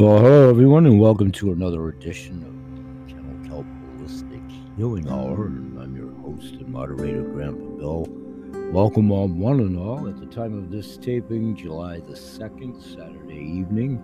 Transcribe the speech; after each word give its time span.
Well, 0.00 0.16
hello 0.16 0.48
everyone, 0.48 0.86
and 0.86 0.98
welcome 0.98 1.30
to 1.32 1.52
another 1.52 1.90
edition 1.90 2.42
of 2.42 2.54
Kennel 3.06 3.36
Kelp 3.46 3.66
Holistic 3.98 4.40
Healing 4.78 5.06
Hour. 5.10 5.48
And 5.48 5.78
I'm 5.78 5.94
your 5.94 6.10
host 6.22 6.54
and 6.54 6.68
moderator, 6.68 7.20
Grandpa 7.20 7.66
Bill. 7.76 8.06
Welcome 8.72 9.12
on 9.12 9.38
one 9.38 9.60
and 9.60 9.78
all 9.78 10.08
at 10.08 10.18
the 10.18 10.24
time 10.24 10.56
of 10.56 10.70
this 10.70 10.96
taping, 10.96 11.54
July 11.54 12.00
the 12.00 12.14
2nd, 12.14 12.82
Saturday 12.82 13.44
evening 13.44 14.00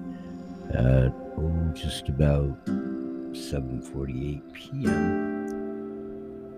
at 0.69 1.15
oh, 1.39 1.73
just 1.75 2.11
about 2.11 2.63
7:48 2.67 4.53
p.m. 4.53 4.93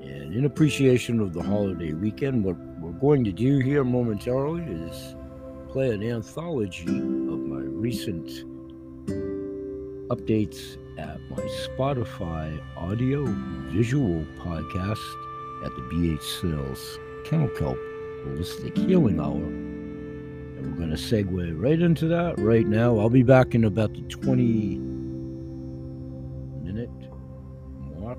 And 0.02 0.34
in 0.34 0.46
appreciation 0.46 1.20
of 1.20 1.32
the 1.32 1.44
holiday 1.44 1.92
weekend, 1.92 2.42
what 2.42 2.56
we're 2.80 2.90
going 2.90 3.22
to 3.22 3.30
do 3.30 3.60
here 3.60 3.84
momentarily 3.84 4.64
is 4.64 5.14
play 5.70 5.90
an 5.90 6.02
anthology 6.02 6.88
of 6.88 7.38
my 7.38 7.60
recent 7.60 8.28
updates 10.08 10.78
at 10.98 11.20
my 11.30 11.42
Spotify 11.66 12.60
audio 12.76 13.24
visual 13.70 14.24
podcast 14.38 14.98
at 15.64 15.74
the 15.74 15.82
BH 15.82 16.22
Sales 16.22 16.98
Kennel 17.24 17.48
Kelp 17.48 17.78
Holistic 18.24 18.76
Healing 18.76 19.20
Hour. 19.20 19.34
And 19.36 20.72
we're 20.72 20.78
going 20.78 20.90
to 20.90 20.96
segue 20.96 21.62
right 21.62 21.80
into 21.80 22.08
that 22.08 22.38
right 22.38 22.66
now. 22.66 22.98
I'll 22.98 23.10
be 23.10 23.22
back 23.22 23.54
in 23.54 23.64
about 23.64 23.92
the 23.92 24.00
20 24.02 24.78
minute 26.64 26.90
mark. 28.00 28.18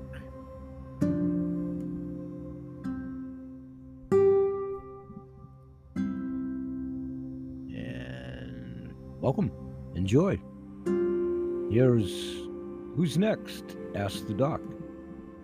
And 7.74 8.94
welcome. 9.20 9.50
Enjoy. 9.96 10.40
Here's 11.70 12.34
Who's 12.96 13.16
Next? 13.16 13.76
asked 13.94 14.26
the 14.26 14.34
Doc. 14.34 14.60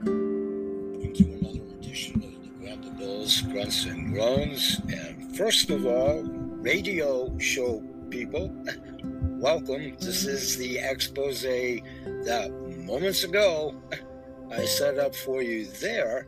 Welcome 0.01 1.13
to 1.15 1.23
another 1.23 1.63
edition 1.79 2.17
of 2.17 2.43
the 2.43 2.49
Grandpa 2.59 2.89
Bills 2.99 3.43
Grunts 3.43 3.85
and 3.85 4.13
Groans. 4.13 4.81
And 4.93 5.37
first 5.37 5.71
of 5.71 5.87
all, 5.87 6.25
radio 6.25 7.39
show 7.39 7.81
people, 8.11 8.51
welcome. 9.39 9.97
This 10.01 10.25
is 10.25 10.57
the 10.57 10.81
expose 10.81 11.43
that 11.43 12.51
moments 12.85 13.23
ago 13.23 13.81
I 14.51 14.65
set 14.65 14.99
up 14.99 15.15
for 15.15 15.43
you 15.43 15.67
there 15.67 16.27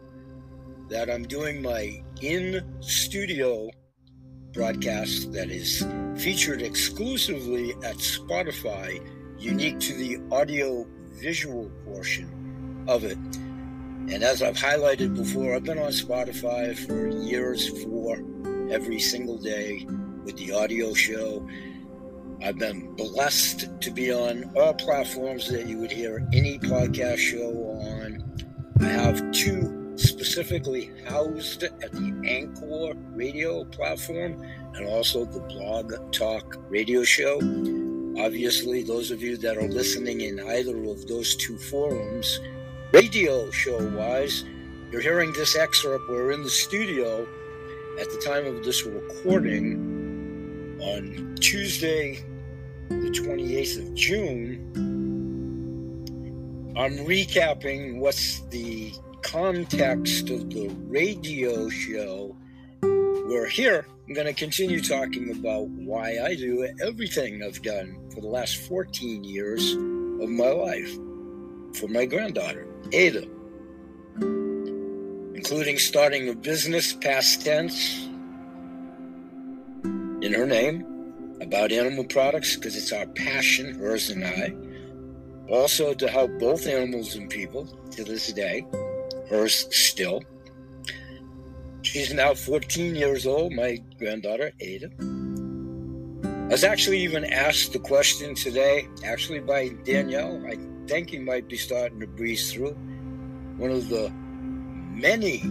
that 0.91 1.10
I'm 1.10 1.24
doing 1.24 1.60
my 1.60 2.04
in 2.22 2.64
studio 2.78 3.69
broadcast 4.52 5.32
that 5.32 5.50
is 5.50 5.84
featured 6.16 6.62
exclusively 6.62 7.72
at 7.82 7.96
Spotify, 7.96 9.04
unique 9.39 9.78
to 9.81 9.94
the 9.94 10.19
audio 10.33 10.86
visual 11.12 11.70
portion 11.84 12.84
of 12.89 13.05
it. 13.05 13.19
And 14.11 14.22
as 14.22 14.42
I've 14.42 14.56
highlighted 14.56 15.14
before, 15.14 15.55
I've 15.55 15.64
been 15.64 15.78
on 15.78 15.91
Spotify 15.91 16.77
for 16.77 17.08
years 17.08 17.69
for 17.83 18.19
every 18.70 18.98
single 18.98 19.36
day 19.39 19.86
with 20.25 20.36
the 20.36 20.53
audio 20.53 20.94
show. 20.94 21.47
I've 22.42 22.59
been 22.59 22.94
blessed 22.94 23.69
to 23.81 23.91
be 23.91 24.12
on 24.12 24.50
all 24.56 24.75
platforms 24.75 25.48
that 25.50 25.66
you 25.66 25.78
would 25.78 25.91
hear 25.91 26.27
any 26.33 26.59
podcast 26.59 27.19
show 27.19 27.50
on. 27.50 28.25
I 28.81 28.84
have 28.84 29.31
two 29.33 29.97
specifically 29.97 30.92
housed 31.06 31.64
at 31.64 31.92
the 31.92 32.22
Anchor 32.25 32.98
radio 33.11 33.64
platform 33.64 34.41
and 34.75 34.86
also 34.86 35.25
the 35.25 35.41
Blog 35.41 36.12
Talk 36.12 36.56
radio 36.70 37.03
show. 37.03 37.39
Obviously, 38.19 38.83
those 38.83 39.12
of 39.12 39.22
you 39.22 39.36
that 39.36 39.56
are 39.56 39.69
listening 39.69 40.22
in 40.22 40.41
either 40.41 40.77
of 40.84 41.06
those 41.06 41.36
two 41.36 41.56
forums, 41.56 42.41
radio 42.92 43.48
show 43.50 43.78
wise, 43.91 44.44
you're 44.91 45.00
hearing 45.00 45.32
this 45.32 45.56
excerpt. 45.56 46.09
We're 46.09 46.32
in 46.32 46.42
the 46.42 46.50
studio 46.50 47.28
at 48.00 48.10
the 48.10 48.20
time 48.25 48.47
of 48.47 48.65
this 48.65 48.84
recording 48.84 50.78
on 50.82 51.37
Tuesday, 51.41 52.25
the 52.88 53.10
28th 53.10 53.78
of 53.78 53.94
June. 53.94 54.75
I'm 56.76 56.98
recapping 57.06 57.98
what's 57.98 58.41
the 58.48 58.92
context 59.22 60.31
of 60.31 60.50
the 60.50 60.69
radio 60.87 61.69
show, 61.69 62.34
we're 62.82 63.47
here. 63.47 63.87
I'm 64.08 64.14
going 64.14 64.26
to 64.26 64.32
continue 64.32 64.80
talking 64.80 65.30
about 65.38 65.69
why 65.69 66.16
I 66.24 66.34
do 66.34 66.66
everything 66.82 67.42
I've 67.42 67.60
done 67.60 67.94
for 68.14 68.22
the 68.22 68.26
last 68.26 68.56
14 68.66 69.22
years 69.22 69.74
of 69.74 70.30
my 70.30 70.48
life 70.48 70.94
for 71.74 71.88
my 71.88 72.06
granddaughter, 72.06 72.66
Ada, 72.91 73.28
including 75.34 75.76
starting 75.76 76.30
a 76.30 76.34
business, 76.34 76.94
past 76.94 77.44
tense, 77.44 78.06
in 80.22 80.32
her 80.32 80.47
name 80.47 81.36
about 81.42 81.70
animal 81.70 82.04
products 82.04 82.56
because 82.56 82.76
it's 82.76 82.94
our 82.94 83.06
passion, 83.08 83.78
hers 83.78 84.08
and 84.08 84.24
I. 84.24 84.54
Also, 85.52 85.92
to 85.92 86.08
help 86.08 86.30
both 86.38 86.66
animals 86.66 87.14
and 87.14 87.28
people 87.28 87.66
to 87.91 88.04
this 88.04 88.32
day 88.32 88.64
hers 89.28 89.66
still. 89.70 90.22
She's 91.83 92.12
now 92.12 92.34
14 92.34 92.97
years 92.97 93.27
old, 93.27 93.53
my 93.53 93.78
granddaughter, 93.99 94.53
Ada. 94.61 94.91
I 96.22 96.53
was 96.53 96.65
actually 96.65 97.00
even 97.00 97.25
asked 97.25 97.72
the 97.72 97.78
question 97.78 98.34
today, 98.34 98.89
actually 99.05 99.41
by 99.41 99.69
Danielle. 99.84 100.43
I 100.47 100.56
think 100.87 101.11
he 101.11 101.19
might 101.19 101.49
be 101.49 101.56
starting 101.56 102.00
to 102.00 102.06
breeze 102.06 102.53
through. 102.53 102.72
One 103.59 103.71
of 103.71 103.89
the 103.89 104.11
many, 104.11 105.43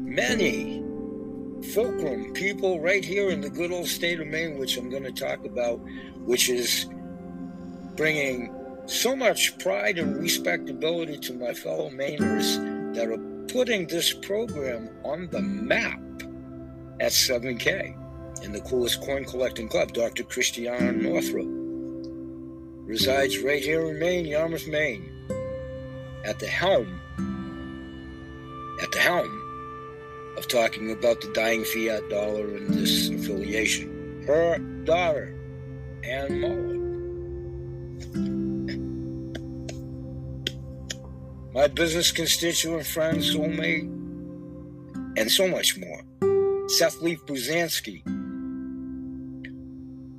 many 0.00 0.82
fulcrum 1.72 2.32
people 2.32 2.80
right 2.80 3.04
here 3.04 3.30
in 3.30 3.40
the 3.40 3.50
good 3.50 3.70
old 3.70 3.86
state 3.86 4.20
of 4.20 4.26
Maine, 4.26 4.58
which 4.58 4.76
I'm 4.76 4.90
going 4.90 5.04
to 5.04 5.12
talk 5.12 5.44
about, 5.44 5.76
which 6.24 6.48
is 6.48 6.86
bringing 7.96 8.52
so 8.86 9.14
much 9.14 9.56
pride 9.58 9.98
and 9.98 10.16
respectability 10.16 11.18
to 11.18 11.34
my 11.34 11.54
fellow 11.54 11.90
Mainers 11.90 12.94
that 12.94 13.08
are 13.08 13.33
putting 13.48 13.86
this 13.86 14.12
program 14.12 14.88
on 15.04 15.28
the 15.30 15.40
map 15.40 16.00
at 17.00 17.12
7K 17.12 17.96
in 18.42 18.52
the 18.52 18.60
coolest 18.60 19.00
coin 19.02 19.24
collecting 19.24 19.68
club, 19.68 19.92
Dr. 19.92 20.24
Christiane 20.24 21.02
Northrup. 21.02 21.48
Resides 22.86 23.38
right 23.38 23.62
here 23.62 23.90
in 23.90 23.98
Maine, 23.98 24.26
Yarmouth, 24.26 24.66
Maine, 24.68 25.10
at 26.24 26.38
the 26.38 26.46
helm, 26.46 27.00
at 28.82 28.92
the 28.92 28.98
helm 28.98 29.40
of 30.36 30.46
talking 30.48 30.90
about 30.92 31.20
the 31.20 31.32
dying 31.32 31.64
fiat 31.64 32.08
dollar 32.10 32.56
and 32.56 32.74
this 32.74 33.08
affiliation. 33.08 34.22
Her 34.26 34.58
daughter, 34.84 35.34
Anne 36.02 36.40
Muller 36.40 36.74
my 41.54 41.68
business 41.68 42.10
constituent 42.10 42.84
friends, 42.84 43.32
soulmate, 43.34 43.88
and 45.16 45.30
so 45.30 45.46
much 45.46 45.78
more. 45.78 46.02
Seth 46.68 47.00
Leaf 47.00 47.24
Pruzansky, 47.26 48.02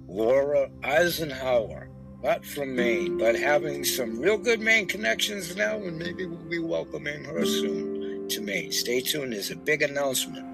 Laura 0.08 0.70
Eisenhower, 0.84 1.90
not 2.24 2.46
from 2.46 2.74
Maine, 2.74 3.18
but 3.18 3.38
having 3.38 3.84
some 3.84 4.18
real 4.18 4.38
good 4.38 4.62
Maine 4.62 4.88
connections 4.88 5.54
now, 5.58 5.76
and 5.76 6.00
maybe 6.00 6.26
we'll 6.26 6.50
be 6.50 6.60
welcoming 6.60 7.26
her 7.26 7.46
soon 7.46 8.30
to 8.30 8.42
Maine. 8.42 8.72
Stay 8.72 9.02
tuned, 9.02 9.34
there's 9.34 9.52
a 9.52 9.58
big 9.58 9.82
announcement 9.82 10.48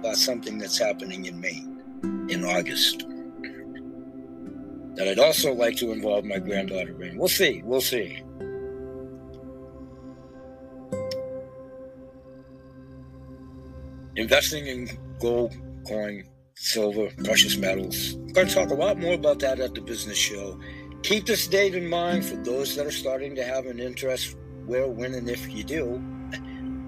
about 0.00 0.16
something 0.16 0.58
that's 0.58 0.78
happening 0.78 1.26
in 1.26 1.40
Maine 1.40 1.80
in 2.28 2.44
August 2.44 3.04
that 4.96 5.08
I'd 5.08 5.18
also 5.20 5.52
like 5.52 5.76
to 5.76 5.92
involve 5.92 6.24
my 6.24 6.38
granddaughter 6.38 7.00
in. 7.02 7.18
We'll 7.18 7.28
see, 7.28 7.62
we'll 7.64 7.80
see. 7.80 8.22
Investing 14.16 14.66
in 14.66 14.88
gold, 15.20 15.54
coin, 15.86 16.24
silver, 16.54 17.10
precious 17.24 17.56
metals. 17.56 18.14
I'm 18.14 18.28
going 18.28 18.48
to 18.48 18.54
talk 18.54 18.70
a 18.70 18.74
lot 18.74 18.98
more 18.98 19.14
about 19.14 19.40
that 19.40 19.60
at 19.60 19.74
the 19.74 19.80
business 19.80 20.18
show. 20.18 20.58
Keep 21.02 21.26
this 21.26 21.46
date 21.46 21.74
in 21.74 21.88
mind 21.88 22.24
for 22.24 22.36
those 22.36 22.76
that 22.76 22.86
are 22.86 22.92
starting 22.92 23.34
to 23.36 23.44
have 23.44 23.66
an 23.66 23.78
interest 23.78 24.36
where, 24.66 24.86
when, 24.88 25.14
and 25.14 25.28
if 25.28 25.52
you 25.52 25.64
do. 25.64 25.98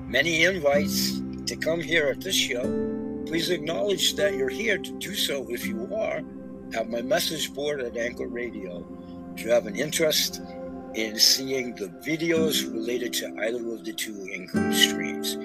Many 0.08 0.44
invites 0.44 1.20
to 1.46 1.56
come 1.56 1.80
here 1.80 2.06
at 2.06 2.20
this 2.20 2.34
show. 2.34 2.62
Please 3.26 3.50
acknowledge 3.50 4.14
that 4.14 4.34
you're 4.34 4.48
here 4.48 4.78
to 4.78 4.92
do 4.98 5.14
so 5.14 5.46
if 5.50 5.66
you 5.66 5.92
are. 5.94 6.22
Have 6.72 6.88
my 6.88 7.02
message 7.02 7.52
board 7.52 7.80
at 7.80 7.96
Anchor 7.96 8.28
Radio. 8.28 8.86
If 9.36 9.44
you 9.44 9.50
have 9.50 9.66
an 9.66 9.76
interest 9.76 10.40
in 10.94 11.18
seeing 11.18 11.74
the 11.74 11.88
videos 12.06 12.72
related 12.72 13.12
to 13.14 13.26
either 13.42 13.74
of 13.74 13.84
the 13.84 13.92
two 13.92 14.26
income 14.32 14.72
streams. 14.72 15.36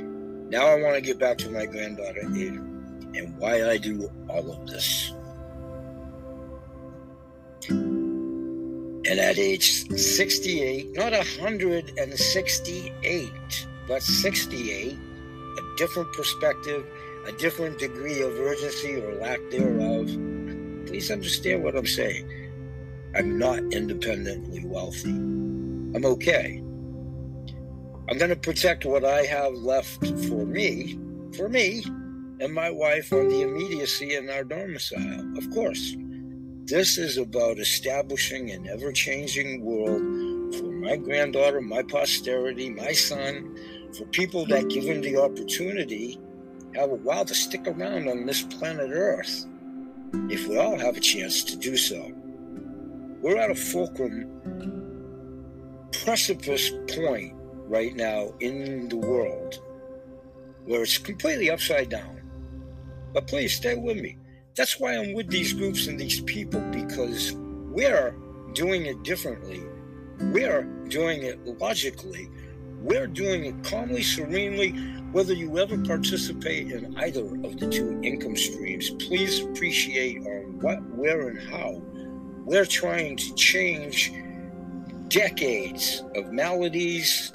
Now 0.52 0.68
I 0.68 0.76
want 0.82 0.96
to 0.96 1.02
get 1.02 1.18
back 1.18 1.38
to 1.38 1.50
my 1.50 1.66
granddaughter, 1.66 2.24
Ada, 2.26 2.60
and 3.16 3.38
why 3.38 3.70
I 3.70 3.78
do 3.78 4.12
all 4.28 4.52
of 4.52 4.68
this. 4.68 5.14
And 7.70 9.08
at 9.08 9.38
age 9.38 9.90
68, 9.98 10.92
not 10.92 11.14
168, 11.14 13.68
but 13.88 14.04
68, 14.04 14.92
a 14.92 14.98
different 15.78 16.12
perspective, 16.12 16.86
a 17.26 17.32
different 17.32 17.80
degree 17.80 18.22
of 18.22 18.38
urgency 18.38 18.96
or 18.96 19.16
lack 19.22 19.40
thereof. 19.52 20.08
Please 20.86 21.10
understand 21.12 21.64
what 21.64 21.78
I'm 21.78 21.88
saying. 21.88 22.30
I'm 23.16 23.40
not 23.40 23.60
independently 23.72 24.66
wealthy. 24.66 25.12
I'm 25.12 26.04
okay. 26.04 26.62
I'm 28.12 28.18
going 28.18 28.30
to 28.30 28.36
protect 28.36 28.86
what 28.86 29.06
I 29.06 29.22
have 29.24 29.54
left 29.54 30.06
for 30.28 30.46
me, 30.46 31.00
for 31.34 31.48
me, 31.48 31.82
and 32.42 32.54
my 32.54 32.70
wife 32.70 33.14
on 33.14 33.30
the 33.30 33.42
immediacy 33.42 34.16
in 34.16 34.30
our 34.30 34.44
domicile. 34.44 35.38
Of 35.38 35.50
course, 35.52 35.96
this 36.66 36.98
is 36.98 37.18
about 37.18 37.58
establishing 37.58 38.52
an 38.52 38.68
ever 38.68 38.92
changing 38.92 39.64
world 39.64 40.02
for 40.56 40.66
my 40.66 40.98
granddaughter, 40.98 41.62
my 41.62 41.84
posterity, 41.84 42.70
my 42.70 42.92
son, 42.92 43.58
for 43.98 44.04
people 44.08 44.46
that, 44.48 44.68
given 44.68 45.00
the 45.00 45.16
opportunity, 45.16 46.20
have 46.76 46.92
a 46.92 46.96
while 46.96 47.24
to 47.24 47.34
stick 47.34 47.66
around 47.66 48.10
on 48.10 48.26
this 48.26 48.42
planet 48.42 48.92
Earth, 48.92 49.46
if 50.30 50.50
we 50.50 50.58
all 50.58 50.78
have 50.78 50.98
a 50.98 51.00
chance 51.00 51.46
to 51.46 51.56
do 51.56 51.78
so. 51.78 52.12
We're 53.22 53.38
at 53.38 53.52
a 53.52 53.56
fulcrum 53.56 54.28
precipice 56.04 56.72
point 56.94 57.38
right 57.72 57.96
now 57.96 58.34
in 58.42 58.90
the 58.90 58.98
world 58.98 59.62
where 60.66 60.84
it's 60.84 60.98
completely 60.98 61.50
upside 61.50 61.88
down. 61.88 62.22
But 63.14 63.28
please 63.28 63.56
stay 63.56 63.78
with 63.78 63.98
me. 63.98 64.18
That's 64.56 64.78
why 64.78 64.98
I'm 64.98 65.14
with 65.14 65.30
these 65.30 65.54
groups 65.54 65.88
and 65.88 65.98
these 65.98 66.20
people 66.22 66.60
because 66.72 67.32
we're 67.32 68.14
doing 68.54 68.86
it 68.86 69.02
differently. 69.04 69.64
We're 70.20 70.64
doing 70.90 71.24
it 71.24 71.40
logically. 71.60 72.30
We're 72.82 73.08
doing 73.08 73.46
it 73.46 73.64
calmly, 73.64 74.04
serenely. 74.04 74.72
Whether 75.14 75.34
you 75.34 75.58
ever 75.58 75.78
participate 75.78 76.72
in 76.72 76.98
either 76.98 77.22
of 77.22 77.58
the 77.58 77.70
two 77.70 78.02
income 78.04 78.36
streams, 78.36 78.90
please 78.92 79.42
appreciate 79.42 80.18
on 80.20 80.60
what, 80.60 80.82
where, 80.90 81.30
and 81.30 81.40
how 81.50 81.82
we're 82.44 82.66
trying 82.66 83.16
to 83.16 83.34
change 83.36 84.12
decades 85.08 86.04
of 86.16 86.32
maladies, 86.32 87.32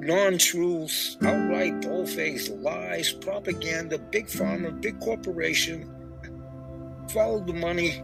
non 0.00 0.38
truths, 0.38 1.16
outright 1.22 1.82
bull 1.82 2.06
faced 2.06 2.50
lies, 2.50 3.12
propaganda, 3.12 3.98
big 3.98 4.26
pharma, 4.26 4.78
big 4.80 4.98
corporation, 5.00 5.88
follow 7.10 7.40
the 7.40 7.52
money, 7.52 8.02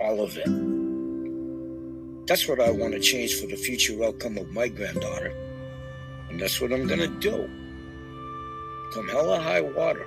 all 0.00 0.22
of 0.22 0.36
it. 0.38 0.48
That's 2.26 2.48
what 2.48 2.60
I 2.60 2.70
want 2.70 2.94
to 2.94 3.00
change 3.00 3.38
for 3.38 3.46
the 3.46 3.56
future 3.56 4.02
outcome 4.02 4.38
of 4.38 4.48
my 4.50 4.68
granddaughter. 4.68 5.34
And 6.30 6.40
that's 6.40 6.60
what 6.60 6.72
I'm 6.72 6.86
going 6.86 7.00
to 7.00 7.20
do. 7.20 7.48
Come 8.94 9.08
hell 9.08 9.30
or 9.30 9.40
high 9.40 9.60
water. 9.60 10.06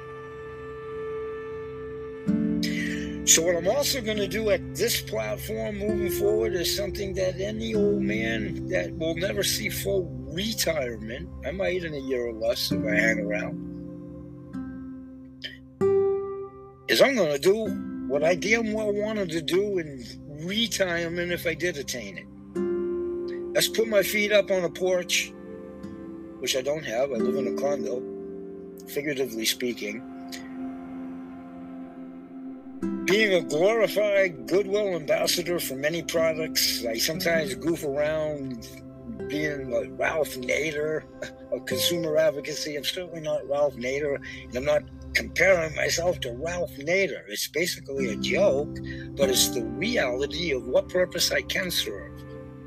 So, 3.27 3.41
what 3.41 3.55
I'm 3.57 3.67
also 3.67 4.01
going 4.01 4.17
to 4.17 4.27
do 4.27 4.49
at 4.51 4.73
this 4.73 5.01
platform 5.01 5.77
moving 5.77 6.09
forward 6.09 6.53
is 6.53 6.73
something 6.73 7.13
that 7.15 7.39
any 7.39 7.75
old 7.75 8.01
man 8.01 8.67
that 8.69 8.95
will 8.95 9.15
never 9.15 9.43
see 9.43 9.69
full 9.69 10.05
retirement, 10.37 11.27
I 11.43 11.49
might 11.49 11.83
in 11.83 11.95
a 11.95 11.99
year 11.99 12.27
or 12.27 12.33
less 12.33 12.71
if 12.71 12.85
I 12.85 12.95
hang 12.95 13.19
around, 13.21 13.57
is 16.87 17.01
I'm 17.01 17.15
going 17.15 17.33
to 17.33 17.39
do 17.39 17.65
what 18.07 18.23
I 18.23 18.35
damn 18.35 18.71
well 18.71 18.93
wanted 18.93 19.31
to 19.31 19.41
do 19.41 19.79
in 19.79 20.05
retirement 20.45 21.31
if 21.31 21.47
I 21.47 21.55
did 21.55 21.77
attain 21.77 22.19
it. 22.19 22.27
Let's 23.55 23.67
put 23.67 23.87
my 23.87 24.03
feet 24.03 24.31
up 24.31 24.51
on 24.51 24.63
a 24.63 24.69
porch, 24.69 25.33
which 26.37 26.55
I 26.55 26.61
don't 26.61 26.85
have. 26.85 27.11
I 27.11 27.15
live 27.15 27.35
in 27.35 27.57
a 27.57 27.59
condo, 27.59 28.03
figuratively 28.87 29.45
speaking. 29.45 30.03
Being 33.05 33.33
a 33.33 33.41
glorified 33.41 34.45
goodwill 34.45 34.89
ambassador 34.89 35.59
for 35.59 35.75
many 35.75 36.03
products, 36.03 36.85
I 36.85 36.99
sometimes 36.99 37.55
goof 37.55 37.83
around 37.83 38.69
being 39.27 39.69
like 39.71 39.89
Ralph 39.97 40.35
Nader 40.35 41.03
of 41.51 41.65
consumer 41.65 42.17
advocacy. 42.17 42.75
I'm 42.75 42.83
certainly 42.83 43.21
not 43.21 43.47
Ralph 43.47 43.75
Nader, 43.75 44.17
and 44.43 44.55
I'm 44.55 44.65
not 44.65 44.83
comparing 45.13 45.75
myself 45.75 46.19
to 46.21 46.31
Ralph 46.33 46.75
Nader. 46.77 47.23
It's 47.27 47.47
basically 47.47 48.11
a 48.11 48.15
joke, 48.17 48.77
but 49.15 49.29
it's 49.29 49.49
the 49.49 49.63
reality 49.63 50.51
of 50.51 50.67
what 50.67 50.89
purpose 50.89 51.31
I 51.31 51.41
can 51.41 51.71
serve 51.71 52.11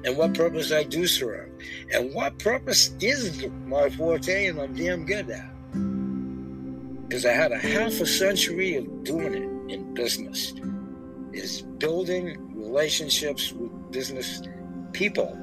and 0.05 0.17
what 0.17 0.35
purpose 0.35 0.73
I 0.73 0.85
do 0.85 1.06
serve. 1.06 1.50
And 1.93 2.14
what 2.14 2.38
purpose 2.38 2.94
is 3.00 3.47
my 3.67 3.91
forte 3.91 4.47
and 4.47 4.61
I'm 4.61 4.75
damn 4.75 5.05
good 5.05 5.31
at. 5.31 5.50
Because 7.08 7.26
I 7.26 7.32
had 7.32 7.52
a 7.52 7.58
half 7.58 8.00
a 8.00 8.06
century 8.06 8.76
of 8.76 9.05
doing 9.05 9.35
it 9.35 9.73
in 9.73 9.94
business, 9.94 10.55
is 11.32 11.62
building 11.62 12.37
relationships 12.55 13.52
with 13.52 13.70
business 13.93 14.43
people 14.93 15.37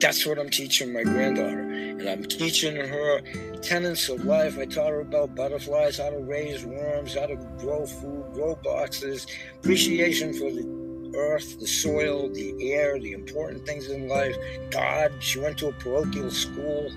that's 0.00 0.24
what 0.26 0.38
I'm 0.38 0.50
teaching 0.50 0.92
my 0.92 1.02
granddaughter. 1.02 1.60
And 1.60 2.08
I'm 2.08 2.24
teaching 2.24 2.74
her 2.76 3.20
tenets 3.60 4.08
of 4.08 4.24
life. 4.24 4.58
I 4.58 4.64
taught 4.64 4.90
her 4.90 5.00
about 5.00 5.34
butterflies, 5.34 5.98
how 5.98 6.10
to 6.10 6.18
raise 6.18 6.64
worms, 6.64 7.14
how 7.14 7.26
to 7.26 7.36
grow 7.58 7.86
food, 7.86 8.32
grow 8.32 8.56
boxes, 8.64 9.26
appreciation 9.58 10.32
for 10.32 10.50
the 10.50 11.12
earth, 11.16 11.60
the 11.60 11.66
soil, 11.66 12.30
the 12.32 12.72
air, 12.72 12.98
the 12.98 13.12
important 13.12 13.66
things 13.66 13.88
in 13.88 14.08
life, 14.08 14.36
God. 14.70 15.12
She 15.20 15.38
went 15.38 15.58
to 15.58 15.68
a 15.68 15.72
parochial 15.72 16.30
school, 16.30 16.90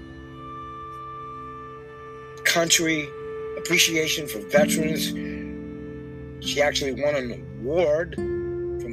country, 2.45 3.09
appreciation 3.57 4.27
for 4.27 4.39
veterans. 4.39 5.07
She 6.45 6.61
actually 6.61 7.01
won 7.01 7.15
an 7.15 7.45
award 7.59 8.15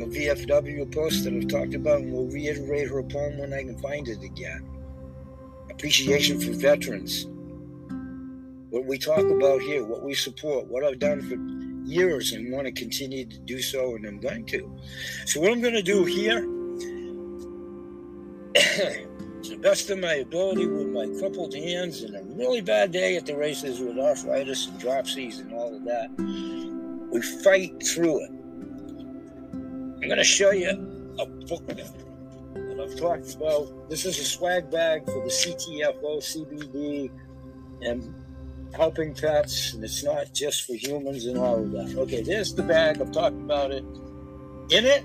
a 0.02 0.06
VFW 0.06 0.92
post 0.94 1.24
that 1.24 1.34
I've 1.34 1.48
talked 1.48 1.74
about, 1.74 2.00
and 2.00 2.12
will 2.12 2.26
reiterate 2.26 2.88
her 2.88 3.02
poem 3.02 3.38
when 3.38 3.52
I 3.52 3.62
can 3.62 3.78
find 3.78 4.08
it 4.08 4.22
again. 4.22 4.66
Appreciation 5.70 6.40
for 6.40 6.52
veterans. 6.52 7.26
What 8.70 8.84
we 8.84 8.98
talk 8.98 9.24
about 9.24 9.60
here, 9.62 9.84
what 9.84 10.02
we 10.02 10.14
support, 10.14 10.66
what 10.66 10.84
I've 10.84 10.98
done 10.98 11.22
for 11.22 11.36
years 11.84 12.32
and 12.32 12.52
want 12.52 12.66
to 12.66 12.72
continue 12.72 13.26
to 13.26 13.38
do 13.40 13.60
so, 13.60 13.96
and 13.96 14.06
I'm 14.06 14.20
going 14.20 14.46
to. 14.46 14.80
So, 15.26 15.40
what 15.40 15.52
I'm 15.52 15.60
going 15.60 15.74
to 15.74 15.82
do 15.82 16.04
here, 16.04 16.40
to 19.42 19.50
the 19.50 19.58
best 19.60 19.90
of 19.90 19.98
my 19.98 20.14
ability, 20.14 20.66
with 20.66 20.88
my 20.88 21.06
crippled 21.18 21.54
hands 21.54 22.02
and 22.02 22.16
a 22.16 22.22
really 22.34 22.60
bad 22.60 22.92
day 22.92 23.16
at 23.16 23.26
the 23.26 23.36
races 23.36 23.80
with 23.80 23.98
arthritis 23.98 24.68
and 24.68 24.80
dropsies 24.80 25.40
and 25.40 25.52
all 25.52 25.74
of 25.74 25.84
that, 25.84 26.10
we 27.10 27.20
fight 27.42 27.82
through 27.82 28.24
it. 28.24 28.30
I'm 30.02 30.08
going 30.08 30.16
to 30.16 30.24
show 30.24 30.50
you 30.50 30.70
a 31.18 31.26
book 31.26 31.66
that 31.66 31.92
I've 32.80 32.96
talked 32.98 33.34
about. 33.34 33.90
This 33.90 34.06
is 34.06 34.18
a 34.18 34.24
swag 34.24 34.70
bag 34.70 35.04
for 35.04 35.22
the 35.22 35.30
CTFO, 35.30 36.22
CBD, 36.22 37.10
and 37.82 38.14
helping 38.74 39.14
pets, 39.14 39.74
and 39.74 39.84
it's 39.84 40.02
not 40.02 40.32
just 40.32 40.66
for 40.66 40.72
humans 40.72 41.26
and 41.26 41.36
all 41.36 41.56
of 41.56 41.70
that. 41.72 41.94
Okay, 41.98 42.22
there's 42.22 42.54
the 42.54 42.62
bag. 42.62 43.02
I've 43.02 43.12
talked 43.12 43.36
about 43.36 43.72
it. 43.72 43.84
In 44.70 44.86
it 44.86 45.04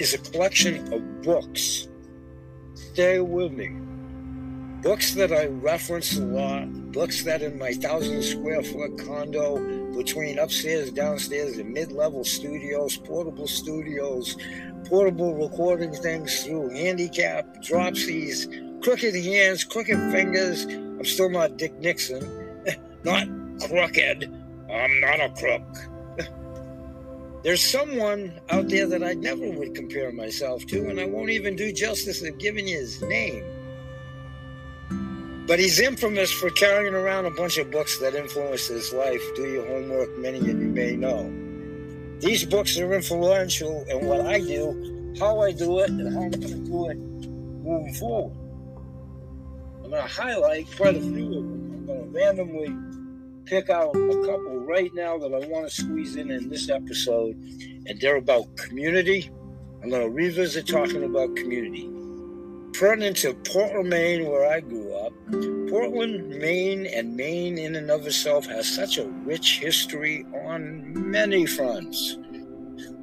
is 0.00 0.14
a 0.14 0.18
collection 0.18 0.92
of 0.92 1.22
books. 1.22 1.86
Stay 2.74 3.20
with 3.20 3.52
me. 3.52 3.70
Books 4.84 5.14
that 5.14 5.32
I 5.32 5.46
reference 5.46 6.14
a 6.18 6.20
lot, 6.20 6.70
books 6.92 7.24
that 7.24 7.40
in 7.40 7.58
my 7.58 7.72
thousand 7.72 8.22
square 8.22 8.62
foot 8.62 8.98
condo 8.98 9.56
between 9.96 10.38
upstairs, 10.38 10.90
downstairs, 10.90 11.56
and 11.56 11.72
mid 11.72 11.90
level 11.90 12.22
studios, 12.22 12.98
portable 12.98 13.46
studios, 13.46 14.36
portable 14.84 15.36
recording 15.36 15.94
things 15.94 16.44
through 16.44 16.68
handicap, 16.68 17.62
dropsies, 17.62 18.82
crooked 18.82 19.14
hands, 19.14 19.64
crooked 19.64 19.96
fingers. 20.12 20.64
I'm 20.64 21.06
still 21.06 21.30
not 21.30 21.56
Dick 21.56 21.72
Nixon, 21.80 22.22
not 23.04 23.26
crooked. 23.66 24.30
I'm 24.70 25.00
not 25.00 25.18
a 25.18 25.30
crook. 25.30 26.28
There's 27.42 27.62
someone 27.62 28.38
out 28.50 28.68
there 28.68 28.86
that 28.86 29.02
I 29.02 29.14
never 29.14 29.48
would 29.48 29.74
compare 29.74 30.12
myself 30.12 30.66
to, 30.66 30.90
and 30.90 31.00
I 31.00 31.06
won't 31.06 31.30
even 31.30 31.56
do 31.56 31.72
justice 31.72 32.22
of 32.22 32.36
giving 32.36 32.68
you 32.68 32.76
his 32.76 33.00
name. 33.00 33.44
But 35.46 35.58
he's 35.58 35.78
infamous 35.78 36.32
for 36.32 36.48
carrying 36.50 36.94
around 36.94 37.26
a 37.26 37.30
bunch 37.30 37.58
of 37.58 37.70
books 37.70 37.98
that 37.98 38.14
influenced 38.14 38.68
his 38.68 38.92
life. 38.94 39.22
Do 39.36 39.42
your 39.46 39.66
homework, 39.66 40.16
many 40.18 40.38
of 40.38 40.46
you 40.46 40.54
may 40.54 40.96
know. 40.96 41.30
These 42.20 42.46
books 42.46 42.78
are 42.78 42.94
influential 42.94 43.84
in 43.90 44.06
what 44.06 44.22
I 44.22 44.40
do, 44.40 45.14
how 45.18 45.40
I 45.40 45.52
do 45.52 45.80
it, 45.80 45.90
and 45.90 46.14
how 46.14 46.22
I'm 46.22 46.30
going 46.30 46.40
to 46.40 46.54
do 46.54 46.88
it 46.88 46.96
moving 46.96 47.94
forward. 47.94 48.36
I'm 49.84 49.90
going 49.90 50.02
to 50.02 50.08
highlight 50.08 50.66
quite 50.76 50.96
a 50.96 51.00
few 51.00 51.26
of 51.26 51.44
them. 51.44 51.72
I'm 51.74 51.86
going 51.86 52.12
to 52.12 52.18
randomly 52.18 52.74
pick 53.44 53.68
out 53.68 53.94
a 53.94 54.26
couple 54.26 54.60
right 54.60 54.90
now 54.94 55.18
that 55.18 55.34
I 55.34 55.46
want 55.48 55.68
to 55.68 55.70
squeeze 55.70 56.16
in 56.16 56.30
in 56.30 56.48
this 56.48 56.70
episode, 56.70 57.36
and 57.86 58.00
they're 58.00 58.16
about 58.16 58.56
community. 58.56 59.30
I'm 59.82 59.90
going 59.90 60.02
to 60.02 60.08
revisit 60.08 60.66
talking 60.66 61.04
about 61.04 61.36
community. 61.36 61.90
Pertinent 62.74 63.16
to 63.18 63.34
Portland, 63.34 63.88
Maine, 63.88 64.26
where 64.26 64.50
I 64.50 64.58
grew 64.58 64.94
up, 64.94 65.12
Portland, 65.70 66.28
Maine, 66.28 66.86
and 66.86 67.16
Maine 67.16 67.56
in 67.56 67.76
and 67.76 67.88
of 67.88 68.04
itself 68.04 68.46
has 68.46 68.68
such 68.68 68.98
a 68.98 69.06
rich 69.06 69.60
history 69.60 70.26
on 70.44 71.10
many 71.10 71.46
fronts. 71.46 72.18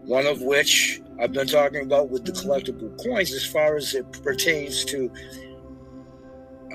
One 0.03 0.27
of 0.27 0.41
which 0.41 1.01
I've 1.21 1.31
been 1.31 1.47
talking 1.47 1.83
about 1.83 2.09
with 2.09 2.25
the 2.25 2.33
collectible 2.33 3.01
coins 3.01 3.31
as 3.31 3.45
far 3.45 3.77
as 3.77 3.93
it 3.93 4.11
pertains 4.23 4.83
to 4.85 5.09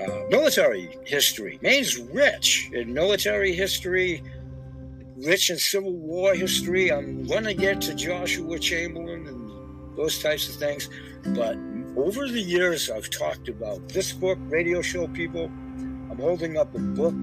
uh, 0.01 0.23
military 0.29 0.97
history. 1.05 1.59
Maine's 1.61 1.99
rich 1.99 2.69
in 2.73 2.93
military 2.93 3.53
history, 3.53 4.23
rich 5.17 5.51
in 5.51 5.57
Civil 5.57 5.93
War 5.93 6.33
history. 6.33 6.91
I'm 6.91 7.25
going 7.25 7.43
to 7.43 7.53
get 7.53 7.79
to 7.81 7.93
Joshua 7.93 8.57
Chamberlain 8.57 9.27
and 9.27 9.97
those 9.97 10.19
types 10.19 10.49
of 10.49 10.55
things. 10.55 10.89
But 11.35 11.57
over 11.97 12.27
the 12.27 12.39
years, 12.39 12.91
I've 12.91 13.09
talked 13.09 13.49
about 13.49 13.89
this 13.89 14.13
book, 14.13 14.37
Radio 14.49 14.83
Show 14.83 15.07
People. 15.07 15.45
I'm 16.11 16.19
holding 16.19 16.55
up 16.55 16.73
a 16.75 16.79
book 16.79 17.15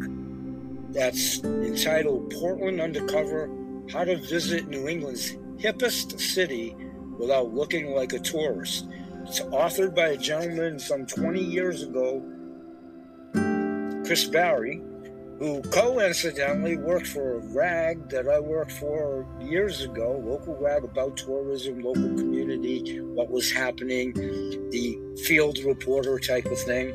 that's 0.91 1.43
entitled 1.45 2.31
Portland 2.31 2.81
Undercover 2.81 3.49
How 3.93 4.05
to 4.05 4.17
Visit 4.17 4.69
New 4.69 4.89
England's 4.89 5.37
Hippest 5.59 6.21
City 6.21 6.75
Without 7.19 7.55
Looking 7.55 7.95
Like 7.95 8.15
a 8.15 8.19
Tourist. 8.19 8.89
It's 9.23 9.41
authored 9.41 9.95
by 9.95 10.09
a 10.09 10.17
gentleman 10.17 10.81
some 10.81 11.07
20 11.07 11.41
years 11.41 11.83
ago 11.83 12.23
Chris 14.05 14.25
Barry, 14.25 14.83
who 15.39 15.61
coincidentally 15.63 16.77
worked 16.77 17.09
for 17.09 17.37
a 17.37 17.39
rag 17.39 18.09
that 18.09 18.29
I 18.29 18.39
worked 18.39 18.73
for 18.73 19.27
years 19.41 19.83
ago, 19.83 20.23
local 20.25 20.57
rag 20.57 20.85
about 20.85 21.17
tourism, 21.17 21.81
local 21.81 22.03
community, 22.03 23.01
what 23.01 23.31
was 23.31 23.51
happening, 23.51 24.13
the 24.71 24.99
field 25.25 25.59
reporter 25.65 26.19
type 26.19 26.47
of 26.47 26.59
thing. 26.61 26.95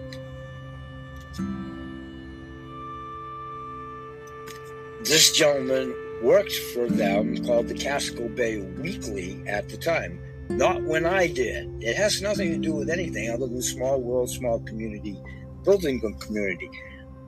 This 5.03 5.31
gentleman 5.31 5.93
worked 6.22 6.53
for 6.74 6.88
them 6.88 7.43
called 7.46 7.67
the 7.67 7.74
Casco 7.74 8.29
Bay 8.29 8.62
Weekly 8.62 9.43
at 9.48 9.67
the 9.69 9.77
time. 9.77 10.19
Not 10.50 10.81
when 10.84 11.05
I 11.05 11.27
did. 11.27 11.69
It 11.81 11.96
has 11.96 12.22
nothing 12.22 12.51
to 12.51 12.58
do 12.58 12.74
with 12.74 12.89
anything 12.89 13.29
other 13.29 13.48
than 13.48 13.62
small 13.62 14.01
world, 14.01 14.29
small 14.29 14.60
community, 14.62 15.22
building 15.63 16.01
community. 16.19 16.69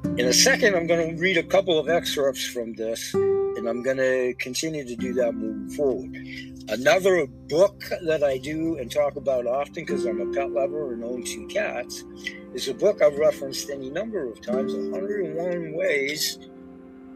In 0.04 0.28
a 0.28 0.34
second, 0.34 0.76
I'm 0.76 0.88
going 0.88 1.16
to 1.16 1.22
read 1.22 1.38
a 1.38 1.44
couple 1.44 1.80
of 1.80 1.88
excerpts 1.88 2.46
from 2.46 2.74
this, 2.74 3.14
and 3.14 3.68
I'm 3.68 3.82
going 3.82 3.98
to 3.98 4.34
continue 4.40 4.84
to 4.84 4.96
do 4.96 5.14
that 5.14 5.34
moving 5.34 5.70
forward. 5.70 6.16
Another 6.70 7.28
book 7.28 7.84
that 8.04 8.24
I 8.24 8.38
do 8.38 8.78
and 8.78 8.92
talk 8.92 9.16
about 9.16 9.46
often 9.46 9.86
because 9.86 10.06
I'm 10.06 10.20
a 10.20 10.34
pet 10.34 10.52
lover 10.52 10.94
and 10.94 11.04
own 11.04 11.24
two 11.24 11.48
cats 11.48 12.04
is 12.54 12.68
a 12.68 12.74
book 12.74 13.02
I've 13.02 13.18
referenced 13.18 13.70
any 13.70 13.90
number 13.90 14.30
of 14.30 14.42
times 14.42 14.74
101 14.74 15.74
Ways 15.74 16.40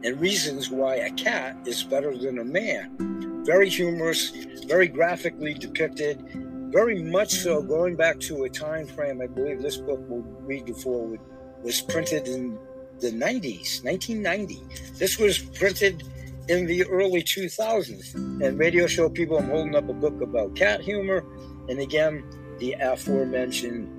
and 0.04 0.20
Reasons 0.22 0.70
Why 0.70 0.96
a 0.96 1.12
Cat 1.12 1.58
is 1.66 1.84
Better 1.84 2.16
Than 2.16 2.40
a 2.40 2.46
Man. 2.46 3.44
Very 3.46 3.70
humorous, 3.70 4.30
very 4.68 4.88
graphically 4.88 5.54
depicted, 5.54 6.24
very 6.72 7.02
much 7.02 7.32
so 7.34 7.62
going 7.62 7.96
back 7.96 8.20
to 8.22 8.44
a 8.44 8.50
time 8.50 8.88
frame 8.88 9.22
I 9.22 9.28
believe 9.28 9.62
this 9.62 9.78
book 9.78 10.08
will 10.08 10.24
read 10.42 10.66
before 10.66 11.18
was 11.64 11.82
printed 11.82 12.28
in 12.28 12.60
the 13.00 13.12
90s, 13.12 13.84
1990. 13.84 14.64
This 14.98 15.18
was 15.18 15.40
printed 15.40 16.04
in 16.48 16.66
the 16.66 16.86
early 16.86 17.24
2000s. 17.24 18.16
And 18.16 18.58
radio 18.58 18.88
show 18.88 19.10
people, 19.10 19.38
I'm 19.38 19.50
holding 19.50 19.76
up 19.76 19.90
a 19.90 19.94
book 19.94 20.22
about 20.22 20.56
cat 20.56 20.82
humor. 20.82 21.26
And 21.70 21.80
again, 21.80 22.24
the 22.60 22.74
aforementioned 22.74 23.92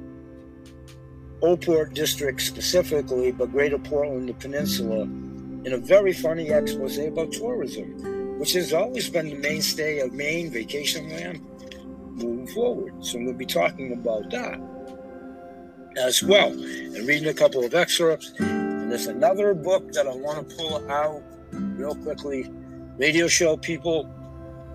Old 1.42 1.62
Port 1.62 1.92
District 1.94 2.40
specifically, 2.40 3.32
but 3.32 3.52
Greater 3.52 3.78
Portland, 3.78 4.28
the 4.28 4.34
Peninsula, 4.34 5.02
in 5.02 5.72
a 5.72 5.78
very 5.78 6.12
funny 6.12 6.50
expose 6.50 6.96
about 6.98 7.32
tourism, 7.32 8.38
which 8.38 8.52
has 8.54 8.72
always 8.72 9.10
been 9.10 9.28
the 9.28 9.34
mainstay 9.34 9.98
of 9.98 10.12
Maine 10.12 10.50
vacation 10.50 11.10
land 11.10 11.44
moving 12.12 12.46
forward. 12.46 13.04
So 13.04 13.18
we'll 13.18 13.34
be 13.34 13.46
talking 13.46 13.92
about 13.92 14.30
that 14.30 14.60
as 15.98 16.22
well 16.22 16.50
and 16.50 17.06
reading 17.06 17.28
a 17.28 17.34
couple 17.34 17.64
of 17.64 17.74
excerpts 17.74 18.32
there's 18.88 19.06
another 19.06 19.52
book 19.52 19.92
that 19.92 20.06
I 20.06 20.14
want 20.14 20.48
to 20.48 20.56
pull 20.56 20.90
out 20.90 21.22
real 21.52 21.94
quickly. 21.96 22.50
Radio 22.98 23.26
show 23.26 23.56
people, 23.56 24.08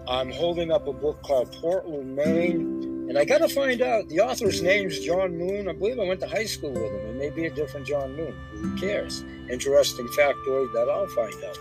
I'm 0.07 0.31
holding 0.31 0.71
up 0.71 0.87
a 0.87 0.93
book 0.93 1.21
called 1.23 1.51
Portland, 1.53 2.15
Maine. 2.15 3.07
And 3.09 3.17
I 3.17 3.25
got 3.25 3.39
to 3.39 3.49
find 3.49 3.81
out 3.81 4.07
the 4.09 4.19
author's 4.19 4.61
name 4.61 4.87
is 4.89 4.99
John 4.99 5.37
Moon. 5.37 5.67
I 5.67 5.73
believe 5.73 5.99
I 5.99 6.03
went 6.03 6.19
to 6.21 6.27
high 6.27 6.45
school 6.45 6.71
with 6.71 6.91
him. 6.91 7.09
It 7.09 7.15
may 7.15 7.29
be 7.29 7.45
a 7.45 7.49
different 7.49 7.87
John 7.87 8.15
Moon. 8.15 8.35
Who 8.51 8.77
cares? 8.77 9.23
Interesting 9.49 10.07
factoid 10.07 10.71
that 10.73 10.87
I'll 10.89 11.07
find 11.07 11.43
out. 11.43 11.57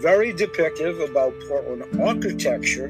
Very 0.00 0.32
depictive 0.32 1.08
about 1.08 1.34
Portland 1.48 1.84
architecture, 2.00 2.88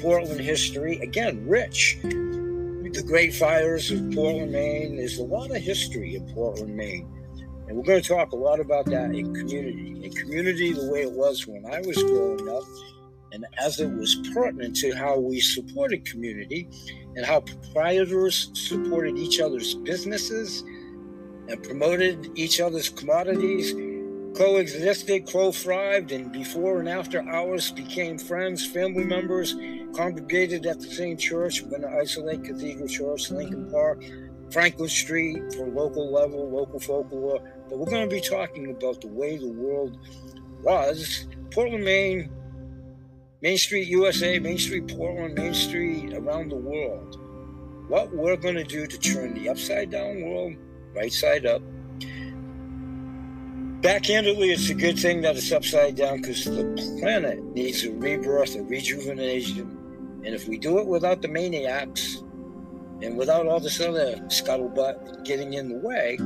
Portland 0.00 0.40
history. 0.40 0.98
Again, 1.00 1.46
rich. 1.46 1.98
The 2.02 3.04
Great 3.06 3.34
Fires 3.34 3.90
of 3.90 4.10
Portland, 4.12 4.50
Maine. 4.50 4.96
There's 4.96 5.18
a 5.18 5.24
lot 5.24 5.50
of 5.50 5.58
history 5.58 6.16
in 6.16 6.28
Portland, 6.34 6.76
Maine. 6.76 7.08
And 7.70 7.78
we're 7.78 7.84
going 7.84 8.02
to 8.02 8.08
talk 8.08 8.32
a 8.32 8.36
lot 8.36 8.58
about 8.58 8.86
that 8.86 9.14
in 9.14 9.32
community. 9.32 10.04
In 10.04 10.10
community, 10.10 10.72
the 10.72 10.90
way 10.90 11.02
it 11.02 11.12
was 11.12 11.46
when 11.46 11.64
I 11.64 11.80
was 11.82 12.02
growing 12.02 12.48
up, 12.48 12.64
and 13.30 13.46
as 13.58 13.78
it 13.78 13.88
was 13.92 14.16
pertinent 14.34 14.74
to 14.78 14.90
how 14.90 15.20
we 15.20 15.38
supported 15.38 16.04
community 16.04 16.68
and 17.14 17.24
how 17.24 17.38
proprietors 17.42 18.50
supported 18.54 19.16
each 19.16 19.38
other's 19.38 19.76
businesses 19.76 20.62
and 21.46 21.62
promoted 21.62 22.32
each 22.34 22.60
other's 22.60 22.88
commodities, 22.88 23.72
coexisted, 24.36 25.28
co-thrived, 25.28 26.10
and 26.10 26.32
before 26.32 26.80
and 26.80 26.88
after 26.88 27.22
hours 27.30 27.70
became 27.70 28.18
friends, 28.18 28.66
family 28.66 29.04
members, 29.04 29.54
congregated 29.94 30.66
at 30.66 30.80
the 30.80 30.90
same 30.90 31.16
church. 31.16 31.62
We're 31.62 31.78
going 31.78 31.82
to 31.82 31.98
isolate 32.00 32.42
Cathedral 32.42 32.88
Church, 32.88 33.30
Lincoln 33.30 33.70
Park, 33.70 34.02
Franklin 34.50 34.88
Street 34.88 35.52
for 35.54 35.66
local 35.66 36.12
level, 36.12 36.50
local 36.50 36.80
folklore. 36.80 37.40
But 37.68 37.78
we're 37.78 37.90
going 37.90 38.08
to 38.08 38.14
be 38.14 38.20
talking 38.20 38.70
about 38.70 39.00
the 39.00 39.08
way 39.08 39.36
the 39.36 39.48
world 39.48 39.98
was. 40.62 41.26
Portland, 41.50 41.84
Maine, 41.84 42.30
Main 43.42 43.58
Street, 43.58 43.88
USA, 43.88 44.38
Main 44.38 44.58
Street, 44.58 44.88
Portland, 44.88 45.34
Main 45.34 45.54
Street, 45.54 46.12
around 46.14 46.50
the 46.50 46.56
world. 46.56 47.18
What 47.88 48.14
we're 48.14 48.36
going 48.36 48.56
to 48.56 48.64
do 48.64 48.86
to 48.86 48.98
turn 48.98 49.34
the 49.34 49.48
upside 49.48 49.90
down 49.90 50.22
world 50.22 50.54
right 50.94 51.12
side 51.12 51.46
up. 51.46 51.62
Backhandedly, 53.80 54.52
it's 54.52 54.68
a 54.68 54.74
good 54.74 54.98
thing 54.98 55.22
that 55.22 55.36
it's 55.36 55.52
upside 55.52 55.96
down 55.96 56.20
because 56.20 56.44
the 56.44 56.98
planet 57.00 57.42
needs 57.54 57.82
a 57.84 57.92
rebirth, 57.92 58.54
a 58.56 58.62
rejuvenation. 58.62 59.76
And 60.24 60.34
if 60.34 60.46
we 60.46 60.58
do 60.58 60.78
it 60.78 60.86
without 60.86 61.22
the 61.22 61.28
maniacs, 61.28 62.19
and 63.02 63.16
without 63.16 63.46
all 63.46 63.60
this 63.60 63.80
other 63.80 64.16
scuttlebutt 64.26 65.24
getting 65.24 65.54
in 65.54 65.68
the 65.68 65.78
way, 65.78 66.18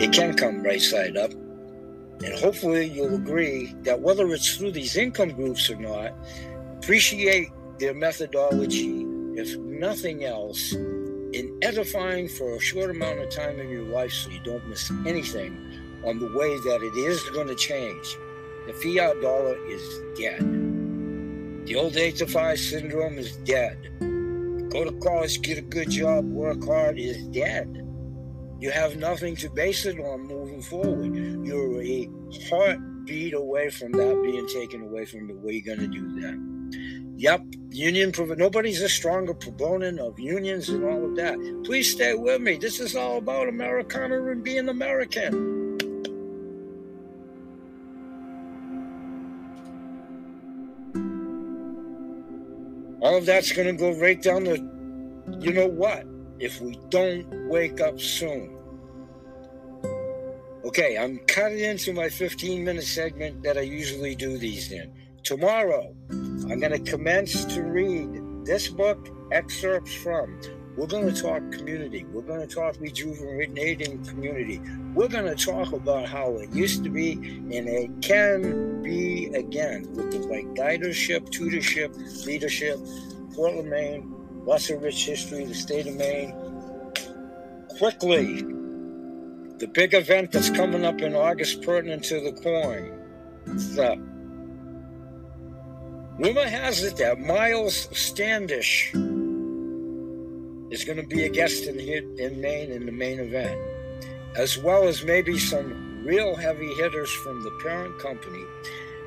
it 0.00 0.12
can 0.12 0.34
come 0.36 0.62
right 0.62 0.80
side 0.80 1.16
up. 1.16 1.32
And 1.32 2.38
hopefully 2.38 2.86
you'll 2.86 3.16
agree 3.16 3.74
that 3.82 4.00
whether 4.00 4.26
it's 4.32 4.56
through 4.56 4.72
these 4.72 4.96
income 4.96 5.30
groups 5.30 5.68
or 5.68 5.76
not, 5.76 6.12
appreciate 6.78 7.48
their 7.80 7.94
methodology, 7.94 9.04
if 9.34 9.58
nothing 9.58 10.24
else, 10.24 10.72
in 10.72 11.58
edifying 11.62 12.28
for 12.28 12.54
a 12.54 12.60
short 12.60 12.90
amount 12.90 13.18
of 13.18 13.28
time 13.30 13.58
in 13.58 13.68
your 13.68 13.82
life 13.82 14.12
so 14.12 14.30
you 14.30 14.40
don't 14.44 14.66
miss 14.68 14.90
anything 15.04 15.52
on 16.04 16.20
the 16.20 16.32
way 16.38 16.56
that 16.58 16.80
it 16.82 16.96
is 16.96 17.20
going 17.30 17.48
to 17.48 17.56
change. 17.56 18.16
The 18.68 18.72
fiat 18.72 19.20
dollar 19.20 19.56
is 19.66 20.00
dead. 20.16 20.40
The 21.66 21.74
old 21.76 21.96
8 21.96 22.16
to 22.16 22.26
5 22.26 22.58
syndrome 22.58 23.18
is 23.18 23.36
dead 23.38 24.13
go 24.74 24.82
to 24.82 24.92
college, 24.98 25.40
get 25.40 25.56
a 25.56 25.62
good 25.62 25.88
job, 25.88 26.24
work 26.24 26.64
hard 26.64 26.98
is 26.98 27.28
dead. 27.28 27.80
You 28.58 28.72
have 28.72 28.96
nothing 28.96 29.36
to 29.36 29.48
base 29.48 29.86
it 29.86 30.00
on 30.00 30.26
moving 30.26 30.62
forward. 30.62 31.14
You're 31.46 31.80
a 31.80 32.10
heartbeat 32.50 33.34
away 33.34 33.70
from 33.70 33.92
that 33.92 34.20
being 34.24 34.48
taken 34.48 34.82
away 34.82 35.04
from 35.04 35.28
the 35.28 35.34
way 35.34 35.38
you. 35.38 35.42
What 35.42 35.50
are 35.50 35.52
you 35.52 35.62
going 35.62 35.80
to 35.80 35.86
do 35.86 36.20
then? 36.20 37.14
Yep, 37.16 37.42
union. 37.70 38.12
Nobody's 38.36 38.82
a 38.82 38.88
stronger 38.88 39.32
proponent 39.32 40.00
of 40.00 40.18
unions 40.18 40.68
and 40.68 40.84
all 40.84 41.04
of 41.04 41.14
that. 41.14 41.38
Please 41.64 41.92
stay 41.92 42.14
with 42.14 42.40
me. 42.40 42.56
This 42.56 42.80
is 42.80 42.96
all 42.96 43.18
about 43.18 43.48
Americana 43.48 44.24
and 44.32 44.42
being 44.42 44.68
American. 44.68 45.63
All 53.04 53.18
of 53.18 53.26
that's 53.26 53.52
going 53.52 53.66
to 53.66 53.74
go 53.74 53.92
right 54.00 54.20
down 54.20 54.44
the, 54.44 54.56
you 55.38 55.52
know 55.52 55.66
what, 55.66 56.06
if 56.38 56.58
we 56.62 56.80
don't 56.88 57.26
wake 57.50 57.78
up 57.78 58.00
soon. 58.00 58.56
Okay, 60.64 60.96
I'm 60.96 61.18
cutting 61.26 61.58
into 61.58 61.92
my 61.92 62.08
15 62.08 62.64
minute 62.64 62.84
segment 62.84 63.42
that 63.42 63.58
I 63.58 63.60
usually 63.60 64.14
do 64.14 64.38
these 64.38 64.72
in. 64.72 64.90
Tomorrow, 65.22 65.94
I'm 66.10 66.58
going 66.58 66.72
to 66.72 66.90
commence 66.90 67.44
to 67.54 67.62
read 67.62 68.08
this 68.46 68.68
book, 68.68 69.10
excerpts 69.30 69.92
from. 69.92 70.40
We're 70.76 70.88
going 70.88 71.12
to 71.12 71.22
talk 71.22 71.38
community. 71.52 72.04
We're 72.12 72.22
going 72.22 72.46
to 72.46 72.52
talk 72.52 72.74
rejuvenating 72.80 74.04
community. 74.04 74.60
We're 74.92 75.08
going 75.08 75.24
to 75.24 75.36
talk 75.36 75.72
about 75.72 76.08
how 76.08 76.36
it 76.38 76.52
used 76.52 76.82
to 76.82 76.90
be 76.90 77.12
and 77.12 77.68
it 77.68 77.90
can 78.02 78.82
be 78.82 79.26
again 79.34 79.86
with 79.94 80.10
the 80.10 80.26
right 80.28 80.46
guidership, 80.54 81.30
tutorship, 81.30 81.94
leadership. 82.26 82.80
Portland, 83.34 83.70
Maine, 83.70 84.14
lots 84.44 84.70
of 84.70 84.82
rich 84.82 85.06
history, 85.06 85.44
the 85.44 85.54
state 85.54 85.86
of 85.86 85.94
Maine. 85.94 86.34
Quickly, 87.78 88.42
the 89.58 89.68
big 89.72 89.94
event 89.94 90.32
that's 90.32 90.50
coming 90.50 90.84
up 90.84 91.00
in 91.00 91.14
August 91.14 91.62
pertinent 91.62 92.02
to 92.04 92.20
the 92.20 92.32
coin. 92.32 92.92
The 93.46 93.96
rumor 96.18 96.48
has 96.48 96.82
it 96.82 96.96
that 96.96 97.20
Miles 97.20 97.88
Standish 97.96 98.92
is 100.74 100.82
going 100.84 101.00
to 101.00 101.06
be 101.06 101.22
a 101.22 101.28
guest 101.28 101.66
in 101.66 101.78
in 101.78 102.40
Maine 102.40 102.72
in 102.72 102.84
the 102.84 102.92
main 102.92 103.20
event, 103.20 103.56
as 104.36 104.58
well 104.58 104.88
as 104.88 105.04
maybe 105.04 105.38
some 105.38 106.02
real 106.04 106.34
heavy 106.34 106.74
hitters 106.74 107.12
from 107.12 107.42
the 107.44 107.50
parent 107.62 107.96
company, 108.00 108.44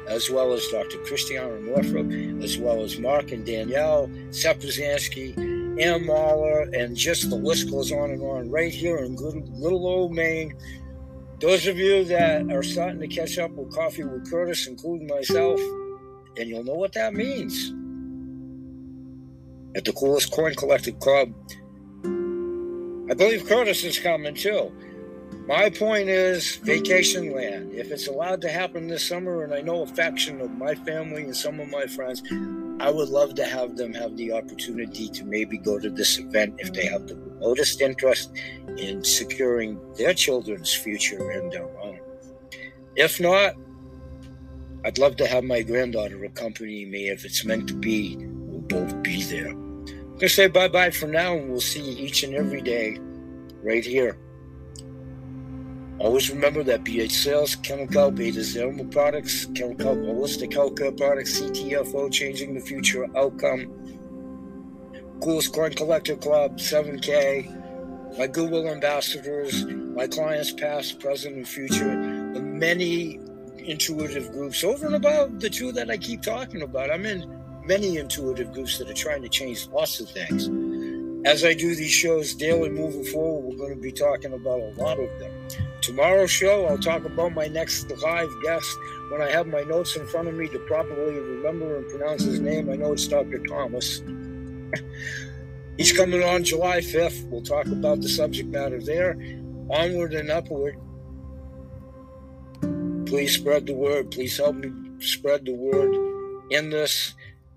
as 0.07 0.29
well 0.29 0.53
as 0.53 0.65
Dr. 0.69 0.97
Christiane 0.99 1.65
Northrup, 1.65 2.09
as 2.41 2.57
well 2.57 2.81
as 2.81 2.97
Mark 2.97 3.33
and 3.33 3.45
Danielle 3.45 4.07
Sepazansky 4.29 5.35
Ann 5.81 6.05
Mahler, 6.05 6.61
and 6.73 6.95
just 6.95 7.29
the 7.29 7.35
list 7.35 7.69
goes 7.69 7.91
on 7.91 8.11
and 8.11 8.21
on 8.21 8.49
right 8.49 8.73
here 8.73 8.99
in 8.99 9.15
little 9.17 9.85
old 9.85 10.13
Maine. 10.13 10.55
Those 11.41 11.67
of 11.67 11.77
you 11.77 12.05
that 12.05 12.49
are 12.49 12.63
starting 12.63 13.01
to 13.01 13.07
catch 13.07 13.37
up 13.37 13.51
with 13.51 13.71
Coffee 13.75 14.05
with 14.05 14.31
Curtis, 14.31 14.67
including 14.67 15.07
myself, 15.07 15.59
and 16.37 16.47
you'll 16.47 16.63
know 16.63 16.75
what 16.75 16.93
that 16.93 17.13
means. 17.13 17.73
At 19.75 19.85
the 19.85 19.93
coolest 19.93 20.31
coin 20.31 20.55
collecting 20.55 20.97
club, 20.97 21.33
I 23.09 23.13
believe 23.13 23.45
Curtis 23.45 23.83
is 23.83 23.99
coming 23.99 24.35
too. 24.35 24.71
My 25.47 25.69
point 25.69 26.09
is 26.09 26.57
vacation 26.57 27.33
land. 27.33 27.73
If 27.73 27.91
it's 27.91 28.07
allowed 28.07 28.41
to 28.41 28.49
happen 28.49 28.87
this 28.87 29.07
summer, 29.07 29.43
and 29.43 29.53
I 29.53 29.61
know 29.61 29.83
a 29.83 29.87
faction 29.87 30.41
of 30.41 30.51
my 30.51 30.75
family 30.75 31.23
and 31.23 31.35
some 31.35 31.59
of 31.59 31.69
my 31.69 31.85
friends, 31.85 32.21
I 32.79 32.91
would 32.91 33.09
love 33.09 33.33
to 33.35 33.45
have 33.45 33.77
them 33.77 33.93
have 33.93 34.17
the 34.17 34.33
opportunity 34.33 35.07
to 35.09 35.23
maybe 35.23 35.57
go 35.57 35.79
to 35.79 35.89
this 35.89 36.19
event 36.19 36.55
if 36.59 36.73
they 36.73 36.85
have 36.85 37.07
the 37.07 37.15
remotest 37.15 37.81
interest 37.81 38.31
in 38.77 39.03
securing 39.03 39.79
their 39.95 40.13
children's 40.13 40.73
future 40.73 41.31
and 41.31 41.51
their 41.51 41.69
own. 41.79 41.99
If 42.95 43.19
not, 43.19 43.53
I'd 44.83 44.97
love 44.97 45.15
to 45.17 45.27
have 45.27 45.43
my 45.43 45.61
granddaughter 45.61 46.23
accompany 46.25 46.85
me. 46.85 47.09
If 47.09 47.25
it's 47.25 47.45
meant 47.45 47.67
to 47.69 47.73
be, 47.73 48.17
both 48.67 49.01
be 49.03 49.23
there. 49.23 49.49
I'm 49.49 49.85
going 49.85 50.19
to 50.19 50.29
say 50.29 50.47
bye 50.47 50.67
bye 50.67 50.91
for 50.91 51.07
now, 51.07 51.33
and 51.35 51.49
we'll 51.49 51.61
see 51.61 51.81
you 51.81 52.05
each 52.05 52.23
and 52.23 52.33
every 52.33 52.61
day 52.61 52.99
right 53.63 53.85
here 53.85 54.17
Always 55.99 56.29
remember 56.29 56.61
that 56.63 56.83
BH 56.83 57.11
Sales, 57.11 57.55
Chemical, 57.55 58.11
Beta 58.11 58.41
Zermal 58.41 58.91
Products, 58.91 59.45
Kennel 59.55 59.73
Kelp 59.75 59.97
Holistic 59.97 60.51
Healthcare 60.51 60.95
Products, 60.95 61.41
CTFO, 61.41 62.11
Changing 62.11 62.53
the 62.53 62.59
Future 62.59 63.07
Outcome, 63.17 63.65
Coolest 65.23 65.53
Coin 65.55 65.73
Collector 65.73 66.15
Club, 66.17 66.57
7K, 66.57 68.15
my 68.15 68.27
Google 68.27 68.67
ambassadors, 68.67 69.65
my 69.65 70.05
clients 70.05 70.51
past, 70.51 70.99
present, 70.99 71.35
and 71.35 71.47
future, 71.47 71.95
the 72.33 72.41
many 72.41 73.19
intuitive 73.57 74.31
groups 74.31 74.63
over 74.63 74.85
and 74.85 74.95
above 74.95 75.39
the 75.39 75.49
two 75.49 75.71
that 75.71 75.89
I 75.89 75.97
keep 75.97 76.21
talking 76.21 76.61
about. 76.61 76.91
I'm 76.91 77.07
in 77.07 77.36
many 77.67 77.97
intuitive 77.97 78.53
groups 78.53 78.77
that 78.77 78.89
are 78.89 78.93
trying 78.93 79.21
to 79.21 79.29
change 79.29 79.67
lots 79.67 79.99
of 79.99 80.09
things. 80.09 80.47
As 81.25 81.43
I 81.43 81.53
do 81.53 81.75
these 81.75 81.91
shows 81.91 82.33
daily 82.33 82.69
moving 82.69 83.03
forward, 83.03 83.45
we're 83.45 83.57
going 83.57 83.75
to 83.75 83.81
be 83.81 83.91
talking 83.91 84.33
about 84.33 84.61
a 84.61 84.73
lot 84.81 84.99
of 84.99 85.19
them. 85.19 85.31
Tomorrow's 85.81 86.31
show, 86.31 86.65
I'll 86.65 86.77
talk 86.77 87.03
about 87.05 87.33
my 87.33 87.47
next 87.47 87.91
live 88.01 88.29
guest 88.43 88.77
when 89.11 89.21
I 89.21 89.29
have 89.29 89.47
my 89.47 89.61
notes 89.61 89.95
in 89.95 90.07
front 90.07 90.29
of 90.29 90.35
me 90.35 90.47
to 90.47 90.59
properly 90.59 91.19
remember 91.19 91.77
and 91.77 91.89
pronounce 91.89 92.23
his 92.23 92.39
name. 92.39 92.69
I 92.69 92.75
know 92.75 92.93
it's 92.93 93.07
Dr. 93.07 93.39
Thomas. 93.39 94.01
He's 95.77 95.91
coming 95.91 96.23
on 96.23 96.43
July 96.43 96.79
5th. 96.79 97.29
We'll 97.29 97.43
talk 97.43 97.67
about 97.67 98.01
the 98.01 98.09
subject 98.09 98.49
matter 98.49 98.81
there. 98.81 99.17
Onward 99.69 100.13
and 100.13 100.31
upward. 100.31 100.77
Please 103.05 103.33
spread 103.33 103.65
the 103.65 103.75
word. 103.75 104.11
Please 104.11 104.37
help 104.37 104.55
me 104.55 104.71
spread 104.99 105.45
the 105.45 105.53
word 105.53 105.93
in 106.51 106.69
this. 106.69 107.13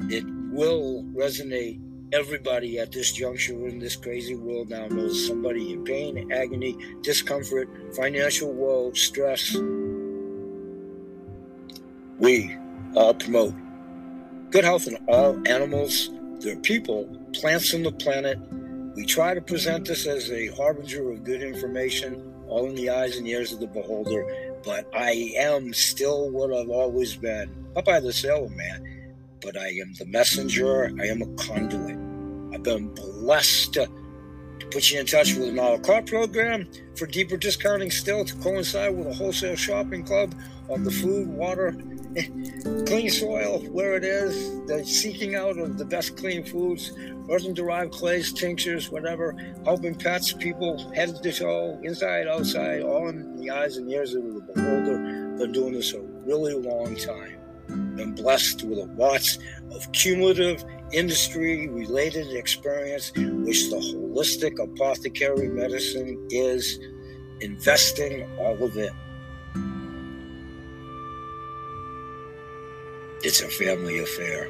It 0.08 0.24
will 0.50 1.04
resonate 1.14 1.80
everybody 2.12 2.78
at 2.78 2.90
this 2.90 3.12
juncture 3.12 3.68
in 3.68 3.78
this 3.78 3.96
crazy 3.96 4.34
world 4.34 4.70
now 4.70 4.88
knows 4.88 5.26
somebody 5.26 5.72
in 5.72 5.84
pain, 5.84 6.32
agony, 6.32 6.76
discomfort, 7.02 7.68
financial 7.94 8.52
woe, 8.52 8.92
stress. 8.92 9.56
We 12.18 12.56
all 12.94 13.14
promote 13.14 13.54
good 14.50 14.64
health 14.64 14.88
in 14.88 14.96
all 15.06 15.40
animals, 15.46 16.10
their 16.40 16.56
people, 16.56 17.04
plants 17.34 17.72
on 17.74 17.82
the 17.82 17.92
planet. 17.92 18.38
We 18.96 19.06
try 19.06 19.34
to 19.34 19.40
present 19.40 19.86
this 19.86 20.06
as 20.06 20.30
a 20.30 20.48
harbinger 20.48 21.10
of 21.10 21.22
good 21.24 21.42
information, 21.42 22.34
all 22.48 22.66
in 22.68 22.74
the 22.74 22.90
eyes 22.90 23.16
and 23.16 23.28
ears 23.28 23.52
of 23.52 23.60
the 23.60 23.68
beholder. 23.68 24.24
But 24.64 24.88
I 24.94 25.32
am 25.36 25.72
still 25.72 26.30
what 26.30 26.52
I've 26.52 26.70
always 26.70 27.14
been. 27.16 27.54
Popeye 27.74 28.02
the 28.02 28.12
Sailor 28.12 28.48
Man 28.48 28.99
but 29.42 29.56
I 29.56 29.68
am 29.68 29.94
the 29.98 30.06
messenger. 30.06 30.90
I 31.00 31.06
am 31.06 31.22
a 31.22 31.26
conduit. 31.34 31.98
I've 32.54 32.62
been 32.62 32.88
blessed 32.94 33.74
to, 33.74 33.86
to 34.58 34.66
put 34.66 34.90
you 34.90 35.00
in 35.00 35.06
touch 35.06 35.34
with 35.34 35.48
an 35.48 35.58
a 35.58 35.70
la 35.70 35.78
carte 35.78 36.06
program 36.06 36.68
for 36.96 37.06
deeper 37.06 37.36
discounting 37.36 37.90
still 37.90 38.24
to 38.24 38.34
coincide 38.36 38.96
with 38.96 39.06
a 39.06 39.14
wholesale 39.14 39.56
shopping 39.56 40.04
club 40.04 40.34
on 40.68 40.84
the 40.84 40.90
food, 40.90 41.28
water, 41.28 41.72
clean 42.86 43.08
soil 43.08 43.60
where 43.70 43.96
it 43.96 44.04
is, 44.04 44.60
the 44.66 44.84
seeking 44.84 45.36
out 45.36 45.58
of 45.58 45.78
the 45.78 45.84
best 45.84 46.16
clean 46.16 46.44
foods, 46.44 46.92
earthen 47.30 47.54
derived 47.54 47.92
clays, 47.92 48.32
tinctures, 48.32 48.90
whatever, 48.90 49.34
helping 49.64 49.94
pets, 49.94 50.32
people, 50.32 50.92
head 50.92 51.22
to 51.22 51.32
toe, 51.32 51.80
inside, 51.82 52.26
outside, 52.26 52.82
all 52.82 53.08
in 53.08 53.36
the 53.36 53.50
eyes 53.50 53.76
and 53.76 53.90
ears 53.90 54.14
of 54.14 54.22
the 54.22 54.40
beholder. 54.40 55.36
Been 55.38 55.52
doing 55.52 55.72
this 55.72 55.94
a 55.94 56.00
really 56.00 56.54
long 56.54 56.94
time 56.96 57.39
been 57.96 58.14
blessed 58.14 58.64
with 58.64 58.78
a 58.78 58.86
lots 58.96 59.38
of 59.72 59.90
cumulative 59.92 60.64
industry 60.92 61.68
related 61.68 62.34
experience, 62.34 63.12
which 63.14 63.70
the 63.70 63.76
holistic 63.76 64.58
apothecary 64.58 65.48
medicine 65.48 66.26
is 66.30 66.78
investing 67.40 68.28
all 68.38 68.62
of 68.62 68.76
it. 68.76 68.92
It's 73.22 73.42
a 73.42 73.48
family 73.48 73.98
affair. 73.98 74.48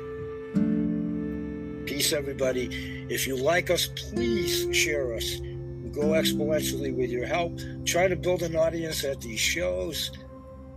Peace, 1.87 2.13
everybody. 2.13 3.07
If 3.11 3.27
you 3.27 3.37
like 3.37 3.69
us, 3.69 3.89
please 3.89 4.69
share 4.75 5.13
us. 5.15 5.41
We 5.41 5.91
go 5.91 6.11
exponentially 6.11 6.95
with 6.95 7.11
your 7.11 7.27
help. 7.27 7.59
Try 7.85 8.07
to 8.07 8.15
build 8.15 8.43
an 8.43 8.55
audience 8.55 9.03
at 9.03 9.21
these 9.21 9.41
shows. 9.41 10.13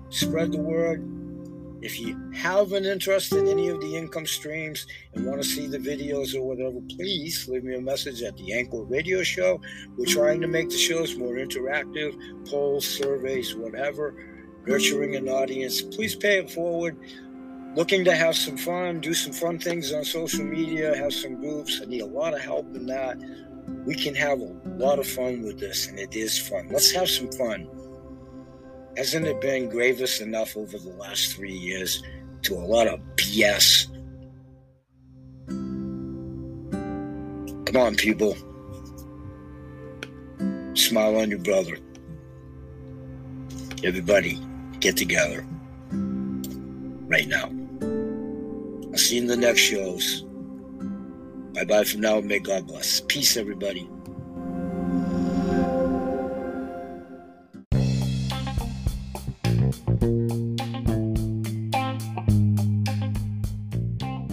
Spread 0.10 0.52
the 0.52 0.58
word 0.60 1.23
if 1.84 2.00
you 2.00 2.18
have 2.34 2.72
an 2.72 2.86
interest 2.86 3.34
in 3.34 3.46
any 3.46 3.68
of 3.68 3.82
the 3.82 3.94
income 3.94 4.26
streams 4.26 4.88
and 5.14 5.26
want 5.26 5.44
to 5.44 5.48
see 5.48 5.68
the 5.68 5.78
videos 5.78 6.34
or 6.34 6.42
whatever, 6.42 6.80
please 6.96 7.46
leave 7.50 7.66
me 7.66 7.76
a 7.76 7.82
message 7.82 8.22
at 8.22 8.38
the 8.38 8.54
Anchor 8.54 8.84
Radio 8.84 9.22
Show. 9.22 9.60
We're 9.98 10.06
trying 10.06 10.40
to 10.40 10.48
make 10.48 10.70
the 10.70 10.78
shows 10.78 11.18
more 11.18 11.34
interactive, 11.34 12.16
polls, 12.50 12.88
surveys, 12.88 13.54
whatever, 13.54 14.16
nurturing 14.66 15.18
an 15.18 15.28
audience. 15.28 15.82
Please 15.82 16.16
pay 16.16 16.38
it 16.38 16.50
forward. 16.50 16.98
Looking 17.76 18.06
to 18.06 18.16
have 18.16 18.38
some 18.38 18.56
fun, 18.56 19.02
do 19.02 19.14
some 19.14 19.34
fun 19.34 19.60
things 19.60 19.92
on 19.92 20.06
social 20.06 20.46
media, 20.46 20.96
have 20.96 21.14
some 21.14 21.36
groups. 21.42 21.82
I 21.82 21.86
need 21.86 22.02
a 22.02 22.06
lot 22.06 22.34
of 22.34 22.40
help 22.40 22.74
in 22.76 22.86
that. 22.86 23.18
We 23.86 23.96
can 23.96 24.16
have 24.16 24.40
a 24.40 24.54
lot 24.78 25.00
of 25.00 25.08
fun 25.08 25.42
with 25.42 25.60
this, 25.60 25.88
and 25.88 26.00
it 26.00 26.16
is 26.16 26.38
fun. 26.40 26.70
Let's 26.70 26.92
have 26.92 27.10
some 27.10 27.30
fun. 27.34 27.68
Hasn't 28.96 29.26
it 29.26 29.42
been 29.42 29.70
grievous 29.70 30.22
enough 30.22 30.56
over 30.56 30.78
the 30.78 30.92
last 30.92 31.36
three 31.36 31.54
years 31.54 32.04
to 32.44 32.54
a 32.54 32.66
lot 32.66 32.88
of 32.88 33.00
BS? 33.16 33.88
Come 37.66 37.78
on, 37.82 37.96
people. 37.96 38.36
Smile 40.76 41.18
on 41.18 41.32
your 41.32 41.40
brother. 41.40 41.78
Everybody, 43.84 44.40
get 44.80 44.96
together. 44.96 45.46
Right 47.08 47.28
now. 47.28 47.52
I'll 48.92 48.98
see 48.98 49.16
you 49.16 49.24
in 49.24 49.28
the 49.28 49.38
next 49.38 49.62
shows. 49.62 50.24
Bye 51.56 51.66
bye 51.66 51.84
for 51.84 51.98
now. 51.98 52.22
May 52.22 52.40
God 52.40 52.68
bless. 52.68 53.02
Peace, 53.02 53.38
everybody. 53.38 53.90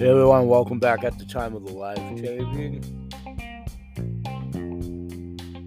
Hey 0.00 0.08
everyone, 0.08 0.48
welcome 0.48 0.78
back 0.78 1.04
at 1.04 1.18
the 1.18 1.26
time 1.26 1.54
of 1.54 1.66
the 1.66 1.74
live 1.74 1.98
taping. 2.16 2.82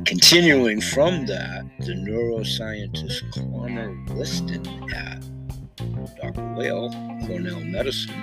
Continuing 0.04 0.80
from 0.80 1.26
that, 1.26 1.64
the 1.80 1.92
neuroscientist 1.92 3.32
Conor 3.32 3.96
Liston 4.14 4.66
at 4.94 5.22
Dr. 6.20 6.42
Weil, 6.54 6.90
Cornell 7.26 7.60
Medicine, 7.60 8.14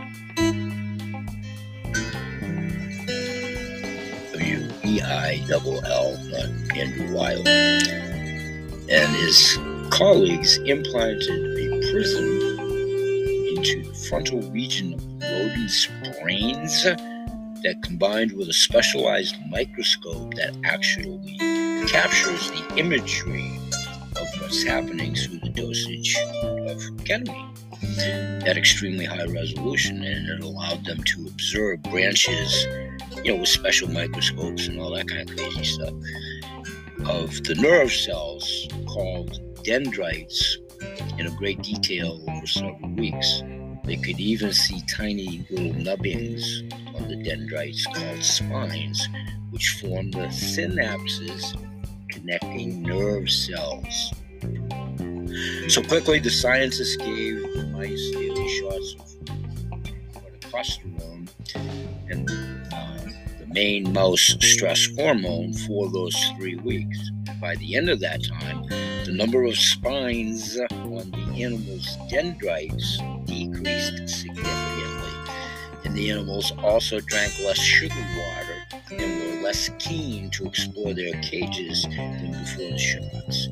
W 4.33 4.69
E 4.85 5.01
I 5.01 5.43
L 5.51 5.85
L, 5.85 6.17
Andrew 6.75 7.15
Weil, 7.15 7.47
and 7.47 9.15
his 9.17 9.57
colleagues 9.89 10.57
implanted 10.59 11.29
a 11.29 11.91
prism 11.91 12.25
into 13.57 13.83
the 13.83 13.93
frontal 14.09 14.41
region 14.51 14.93
of 14.93 15.01
rodents' 15.23 15.87
brains 16.21 16.85
that 17.63 17.81
combined 17.83 18.31
with 18.33 18.49
a 18.49 18.53
specialized 18.53 19.35
microscope 19.49 20.33
that 20.35 20.55
actually 20.63 21.37
captures 21.87 22.51
the 22.51 22.73
imagery 22.77 23.59
of 24.19 24.27
what's 24.41 24.63
happening 24.63 25.15
through 25.15 25.39
the 25.39 25.49
dosage 25.49 26.15
of 26.67 26.77
ketamine 27.05 27.51
at 28.47 28.57
extremely 28.57 29.05
high 29.05 29.25
resolution, 29.25 30.03
and 30.03 30.27
it 30.27 30.43
allowed 30.43 30.83
them 30.85 31.03
to 31.03 31.27
observe 31.27 31.81
branches, 31.83 32.65
you 33.23 33.33
know, 33.33 33.39
with 33.39 33.49
special 33.49 33.89
microscopes 33.89 34.67
and 34.67 34.79
all 34.79 34.93
that 34.93 35.07
kind 35.07 35.29
of 35.29 35.35
crazy 35.35 35.63
stuff, 35.63 35.93
of 37.05 37.43
the 37.43 37.55
nerve 37.55 37.91
cells 37.91 38.67
called 38.87 39.39
dendrites 39.63 40.57
in 41.17 41.27
a 41.27 41.31
great 41.31 41.61
detail 41.61 42.23
over 42.29 42.47
several 42.47 42.89
weeks. 42.95 43.41
They 43.91 43.97
could 43.97 44.21
even 44.21 44.53
see 44.53 44.81
tiny 44.87 45.45
little 45.49 45.73
nubbings 45.73 46.63
on 46.95 47.09
the 47.09 47.17
dendrites 47.17 47.85
called 47.87 48.23
spines, 48.23 49.05
which 49.49 49.81
form 49.81 50.11
the 50.11 50.27
synapses 50.27 51.57
connecting 52.07 52.83
nerve 52.83 53.29
cells. 53.29 54.13
So 55.67 55.83
quickly, 55.83 56.19
the 56.19 56.29
scientists 56.29 56.95
gave 56.95 57.41
the 57.53 57.69
mice 57.73 58.11
daily 58.11 58.47
shots 58.59 58.95
of 59.73 59.81
corticosterone 60.13 61.27
and 62.09 62.29
uh, 62.71 62.97
the 63.39 63.47
main 63.47 63.91
mouse 63.91 64.37
stress 64.39 64.87
hormone 64.95 65.51
for 65.51 65.91
those 65.91 66.15
three 66.37 66.55
weeks. 66.55 66.97
By 67.41 67.57
the 67.57 67.75
end 67.75 67.89
of 67.89 67.99
that 67.99 68.23
time, 68.23 68.63
the 69.03 69.11
number 69.11 69.43
of 69.43 69.57
spines 69.57 70.57
on 70.97 71.11
the 71.11 71.43
animal's 71.43 71.97
dendrites 72.09 72.99
decreased 73.25 74.09
significantly, 74.09 75.33
and 75.85 75.95
the 75.95 76.11
animals 76.11 76.51
also 76.63 76.99
drank 76.99 77.31
less 77.39 77.57
sugar 77.57 77.95
water 77.95 78.81
and 78.91 79.21
were 79.21 79.41
less 79.43 79.69
keen 79.79 80.29
to 80.31 80.45
explore 80.45 80.93
their 80.93 81.13
cages 81.21 81.83
than 81.83 82.31
before 82.31 82.71
the 82.71 82.77
shots. 82.77 83.47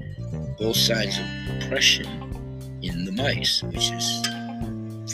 Both 0.58 0.75
signs 0.75 1.17
of 1.17 1.25
depression 1.60 2.08
in 2.82 3.06
the 3.06 3.12
mice, 3.12 3.63
which 3.63 3.91
is 3.91 4.25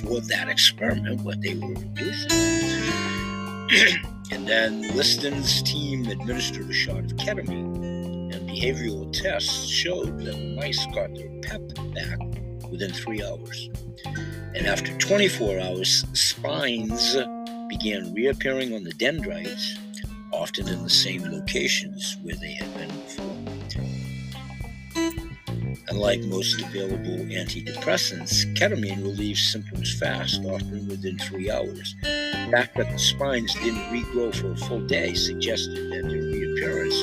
for 0.02 0.20
that 0.22 0.50
experiment 0.50 1.22
what 1.22 1.42
they 1.42 1.56
were 1.56 1.70
reducing. 1.70 2.32
and 4.32 4.48
then 4.48 4.82
Liston's 4.96 5.62
team 5.64 6.08
administered 6.08 6.70
a 6.70 6.74
shot 6.74 7.00
of 7.00 7.16
ketamine, 7.18 7.85
behavioral 8.56 9.12
tests 9.12 9.68
showed 9.68 10.18
that 10.20 10.56
mice 10.56 10.86
got 10.88 11.13
their 11.13 11.30
pep 11.41 11.62
back 11.94 12.20
within 12.72 12.91
three 12.91 13.22
hours. 13.22 13.70
And 14.56 14.65
after 14.65 14.98
24 14.98 15.60
hours, 15.60 16.06
spines 16.13 17.18
began 17.68 18.13
reappearing 18.13 18.74
on 18.74 18.84
the 18.84 18.94
dendrites, 18.94 19.78
often 20.32 20.70
in 20.70 20.84
the 20.84 20.89
same 20.89 21.24
locations 21.24 22.18
where 22.24 22.36
they 22.36 22.54
had 22.54 22.74
been 22.78 22.88
before. 22.88 23.36
Unlike 25.89 26.22
most 26.24 26.62
available 26.62 27.26
antidepressants, 27.26 28.46
ketamine 28.56 29.04
relieves 29.04 29.52
symptoms 29.52 29.98
fast, 30.00 30.41
often 30.46 30.88
within 30.88 31.18
three 31.20 31.52
hours. 31.52 31.96
The 32.02 32.50
fact 32.52 32.78
that 32.78 32.89
the 32.89 32.98
spines 32.98 33.54
didn't 33.56 33.91
regrow 33.91 34.34
for 34.34 34.52
a 34.52 34.58
full 34.58 34.82
day 34.88 35.13
suggested 35.13 35.91
that 35.91 36.10
their 36.10 36.22
reappearance 36.22 36.96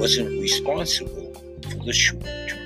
wasn't 0.00 0.40
responsible 0.40 1.34
for 1.70 1.84
the 1.84 1.92
short 1.92 2.24
term 2.24 2.58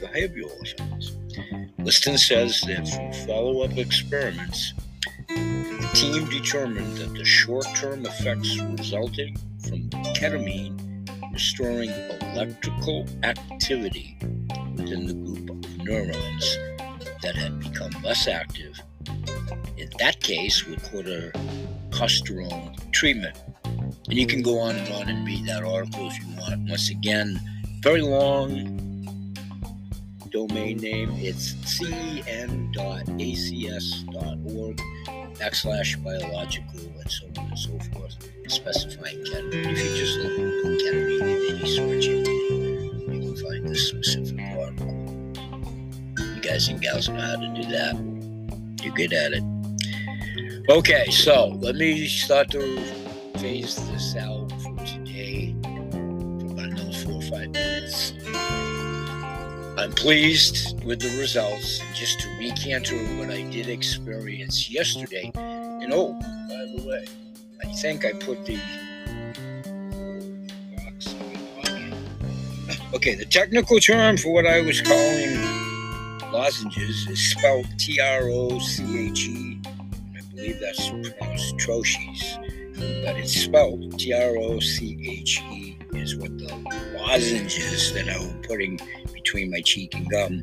behavioral 0.00 0.54
effects. 0.62 1.10
Mm-hmm. 1.34 1.82
Liston 1.82 2.16
says 2.16 2.60
that 2.68 2.86
through 2.86 3.12
follow 3.26 3.62
up 3.62 3.76
experiments, 3.76 4.72
the 5.26 5.90
team 5.94 6.28
determined 6.28 6.96
that 6.98 7.12
the 7.14 7.24
short 7.24 7.66
term 7.74 8.06
effects 8.06 8.56
resulting 8.60 9.36
from 9.68 9.90
ketamine 10.14 10.80
restoring 11.32 11.90
electrical 12.32 13.04
activity 13.24 14.16
within 14.76 15.08
the 15.08 15.14
group 15.14 15.50
of 15.50 15.78
neurons 15.78 16.56
that 17.20 17.34
had 17.34 17.58
become 17.58 17.90
less 18.04 18.28
active, 18.28 18.80
in 19.76 19.90
that 19.98 20.20
case 20.20 20.64
with 20.64 20.78
corticosterone 20.92 22.92
treatment. 22.92 23.36
And 24.08 24.16
you 24.18 24.26
can 24.26 24.42
mm-hmm. 24.42 24.50
go 24.50 24.58
on 24.60 24.76
and 24.76 24.92
on 24.94 25.08
and 25.08 25.26
read 25.26 25.46
that 25.46 25.64
article 25.64 26.08
if 26.08 26.18
you 26.20 26.26
want. 26.36 26.68
Once 26.68 26.90
again, 26.90 27.40
very 27.82 28.02
long 28.02 28.76
domain 30.30 30.78
name. 30.78 31.10
It's 31.14 31.54
cen.acs.org 31.64 32.76
backslash 35.38 36.02
biological 36.02 36.80
and 36.80 37.10
so 37.10 37.26
on 37.38 37.46
and 37.46 37.58
so 37.58 37.78
forth, 37.92 38.16
specifying 38.48 39.24
ketamine. 39.24 39.72
If 39.72 39.78
you 39.78 39.96
just 39.96 40.18
look 40.18 40.36
for 40.36 40.70
ketamine 40.82 41.20
in 41.20 41.56
any 41.56 41.66
search 41.76 42.06
engine, 42.06 43.12
you 43.12 43.20
can 43.20 43.36
find 43.36 43.68
this 43.68 43.88
specific 43.88 44.40
article. 44.56 44.94
You 46.18 46.40
guys 46.40 46.68
and 46.68 46.80
gals 46.80 47.08
know 47.08 47.20
how 47.20 47.36
to 47.36 47.48
do 47.54 47.62
that. 47.70 47.94
You're 48.84 48.94
good 48.94 49.12
at 49.12 49.32
it. 49.32 49.42
Okay, 50.68 51.10
so 51.10 51.48
let 51.60 51.76
me 51.76 52.06
start 52.08 52.50
to 52.50 53.05
phase 53.46 53.76
this 53.92 54.16
out 54.16 54.50
for 54.60 54.74
today 54.84 55.54
for 55.62 56.46
about 56.50 56.66
another 56.66 56.92
four 57.04 57.12
or 57.12 57.22
five 57.22 57.48
minutes. 57.50 58.12
I'm 59.78 59.92
pleased 59.92 60.84
with 60.84 61.00
the 61.00 61.16
results. 61.16 61.80
Just 61.94 62.18
to 62.22 62.28
recant 62.40 62.88
what 63.16 63.30
I 63.30 63.42
did 63.42 63.68
experience 63.68 64.68
yesterday, 64.68 65.30
and 65.36 65.92
oh, 65.92 66.14
by 66.14 66.66
the 66.74 66.82
way, 66.88 67.06
I 67.62 67.72
think 67.74 68.04
I 68.04 68.14
put 68.14 68.44
the 68.46 68.58
Okay, 72.94 73.14
the 73.14 73.26
technical 73.26 73.78
term 73.78 74.16
for 74.16 74.32
what 74.32 74.46
I 74.46 74.60
was 74.60 74.80
calling 74.80 75.40
lozenges 76.32 77.06
is 77.08 77.30
spelled 77.30 77.66
T 77.78 78.00
R 78.00 78.22
O 78.28 78.58
C 78.58 79.08
H 79.08 79.28
E. 79.28 79.60
I 80.16 80.20
believe 80.34 80.58
that's 80.58 80.88
pronounced 80.88 81.56
troches, 81.58 82.45
but 82.76 83.16
it's 83.16 83.32
spelled 83.32 83.98
T 83.98 84.12
R 84.12 84.36
O 84.36 84.60
C 84.60 84.98
H 85.08 85.40
E 85.50 85.78
is 85.94 86.16
what 86.16 86.36
the 86.38 86.52
lozenges 86.98 87.92
that 87.94 88.08
I 88.08 88.18
was 88.18 88.34
putting 88.46 88.78
between 89.12 89.50
my 89.50 89.60
cheek 89.62 89.94
and 89.94 90.08
gum 90.10 90.42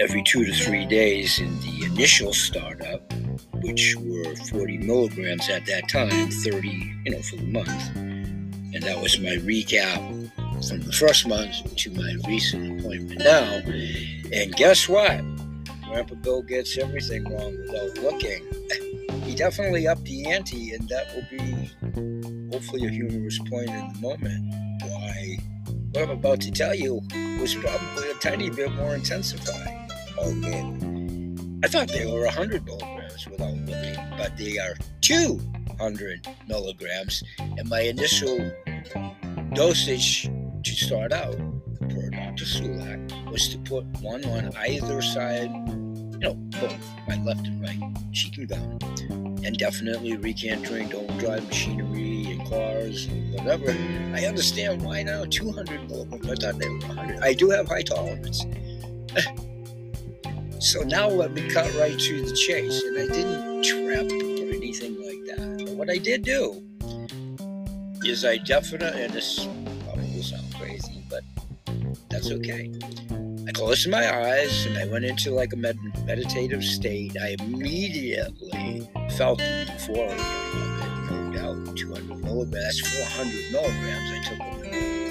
every 0.00 0.22
two 0.22 0.44
to 0.44 0.52
three 0.52 0.86
days 0.86 1.38
in 1.38 1.58
the 1.60 1.84
initial 1.84 2.32
startup, 2.32 3.12
which 3.62 3.94
were 3.96 4.34
40 4.50 4.78
milligrams 4.78 5.48
at 5.48 5.66
that 5.66 5.88
time, 5.88 6.30
30, 6.30 6.68
you 7.04 7.12
know, 7.12 7.22
for 7.22 7.36
the 7.36 7.46
month. 7.46 7.96
And 7.96 8.82
that 8.82 9.00
was 9.00 9.18
my 9.18 9.36
recap 9.36 9.96
from 10.68 10.80
the 10.80 10.92
first 10.92 11.26
month 11.26 11.76
to 11.76 11.90
my 11.92 12.16
recent 12.26 12.80
appointment 12.80 13.20
now. 13.20 13.62
And 14.32 14.54
guess 14.56 14.88
what? 14.88 15.20
Grandpa 15.84 16.14
Bill 16.16 16.42
gets 16.42 16.76
everything 16.76 17.24
wrong 17.24 17.56
without 17.66 17.98
looking. 17.98 18.42
he 19.26 19.34
definitely 19.34 19.88
upped 19.88 20.04
the 20.04 20.26
ante, 20.26 20.72
and 20.72 20.88
that 20.88 21.14
will 21.14 21.26
be 21.30 22.50
hopefully 22.52 22.86
a 22.86 22.90
humorous 22.90 23.38
point 23.38 23.68
in 23.68 23.92
the 23.92 23.98
moment. 24.00 24.54
Why 24.82 25.38
what 25.90 26.04
I'm 26.04 26.10
about 26.10 26.40
to 26.42 26.50
tell 26.50 26.74
you 26.74 27.00
was 27.40 27.54
probably 27.54 28.10
a 28.10 28.14
tiny 28.14 28.50
bit 28.50 28.70
more 28.72 28.94
intensified. 28.94 29.90
Okay. 30.18 30.60
I 31.64 31.68
thought 31.68 31.88
they 31.88 32.06
were 32.06 32.24
100 32.24 32.64
milligrams 32.64 33.26
without 33.26 33.56
looking, 33.56 33.96
but 34.16 34.36
they 34.36 34.58
are 34.58 34.76
200 35.00 36.28
milligrams, 36.46 37.24
and 37.38 37.68
my 37.68 37.80
initial 37.80 38.52
dosage 39.54 40.30
to 40.64 40.70
start 40.70 41.12
out, 41.12 41.36
per 41.88 42.10
Dr. 42.10 42.44
Sulak, 42.44 43.30
was 43.32 43.48
to 43.48 43.58
put 43.58 43.84
one 44.02 44.24
on 44.26 44.54
either 44.56 45.00
side, 45.00 45.50
you 46.20 46.28
know, 46.28 46.34
both, 46.34 46.76
my 47.06 47.22
left 47.22 47.46
and 47.46 47.60
right, 47.60 47.78
cheek 48.12 48.38
and 48.38 48.48
gum, 48.48 48.78
and 49.44 49.56
definitely 49.58 50.16
recantering, 50.16 50.88
don't 50.88 51.18
drive 51.18 51.46
machinery 51.46 52.24
and 52.30 52.48
cars 52.48 53.06
and 53.06 53.34
whatever. 53.34 53.76
I 54.14 54.24
understand 54.24 54.82
why 54.82 55.02
now 55.02 55.24
200 55.26 55.88
milligrams. 55.90 56.26
I 56.26 56.34
thought 56.34 56.58
they 56.58 56.68
were 56.68 56.78
100. 56.78 57.20
I 57.20 57.34
do 57.34 57.50
have 57.50 57.68
high 57.68 57.82
tolerance. 57.82 58.46
so 60.58 60.80
now 60.80 61.08
let 61.08 61.32
me 61.32 61.50
cut 61.50 61.72
right 61.74 61.98
to 61.98 62.24
the 62.24 62.34
chase, 62.34 62.82
and 62.82 62.98
I 62.98 63.14
didn't 63.14 63.62
trap 63.62 64.06
or 64.10 64.54
anything 64.54 64.96
like 64.96 65.36
that. 65.36 65.64
But 65.66 65.74
what 65.74 65.90
I 65.90 65.98
did 65.98 66.22
do 66.24 66.62
is 68.06 68.24
I 68.24 68.38
definitely, 68.38 69.02
and 69.02 69.12
this 69.12 69.46
probably 69.84 70.10
will 70.14 70.22
sound 70.22 70.54
crazy, 70.54 71.04
but 71.10 71.22
that's 72.08 72.30
okay. 72.30 72.72
Closed 73.56 73.88
my 73.88 74.14
eyes 74.14 74.66
and 74.66 74.76
I 74.76 74.84
went 74.84 75.06
into 75.06 75.30
like 75.30 75.54
a 75.54 75.56
med- 75.56 75.78
meditative 76.04 76.62
state. 76.62 77.16
I 77.18 77.36
immediately 77.40 78.86
felt 79.16 79.38
the 79.38 79.66
euphoria 79.72 80.12
of 80.12 80.18
it. 80.18 81.10
No 81.10 81.32
doubt, 81.32 81.74
200 81.74 82.22
milligrams, 82.22 82.52
that's 82.52 82.80
400 82.86 83.52
milligrams. 83.52 84.10
I 84.12 84.20
took 84.28 84.38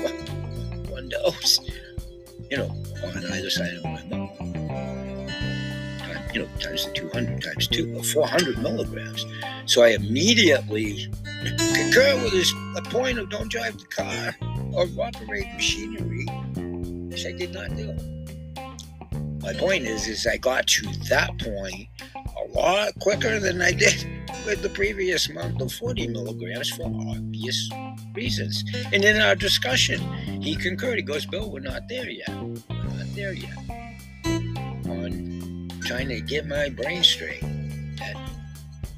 one, 0.05 0.85
one 0.91 1.09
dose, 1.09 1.59
you 2.51 2.57
know, 2.57 2.69
on 3.03 3.25
either 3.33 3.49
side 3.49 3.73
of 3.73 3.83
my 3.83 4.03
mouth. 4.03 4.39
You 6.31 6.41
know, 6.41 6.49
times 6.59 6.85
the 6.85 6.91
200 6.93 7.41
times 7.41 7.67
two, 7.67 7.97
uh, 7.97 8.03
400 8.03 8.59
milligrams. 8.59 9.25
So 9.65 9.81
I 9.81 9.87
immediately 9.87 11.11
concur 11.73 12.13
with 12.23 12.33
his 12.33 12.53
point 12.91 13.17
of 13.17 13.31
don't 13.31 13.49
drive 13.49 13.79
the 13.79 13.85
car 13.85 14.35
or 14.71 14.87
operate 15.03 15.51
machinery, 15.55 16.27
which 17.09 17.25
I 17.25 17.31
did 17.31 17.51
not 17.51 17.75
do. 17.75 17.97
My 19.45 19.53
point 19.53 19.85
is, 19.85 20.07
is 20.07 20.25
I 20.25 20.37
got 20.37 20.65
to 20.65 20.87
that 21.07 21.37
point 21.37 21.87
a 22.15 22.57
lot 22.57 22.93
quicker 22.99 23.39
than 23.39 23.61
I 23.61 23.73
did 23.73 24.03
with 24.47 24.63
the 24.63 24.69
previous 24.69 25.29
month 25.29 25.61
of 25.61 25.71
40 25.71 26.07
milligrams 26.07 26.71
for 26.71 26.87
obvious 26.87 27.69
reasons. 28.15 28.63
And 28.91 29.05
in 29.05 29.21
our 29.21 29.35
discussion, 29.35 30.01
he 30.41 30.55
concurred. 30.55 30.95
He 30.95 31.03
goes, 31.03 31.27
Bill, 31.27 31.51
we're 31.51 31.59
not 31.59 31.87
there 31.87 32.09
yet. 32.09 32.27
We're 32.29 32.57
not 32.75 33.13
there 33.13 33.33
yet. 33.33 33.55
On 34.89 35.69
trying 35.81 36.09
to 36.09 36.21
get 36.21 36.47
my 36.47 36.69
brain 36.69 37.03
straight. 37.03 37.41
That 37.99 38.15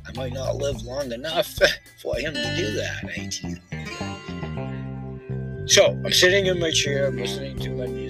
I 0.07 0.13
might 0.15 0.31
not 0.31 0.55
live 0.55 0.81
long 0.83 1.11
enough 1.11 1.59
for 2.01 2.15
him 2.15 2.33
to 2.33 2.55
do 2.55 2.71
that. 2.71 3.03
18. 3.17 3.59
So 5.67 5.87
I'm 6.05 6.13
sitting 6.13 6.45
in 6.45 6.57
my 6.59 6.71
chair, 6.71 7.11
listening 7.11 7.59
to 7.59 7.69
my 7.71 7.87
music, 7.87 8.06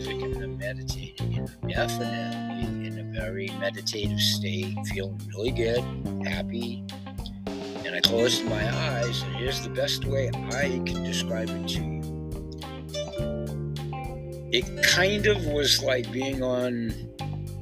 definitely 1.78 2.88
in 2.88 2.98
a 2.98 3.04
very 3.20 3.52
meditative 3.60 4.20
state, 4.20 4.76
feeling 4.88 5.22
really 5.28 5.52
good, 5.52 5.84
happy. 6.26 6.84
And 7.86 7.94
I 7.94 8.00
closed 8.00 8.44
my 8.46 8.76
eyes, 8.76 9.22
and 9.22 9.36
here's 9.36 9.62
the 9.62 9.70
best 9.70 10.04
way 10.04 10.32
I 10.54 10.82
can 10.88 11.04
describe 11.04 11.50
it 11.52 11.68
to 11.68 11.84
you. 11.84 12.02
It 14.52 14.66
kind 14.82 15.28
of 15.28 15.46
was 15.46 15.84
like 15.84 16.12
being 16.12 16.42
on, 16.42 16.96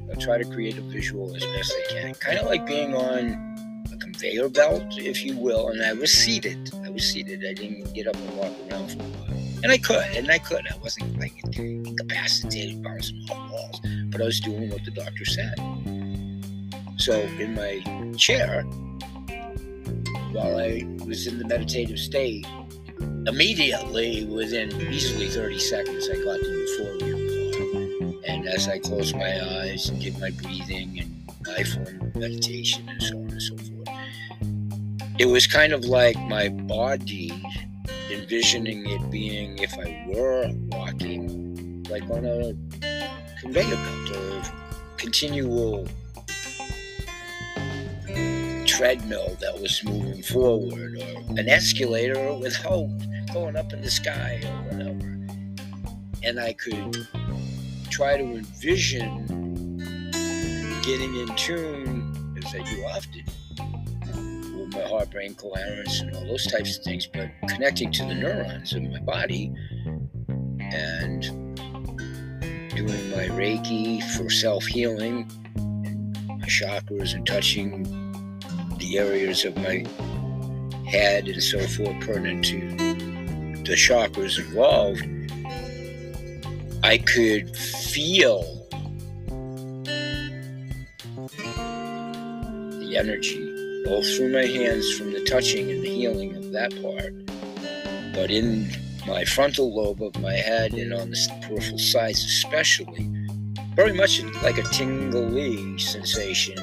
I'll 0.10 0.21
try 0.21 0.38
to 0.38 0.45
create 0.45 0.78
a 0.78 0.82
visual 0.82 1.36
as 1.36 1.43
best 1.43 1.73
I 1.78 1.93
can, 1.93 2.13
kind 2.13 2.39
of 2.39 2.45
like 2.45 2.65
being 2.65 2.95
on 2.95 3.84
a 3.91 3.97
conveyor 3.97 4.47
belt, 4.47 4.97
if 4.97 5.25
you 5.25 5.36
will, 5.38 5.67
and 5.67 5.84
I 5.84 5.91
was 5.91 6.13
seated. 6.13 6.71
I 6.86 6.89
was 6.89 7.04
seated. 7.04 7.43
I 7.45 7.51
didn't 7.51 7.93
get 7.93 8.08
up 8.08 8.15
and 8.15 8.38
walk 8.38 8.54
around 8.71 8.91
for 8.91 8.99
a 8.99 9.08
while. 9.08 9.25
And 9.63 9.71
I 9.71 9.80
could, 9.80 10.06
and 10.15 10.30
I 10.30 10.38
could. 10.38 10.67
I 10.71 10.78
wasn't 10.78 11.19
like 11.19 11.34
incapacitated, 11.58 12.84
bouncing 12.84 13.25
off 13.32 13.51
walls, 13.51 13.82
but 14.15 14.21
I 14.21 14.28
was 14.28 14.39
doing 14.39 14.69
what 14.69 14.86
the 14.86 14.91
doctor 14.91 15.25
said. 15.25 15.56
So 16.95 17.19
in 17.38 17.54
my 17.54 18.13
chair, 18.15 18.62
while 20.32 20.58
I 20.58 20.88
was 21.06 21.28
in 21.28 21.38
the 21.38 21.45
meditative 21.45 21.99
state, 21.99 22.47
immediately 23.28 24.23
within 24.23 24.71
easily 24.89 25.28
30 25.28 25.60
seconds, 25.60 26.08
I 26.10 26.13
got 26.23 26.39
the 26.39 26.47
euphoria. 26.47 28.21
And 28.25 28.47
as 28.47 28.69
I 28.69 28.80
closed 28.80 29.17
my 29.17 29.60
eyes 29.60 29.89
and 29.89 30.01
did 30.01 30.17
my 30.17 30.30
breathing 30.30 30.97
and 31.01 31.30
mindful 31.45 32.17
meditation 32.17 32.88
and 32.88 33.04
so 33.04 33.17
on 33.17 33.32
and 33.32 33.41
so 33.41 33.58
forth, 33.58 33.89
it 35.19 35.25
was 35.25 35.45
kind 35.45 35.73
of 35.73 35.84
like 35.84 36.17
my 36.19 36.47
body 36.47 37.34
envisioning 38.10 38.89
it 38.89 39.12
being 39.12 39.58
if 39.58 39.73
I 39.78 40.06
were 40.08 40.49
walking 40.69 41.84
like 41.89 42.04
on 42.10 42.25
a 42.25 42.94
conveyor 43.45 43.75
belt 43.75 44.17
or 44.17 44.43
continual 44.97 45.88
treadmill 48.65 49.38
that 49.39 49.55
was 49.62 49.84
moving 49.84 50.23
forward 50.23 50.95
or 50.95 51.39
an 51.39 51.47
escalator 51.47 52.34
without 52.34 52.89
going 53.31 53.55
up 53.55 53.71
in 53.71 53.81
the 53.81 53.91
sky 53.91 54.41
or 54.43 54.75
whatever. 54.75 55.05
And 56.23 56.39
I 56.39 56.53
could 56.53 57.08
try 57.91 58.17
to 58.17 58.23
envision 58.23 59.27
getting 60.84 61.15
in 61.15 61.27
tune, 61.36 62.36
as 62.43 62.55
I 62.55 62.63
do 62.63 62.84
often, 62.86 63.23
with 64.58 64.73
my 64.73 64.81
heart 64.89 65.12
brain 65.12 65.36
coherence 65.36 66.01
and 66.01 66.15
all 66.15 66.25
those 66.25 66.47
types 66.47 66.79
of 66.79 66.84
things, 66.84 67.05
but 67.05 67.29
connecting 67.47 67.91
to 67.91 68.05
the 68.05 68.15
neurons 68.15 68.73
of 68.73 68.81
my 68.81 68.99
body 69.01 69.53
and 70.60 71.44
doing 72.75 73.11
my 73.11 73.27
Reiki 73.29 74.03
for 74.15 74.29
self 74.29 74.65
healing 74.65 75.31
my 76.45 76.45
chakras 76.47 77.15
and 77.15 77.25
touching 77.25 77.83
the 78.77 78.97
areas 78.99 79.45
of 79.45 79.55
my 79.57 79.85
head 80.85 81.27
and 81.27 81.41
so 81.41 81.59
forth 81.59 81.99
pertinent 82.01 82.45
to 82.45 82.59
the 83.63 83.73
chakras 83.73 84.38
involved, 84.38 85.03
I 86.83 86.99
could 86.99 87.55
feel 87.57 88.43
the 92.79 92.95
energy 92.95 93.83
both 93.85 94.05
through 94.15 94.33
my 94.33 94.45
hands 94.45 94.91
from 94.97 95.13
the 95.13 95.23
touching 95.23 95.71
and 95.71 95.81
the 95.81 95.89
healing 95.89 96.35
of 96.35 96.51
that 96.51 96.71
part, 96.81 97.13
but 98.13 98.29
in 98.29 98.69
my 99.08 99.24
frontal 99.24 99.74
lobe 99.76 100.02
of 100.02 100.20
my 100.22 100.34
head 100.34 100.74
and 100.74 100.94
on 100.94 101.12
the 101.12 101.39
peripheral 101.41 101.78
sides 101.78 102.24
especially, 102.24 103.10
very 103.76 103.94
much 103.94 104.22
like 104.41 104.58
a 104.58 104.63
tingly 104.63 105.78
sensation, 105.78 106.58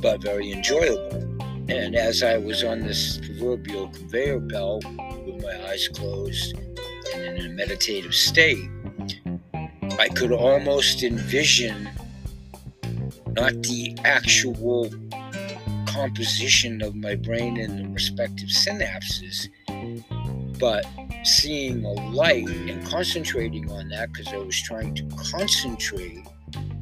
but 0.00 0.22
very 0.22 0.52
enjoyable. 0.52 1.22
And 1.68 1.96
as 1.96 2.22
I 2.22 2.36
was 2.38 2.62
on 2.62 2.80
this 2.80 3.18
proverbial 3.18 3.88
conveyor 3.88 4.40
belt 4.40 4.84
with 5.24 5.42
my 5.42 5.68
eyes 5.68 5.88
closed 5.88 6.54
and 7.14 7.38
in 7.38 7.46
a 7.46 7.48
meditative 7.48 8.14
state, 8.14 8.68
I 9.98 10.08
could 10.08 10.32
almost 10.32 11.02
envision 11.02 11.88
not 13.28 13.52
the 13.62 13.96
actual 14.04 14.90
composition 15.86 16.82
of 16.82 16.94
my 16.94 17.14
brain 17.14 17.56
and 17.58 17.78
the 17.78 17.88
respective 17.88 18.48
synapses, 18.48 19.48
but 20.58 20.86
seeing 21.26 21.84
a 21.84 21.92
light 22.12 22.48
and 22.48 22.86
concentrating 22.86 23.70
on 23.70 23.88
that 23.88 24.12
because 24.12 24.32
I 24.32 24.38
was 24.38 24.60
trying 24.62 24.94
to 24.94 25.08
concentrate 25.30 26.24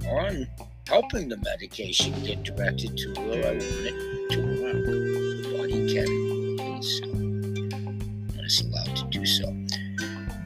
on 0.08 0.46
helping 0.86 1.28
the 1.28 1.38
medication 1.38 2.12
get 2.22 2.42
directed 2.42 2.96
to 2.96 3.14
where 3.20 3.46
I 3.46 3.52
want 3.52 3.62
it 3.62 4.30
to 4.32 4.40
work. 4.62 4.84
The 4.84 5.56
body 5.56 5.94
can 5.94 6.82
so 6.82 7.06
when 7.06 8.72
allowed 8.72 8.96
to 8.96 9.04
do 9.10 9.24
so. 9.24 9.56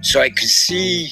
So 0.02 0.20
I 0.20 0.30
could 0.30 0.48
see 0.48 1.10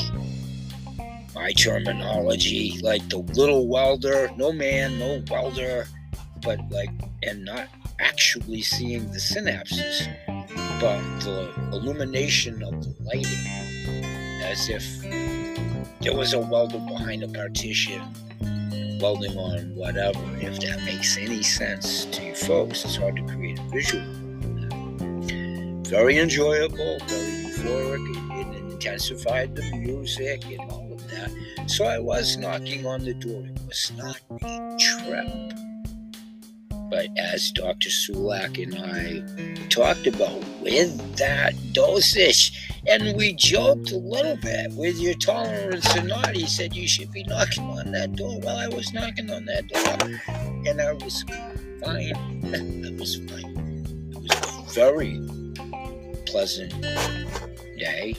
my 1.34 1.52
terminology 1.52 2.78
like 2.82 3.08
the 3.08 3.18
little 3.18 3.66
welder, 3.66 4.30
no 4.36 4.52
man, 4.52 4.98
no 4.98 5.22
welder, 5.28 5.86
but 6.42 6.60
like 6.70 6.90
and 7.24 7.44
not 7.44 7.68
actually 7.98 8.62
seeing 8.62 9.10
the 9.10 9.18
synapses, 9.18 10.06
but 10.80 11.00
the 11.20 11.50
illumination 11.72 12.62
of 12.62 12.82
the 12.82 12.94
lighting, 13.04 14.42
as 14.42 14.68
if 14.68 14.84
there 16.00 16.14
was 16.14 16.34
a 16.34 16.38
welder 16.38 16.78
behind 16.78 17.22
a 17.22 17.28
partition 17.28 18.02
welding 19.00 19.36
on 19.38 19.74
whatever. 19.74 20.20
If 20.40 20.60
that 20.60 20.82
makes 20.84 21.16
any 21.16 21.42
sense 21.42 22.04
to 22.06 22.24
you 22.24 22.34
folks, 22.34 22.84
it's 22.84 22.96
hard 22.96 23.16
to 23.16 23.22
create 23.22 23.58
a 23.58 23.62
visual. 23.62 24.04
Very 25.84 26.18
enjoyable, 26.18 26.98
very 27.06 27.44
euphoric. 27.44 28.40
It, 28.40 28.56
it 28.56 28.72
intensified 28.72 29.56
the 29.56 29.62
music 29.76 30.44
and 30.46 30.60
all 30.70 30.92
of 30.92 31.10
that. 31.10 31.30
So 31.66 31.86
I 31.86 31.98
was 31.98 32.36
knocking 32.36 32.86
on 32.86 33.04
the 33.04 33.14
door. 33.14 33.44
It 33.46 33.60
was 33.66 33.92
not 33.96 34.20
a 34.42 34.76
trap 34.78 35.65
But 36.88 37.08
as 37.18 37.50
Dr. 37.50 37.88
Sulak 37.88 38.62
and 38.62 38.74
I 38.78 39.68
talked 39.68 40.06
about 40.06 40.44
with 40.60 41.16
that 41.16 41.54
dosage, 41.72 42.52
and 42.88 43.16
we 43.16 43.32
joked 43.32 43.90
a 43.90 43.96
little 43.96 44.36
bit 44.36 44.72
with 44.72 44.98
your 44.98 45.14
tolerance 45.14 45.96
or 45.96 46.02
not, 46.02 46.36
he 46.36 46.46
said 46.46 46.74
you 46.76 46.86
should 46.86 47.10
be 47.12 47.24
knocking 47.24 47.64
on 47.64 47.90
that 47.92 48.14
door. 48.14 48.38
Well, 48.40 48.56
I 48.56 48.68
was 48.68 48.92
knocking 48.92 49.30
on 49.30 49.44
that 49.46 49.66
door, 49.68 50.20
and 50.66 50.80
I 50.80 50.92
was 50.92 51.24
fine. 51.82 52.14
I 52.86 52.98
was 52.98 53.16
fine. 53.16 53.84
It 54.12 54.22
was 54.22 54.30
a 54.30 54.74
very 54.74 55.20
pleasant 56.26 56.80
day, 57.78 58.14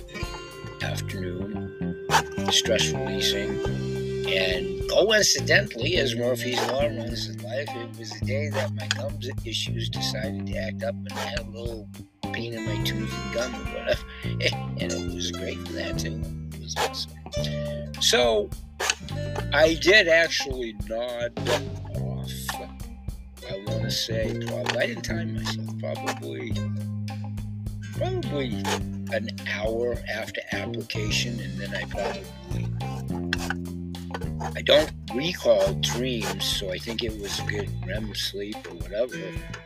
afternoon, 0.82 2.06
stress 2.52 2.90
releasing 2.90 3.97
and 4.28 4.90
coincidentally, 4.90 5.96
as 5.98 6.16
Murphy's 6.16 6.60
Law 6.68 6.82
runs 6.82 7.26
his 7.26 7.42
life, 7.44 7.68
it 7.70 7.98
was 7.98 8.10
the 8.12 8.26
day 8.26 8.50
that 8.50 8.74
my 8.76 8.88
gums 8.88 9.30
issues 9.46 9.90
decided 9.90 10.48
to 10.48 10.58
act 10.58 10.84
up 10.84 10.96
and 10.96 11.14
I 11.14 11.20
had 11.20 11.40
a 11.40 11.50
little 11.50 11.88
pain 12.34 12.54
in 12.54 12.66
my 12.66 12.84
tooth 12.84 13.14
and 13.14 13.34
gum 13.34 13.56
or 13.56 13.80
whatever. 13.80 14.04
And 14.80 14.92
it 14.94 15.14
was 15.14 15.32
great 15.32 15.58
for 15.66 15.74
that 15.74 15.98
too. 15.98 16.22
It 16.54 16.62
was 16.62 16.76
awesome. 16.78 17.12
So 18.02 18.50
I 19.54 19.78
did 19.82 20.08
actually 20.08 20.76
nod 20.88 21.32
off. 21.96 22.32
I 23.50 23.64
want 23.66 23.84
to 23.84 23.92
say 23.92 24.38
probably 24.46 24.78
I 24.78 24.86
didn't 24.88 25.04
time 25.04 25.34
myself. 25.34 25.80
Probably 25.80 26.54
probably 27.98 28.64
an 29.14 29.30
hour 29.50 29.98
after 30.14 30.42
application, 30.52 31.40
and 31.40 31.58
then 31.58 31.74
I 31.74 31.84
probably 31.86 33.27
I 34.56 34.62
don't 34.62 34.92
recall 35.14 35.74
dreams, 35.82 36.44
so 36.44 36.72
I 36.72 36.78
think 36.78 37.04
it 37.04 37.20
was 37.20 37.40
good 37.42 37.70
REM 37.86 38.14
sleep 38.16 38.56
or 38.70 38.76
whatever. 38.76 39.18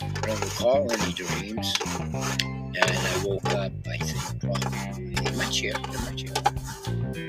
I 0.01 0.27
don't 0.27 0.41
recall 0.41 0.91
any 0.91 1.13
dreams. 1.13 1.73
And 1.83 2.77
I 2.77 3.23
woke 3.25 3.45
up, 3.51 3.71
I 3.87 3.97
think, 3.97 4.41
probably 4.41 5.13
in 5.13 5.37
my 5.37 5.45
chair, 5.45 5.73
in 5.75 6.01
my 6.05 6.13
chair. 6.15 6.33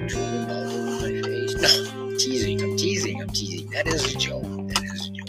Drooling 0.06 0.50
all 0.50 0.70
over 0.70 1.00
my 1.00 1.22
face. 1.22 1.54
No, 1.56 2.16
teasing, 2.16 2.62
I'm 2.62 2.76
teasing, 2.76 3.20
I'm 3.20 3.28
teasing. 3.28 3.70
That 3.70 3.86
is 3.86 4.14
a 4.14 4.18
joke. 4.18 4.42
That 4.42 4.82
is 4.84 5.08
a 5.08 5.10
joke. 5.10 5.28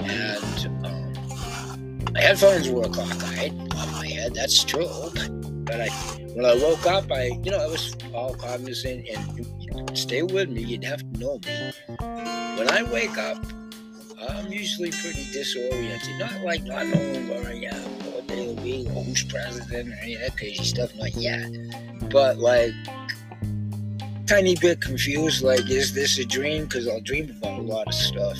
And 0.00 0.86
um, 0.86 2.12
my 2.12 2.20
headphones 2.20 2.68
were 2.68 2.88
cockeyed 2.88 3.52
on 3.74 3.92
my 3.92 4.06
head, 4.06 4.34
that's 4.34 4.62
true. 4.64 4.88
But 5.64 5.80
I, 5.80 5.88
when 6.34 6.44
I 6.44 6.54
woke 6.54 6.86
up, 6.86 7.10
I, 7.12 7.38
you 7.42 7.50
know, 7.50 7.58
I 7.58 7.66
was 7.66 7.96
all 8.12 8.34
cognizant 8.34 9.08
and 9.08 9.46
stay 9.94 10.22
with 10.22 10.48
me. 10.48 10.62
You'd 10.62 10.84
have 10.84 11.00
to 11.00 11.18
know 11.18 11.40
me. 11.46 11.72
When 12.58 12.70
I 12.70 12.82
wake 12.92 13.16
up, 13.18 13.44
I'm 14.28 14.52
usually 14.52 14.90
pretty 14.90 15.24
disoriented. 15.32 16.18
Not 16.18 16.42
like 16.42 16.62
not 16.64 16.86
knowing 16.86 17.28
where 17.28 17.46
I 17.46 17.54
am, 17.72 17.90
what 18.12 18.26
day 18.26 18.50
of 18.50 18.56
the 18.56 18.62
week, 18.62 18.88
or 18.88 19.02
who's 19.02 19.24
president, 19.24 19.88
or 19.88 19.96
any 20.02 20.14
of 20.14 20.20
that 20.20 20.36
crazy 20.36 20.64
stuff. 20.64 20.94
Not 20.96 21.14
yet. 21.14 21.50
But 22.10 22.38
like, 22.38 22.72
tiny 24.26 24.56
bit 24.56 24.80
confused. 24.80 25.42
Like, 25.42 25.68
is 25.70 25.92
this 25.94 26.18
a 26.18 26.24
dream? 26.24 26.64
Because 26.64 26.86
I'll 26.86 27.00
dream 27.00 27.30
about 27.30 27.58
a 27.58 27.62
lot 27.62 27.88
of 27.88 27.94
stuff. 27.94 28.38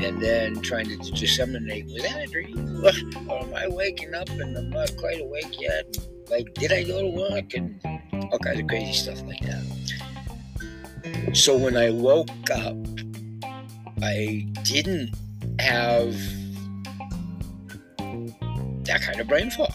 And 0.00 0.22
then 0.22 0.60
trying 0.62 0.88
to 0.88 0.96
disseminate, 1.12 1.86
was 1.86 2.02
that 2.02 2.22
a 2.22 2.26
dream? 2.26 2.84
or 2.84 3.38
am 3.40 3.54
I 3.54 3.66
waking 3.68 4.14
up 4.14 4.28
and 4.30 4.56
I'm 4.56 4.70
not 4.70 4.96
quite 4.96 5.20
awake 5.20 5.60
yet? 5.60 5.96
Like, 6.30 6.54
did 6.54 6.72
I 6.72 6.82
go 6.84 7.00
to 7.00 7.08
work? 7.08 7.54
And 7.54 7.80
all 8.30 8.38
kinds 8.38 8.60
of 8.60 8.66
crazy 8.66 8.92
stuff 8.92 9.22
like 9.22 9.40
that. 9.40 9.64
So 11.34 11.56
when 11.56 11.76
I 11.76 11.90
woke 11.90 12.30
up, 12.50 12.76
I 14.02 14.46
didn't 14.64 15.14
have 15.60 16.14
that 18.84 19.02
kind 19.02 19.20
of 19.20 19.28
brain 19.28 19.50
fog 19.50 19.72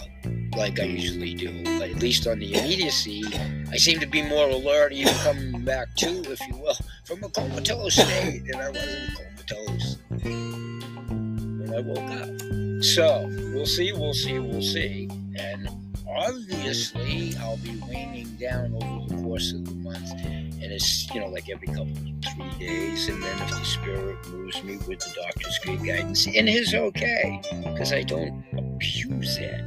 like 0.55 0.79
I 0.79 0.83
usually 0.83 1.33
do. 1.33 1.63
But 1.63 1.89
at 1.89 1.97
least 1.97 2.27
on 2.27 2.39
the 2.39 2.53
immediacy, 2.53 3.23
I 3.71 3.77
seem 3.77 3.99
to 3.99 4.05
be 4.05 4.21
more 4.21 4.49
alert, 4.49 4.93
even 4.93 5.13
coming 5.15 5.65
back 5.65 5.95
to, 5.97 6.07
if 6.31 6.39
you 6.47 6.55
will, 6.57 6.77
from 7.05 7.23
a 7.23 7.29
comatose 7.29 7.95
state, 7.95 8.43
and 8.43 8.55
I 8.55 8.69
wasn't 8.69 9.17
comatose 9.17 9.97
when 10.21 11.73
I 11.73 11.79
woke 11.81 12.11
up. 12.21 12.83
So 12.83 13.27
we'll 13.53 13.65
see, 13.65 13.91
we'll 13.93 14.13
see, 14.13 14.39
we'll 14.39 14.61
see. 14.61 15.09
And 15.35 15.67
obviously 16.15 17.35
I'll 17.39 17.57
be 17.57 17.81
waning 17.87 18.29
down 18.39 18.75
over 18.75 19.07
the 19.07 19.21
course 19.23 19.51
of 19.51 19.65
the 19.65 19.75
month. 19.75 20.11
And 20.11 20.71
it's, 20.71 21.13
you 21.13 21.19
know, 21.19 21.27
like 21.27 21.49
every 21.49 21.67
couple 21.67 21.93
three 21.95 22.51
days. 22.59 23.09
And 23.09 23.21
then 23.21 23.41
if 23.41 23.49
the 23.49 23.63
spirit 23.63 24.27
moves 24.29 24.63
me 24.63 24.77
with 24.87 24.99
the 24.99 25.13
doctor's 25.21 25.59
great 25.59 25.83
guidance, 25.83 26.25
and 26.27 26.47
his 26.47 26.73
okay, 26.73 27.41
because 27.63 27.91
I 27.91 28.03
don't 28.03 28.43
abuse 28.57 29.37
it, 29.37 29.61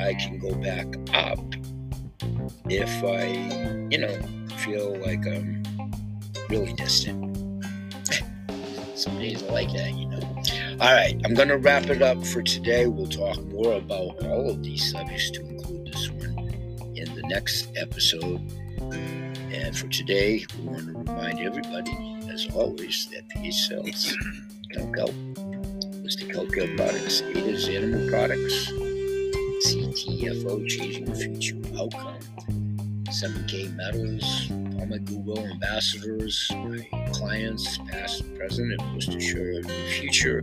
I 0.00 0.14
can 0.14 0.38
go 0.38 0.54
back 0.54 0.86
up 1.14 1.38
if 2.68 3.04
I, 3.04 3.26
you 3.90 3.98
know, 3.98 4.18
feel 4.58 4.96
like 5.00 5.26
I'm 5.26 5.62
really 6.48 6.72
distant. 6.72 7.36
Some 8.94 9.18
days 9.18 9.42
like 9.42 9.72
that, 9.72 9.92
you 9.94 10.06
know. 10.06 10.41
All 10.82 10.92
right, 10.92 11.14
I'm 11.24 11.34
going 11.34 11.46
to 11.46 11.58
wrap 11.58 11.90
it 11.90 12.02
up 12.02 12.26
for 12.26 12.42
today. 12.42 12.88
We'll 12.88 13.06
talk 13.06 13.40
more 13.44 13.74
about 13.74 14.20
all 14.24 14.50
of 14.50 14.64
these 14.64 14.90
subjects 14.90 15.30
to 15.30 15.46
include 15.46 15.86
this 15.86 16.10
one 16.10 16.36
in 16.96 17.14
the 17.14 17.22
next 17.28 17.68
episode. 17.76 18.40
And 19.52 19.78
for 19.78 19.86
today, 19.86 20.44
we 20.58 20.64
want 20.64 20.86
to 20.86 20.98
remind 20.98 21.38
everybody, 21.38 22.18
as 22.28 22.48
always, 22.52 23.08
that 23.12 23.22
these 23.40 23.64
Cells, 23.68 24.12
Elk 24.76 24.96
Help, 24.96 25.12
Holistic 25.12 26.34
Healthcare 26.34 26.76
Products, 26.76 27.22
ADA's 27.22 27.68
Animal 27.68 28.10
Products, 28.10 28.72
CTFO, 29.64 30.66
Changing 30.66 31.04
the 31.04 31.14
Future 31.14 31.58
Outcome, 31.80 32.18
7K 33.04 33.72
Metals, 33.76 34.50
all 34.82 34.88
my 34.88 34.98
Goodwill 34.98 35.38
ambassadors, 35.38 36.50
my 36.56 36.84
clients, 37.12 37.78
past, 37.88 38.22
and 38.22 38.36
present, 38.36 38.72
and 38.72 38.92
most 38.92 39.14
assured 39.14 39.70
future, 39.70 40.42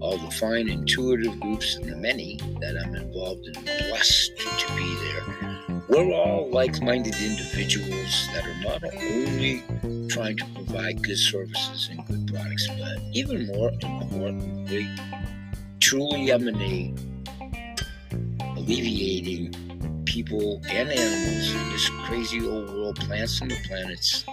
all 0.00 0.18
the 0.18 0.30
fine 0.32 0.68
intuitive 0.68 1.38
groups 1.38 1.76
and 1.76 1.88
the 1.88 1.96
many 1.96 2.36
that 2.60 2.76
I'm 2.84 2.96
involved 2.96 3.46
in, 3.46 3.52
blessed 3.52 4.36
to 4.38 4.74
be 4.74 4.96
there. 5.04 5.82
We're 5.88 6.12
all 6.12 6.50
like 6.50 6.82
minded 6.82 7.14
individuals 7.14 8.28
that 8.32 8.44
are 8.44 8.60
not 8.64 8.82
only 8.82 9.62
trying 10.08 10.36
to 10.38 10.44
provide 10.56 11.04
good 11.04 11.18
services 11.18 11.88
and 11.88 12.04
good 12.06 12.26
products, 12.26 12.66
but 12.66 12.98
even 13.12 13.46
more 13.46 13.70
importantly, 13.70 14.88
truly 15.78 16.32
emanate 16.32 16.98
alleviating 18.56 19.54
people 20.06 20.62
and 20.70 20.90
animals 20.90 21.54
in 21.54 21.70
this 21.70 21.88
crazy 22.06 22.46
old 22.46 22.70
world, 22.70 22.96
plants 23.00 23.40
and 23.40 23.50
the 23.50 23.56
planets. 23.68 24.24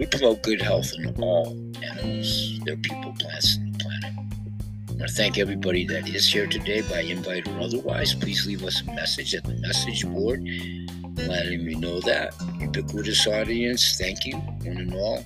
We 0.00 0.06
promote 0.06 0.42
good 0.42 0.60
health 0.60 0.92
in 0.98 1.14
all 1.22 1.56
animals, 1.82 2.58
their 2.64 2.76
people, 2.76 3.14
plants, 3.20 3.56
and 3.56 3.74
the 3.74 3.78
planet. 3.78 4.12
I 4.88 4.92
want 4.94 5.08
to 5.08 5.14
thank 5.14 5.38
everybody 5.38 5.86
that 5.86 6.08
is 6.08 6.26
here 6.26 6.46
today 6.46 6.80
by 6.82 7.02
invite 7.02 7.46
or 7.46 7.60
otherwise. 7.60 8.14
Please 8.14 8.46
leave 8.46 8.64
us 8.64 8.82
a 8.82 8.86
message 8.94 9.34
at 9.34 9.44
the 9.44 9.54
message 9.54 10.04
board 10.04 10.44
letting 11.16 11.64
me 11.64 11.74
know 11.74 12.00
that. 12.00 12.34
Ubiquitous 12.60 13.26
audience, 13.26 13.96
thank 13.98 14.24
you, 14.24 14.36
one 14.36 14.78
and 14.78 14.94
all. 14.94 15.24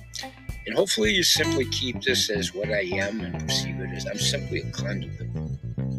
And 0.65 0.75
hopefully 0.75 1.13
you 1.13 1.23
simply 1.23 1.65
keep 1.65 2.01
this 2.01 2.29
as 2.29 2.53
what 2.53 2.69
I 2.69 2.81
am 2.81 3.21
and 3.21 3.39
perceive 3.39 3.79
it 3.79 3.91
as 3.95 4.05
I'm 4.05 4.17
simply 4.17 4.61
a 4.61 4.71
conduit, 4.71 5.33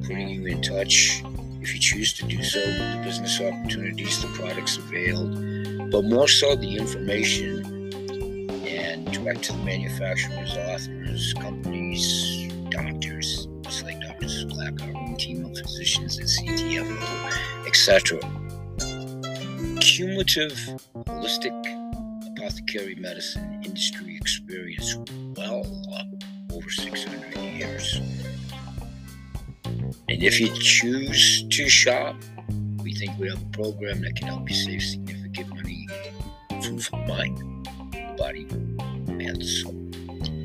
putting 0.02 0.28
you 0.28 0.46
in 0.46 0.60
touch 0.60 1.22
if 1.60 1.74
you 1.74 1.80
choose 1.80 2.12
to 2.14 2.24
do 2.24 2.42
so 2.42 2.60
the 2.60 3.00
business 3.04 3.40
opportunities, 3.40 4.20
the 4.22 4.28
products 4.28 4.76
availed, 4.76 5.90
but 5.90 6.04
more 6.04 6.28
so 6.28 6.54
the 6.54 6.76
information 6.76 7.64
and 8.66 9.10
direct 9.12 9.42
to 9.44 9.52
the 9.52 9.58
manufacturers, 9.64 10.56
authors, 10.56 11.34
companies, 11.34 12.52
doctors, 12.70 13.48
like 14.68 14.82
our 14.82 14.96
own 14.96 15.16
team 15.16 15.44
of 15.44 15.56
physicians 15.56 16.18
at 16.18 16.26
CTFO, 16.26 17.66
etc. 17.66 18.18
Cumulative 19.80 20.52
holistic 21.06 21.54
apothecary 22.26 22.94
medicine 22.96 23.62
industry 23.64 24.16
experience 24.16 24.96
well 25.36 25.64
over 26.52 26.70
600 26.70 27.36
years. 27.36 28.00
And 30.10 30.22
if 30.22 30.40
you 30.40 30.48
choose 30.54 31.46
to 31.50 31.68
shop, 31.68 32.16
we 32.82 32.94
think 32.94 33.18
we 33.18 33.28
have 33.28 33.42
a 33.42 33.46
program 33.46 34.00
that 34.00 34.16
can 34.16 34.28
help 34.28 34.48
you 34.48 34.56
save 34.56 34.82
significant 34.82 35.54
money 35.54 35.86
food 36.62 36.82
for 36.82 36.96
mind, 37.06 37.68
body, 38.16 38.46
and 38.48 39.44
soul. 39.44 39.74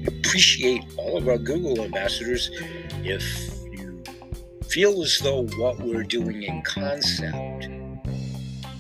Appreciate 0.05 0.84
all 0.97 1.18
of 1.18 1.30
our 1.30 1.38
Goodwill 1.38 1.82
ambassadors. 1.82 2.49
If 3.05 3.24
you 3.72 4.03
feel 4.68 5.01
as 5.01 5.18
though 5.20 5.45
what 5.57 5.80
we're 5.80 6.03
doing 6.03 6.43
in 6.43 6.61
concept 6.64 7.70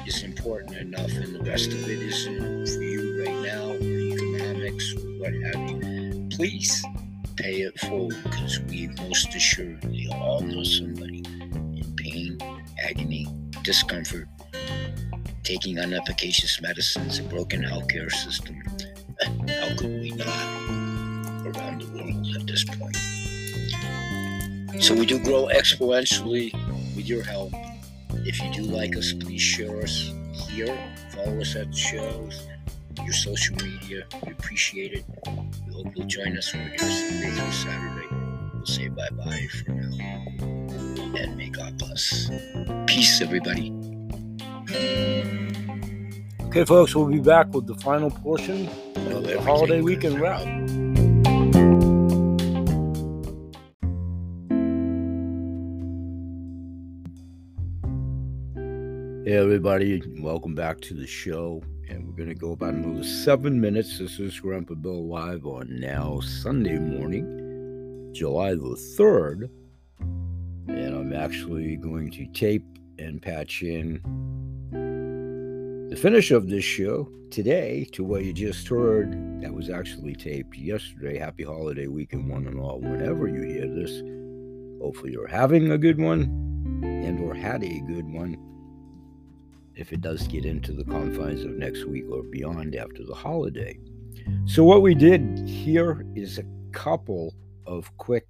is 0.05 0.23
important 0.23 0.75
enough 0.75 1.11
and 1.11 1.33
the 1.33 1.43
rest 1.49 1.67
of 1.67 1.87
it 1.87 2.01
isn't 2.01 2.67
for 2.67 2.81
you 2.83 3.23
right 3.23 3.41
now, 3.41 3.69
or 3.69 3.79
economics, 3.79 4.93
or 4.95 4.99
what 5.19 5.33
have 5.33 5.69
you, 5.69 6.27
please 6.29 6.83
pay 7.43 7.63
it 7.63 7.77
forward 7.81 8.15
because 8.23 8.59
we 8.69 8.87
most 9.01 9.35
assuredly 9.35 10.07
all 10.13 10.39
know 10.39 10.63
somebody 10.63 11.21
in 11.75 11.93
pain, 11.97 12.37
agony, 12.81 13.27
discomfort, 13.63 14.29
taking 15.43 15.77
unefficacious 15.77 16.61
medicines, 16.61 17.19
a 17.19 17.23
broken 17.23 17.61
healthcare 17.61 18.09
system. 18.09 18.55
How 19.21 19.75
could 19.75 19.99
we 19.99 20.11
not 20.11 20.25
around 21.45 21.81
the 21.81 21.87
world 21.93 22.25
at 22.33 22.47
this 22.47 22.63
point? 22.63 22.95
So 24.81 24.95
we 24.95 25.05
do 25.05 25.21
grow 25.21 25.47
exponentially 25.47 26.53
with 26.95 27.07
your 27.07 27.23
help. 27.23 27.51
If 28.25 28.41
you 28.41 28.53
do 28.53 28.61
like 28.71 28.95
us, 28.95 29.11
please 29.11 29.41
share 29.41 29.81
us 29.81 30.13
here, 30.47 30.77
follow 31.13 31.41
us 31.41 31.57
at 31.57 31.71
the 31.71 31.77
shows, 31.77 32.47
your 33.03 33.13
social 33.13 33.55
media. 33.57 34.03
We 34.25 34.31
appreciate 34.31 34.93
it. 34.93 35.05
We 35.67 35.73
hope 35.73 35.87
you'll 35.95 36.07
join 36.07 36.37
us 36.37 36.49
for 36.49 36.57
here 36.57 37.51
Saturday. 37.51 38.07
We'll 38.53 38.65
say 38.65 38.87
bye 38.89 39.09
bye 39.11 39.47
for 39.63 39.71
now. 39.71 40.23
And 41.15 41.37
may 41.37 41.49
God 41.49 41.77
bless. 41.77 42.29
Peace, 42.87 43.21
everybody. 43.21 43.73
Okay, 46.47 46.65
folks, 46.65 46.95
we'll 46.95 47.07
be 47.07 47.19
back 47.19 47.53
with 47.53 47.67
the 47.67 47.75
final 47.75 48.11
portion 48.11 48.67
of 48.95 49.23
the 49.23 49.41
holiday 49.41 49.81
weekend 49.81 50.19
wrap. 50.19 50.41
Hey, 59.25 59.37
everybody, 59.37 60.01
welcome 60.19 60.53
back 60.53 60.81
to 60.81 60.93
the 60.93 61.07
show. 61.07 61.63
And 61.89 62.07
we're 62.07 62.15
going 62.15 62.29
to 62.29 62.35
go 62.35 62.53
about 62.53 62.73
another 62.75 63.03
seven 63.03 63.59
minutes. 63.59 63.99
This 63.99 64.19
is 64.19 64.39
Grandpa 64.39 64.75
Bill 64.75 65.05
Live 65.05 65.45
on 65.45 65.79
now 65.79 66.21
Sunday 66.21 66.79
morning, 66.79 68.11
July 68.13 68.51
the 68.51 68.77
3rd. 68.97 69.49
And 69.99 70.95
I'm 70.95 71.13
actually 71.13 71.75
going 71.75 72.09
to 72.11 72.25
tape 72.27 72.63
and 72.99 73.21
patch 73.21 73.63
in 73.63 73.99
the 75.89 75.95
finish 75.97 76.31
of 76.31 76.47
this 76.47 76.63
show 76.63 77.09
today 77.29 77.85
to 77.91 78.03
what 78.03 78.23
you 78.23 78.31
just 78.31 78.67
heard. 78.69 79.41
That 79.41 79.53
was 79.53 79.69
actually 79.69 80.15
taped 80.15 80.55
yesterday. 80.55 81.19
Happy 81.19 81.43
holiday 81.43 81.87
weekend, 81.87 82.29
one 82.29 82.47
and 82.47 82.59
all. 82.59 82.79
Whenever 82.79 83.27
you 83.27 83.41
hear 83.41 83.67
this, 83.67 84.01
hopefully 84.81 85.11
you're 85.11 85.27
having 85.27 85.71
a 85.71 85.77
good 85.77 85.99
one 85.99 86.21
and 86.81 87.19
or 87.19 87.33
had 87.33 87.61
a 87.61 87.79
good 87.81 88.05
one 88.05 88.37
if 89.75 89.91
it 89.93 90.01
does 90.01 90.27
get 90.27 90.45
into 90.45 90.71
the 90.71 90.83
confines 90.83 91.43
of 91.43 91.51
next 91.51 91.85
week 91.85 92.05
or 92.11 92.23
beyond 92.23 92.75
after 92.75 93.03
the 93.03 93.13
holiday. 93.13 93.77
So, 94.45 94.63
what 94.63 94.81
we 94.81 94.95
did 94.95 95.47
here 95.47 96.05
is 96.15 96.37
a 96.37 96.45
couple 96.71 97.33
of 97.65 97.95
quick 97.97 98.27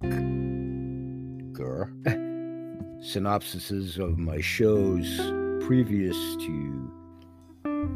synopsises 3.04 3.98
of 3.98 4.18
my 4.18 4.40
shows 4.40 5.18
previous 5.66 6.16
to 6.36 6.90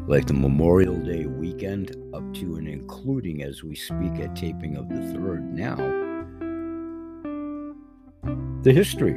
like 0.06 0.26
the 0.26 0.34
Memorial 0.34 0.96
Day 0.96 1.26
weekend 1.26 1.96
up 2.14 2.34
to 2.34 2.56
and 2.56 2.68
including 2.68 3.42
as 3.42 3.62
we 3.64 3.74
speak 3.74 4.18
at 4.20 4.36
taping 4.36 4.76
of 4.76 4.88
the 4.88 5.00
third 5.12 5.44
now 5.54 5.76
the 8.62 8.72
history 8.72 9.16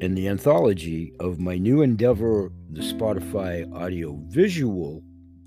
and 0.00 0.16
the 0.16 0.28
anthology 0.28 1.12
of 1.20 1.38
my 1.38 1.58
new 1.58 1.82
endeavor, 1.82 2.50
the 2.70 2.80
Spotify 2.80 3.70
audio 3.74 4.18
visual 4.28 5.02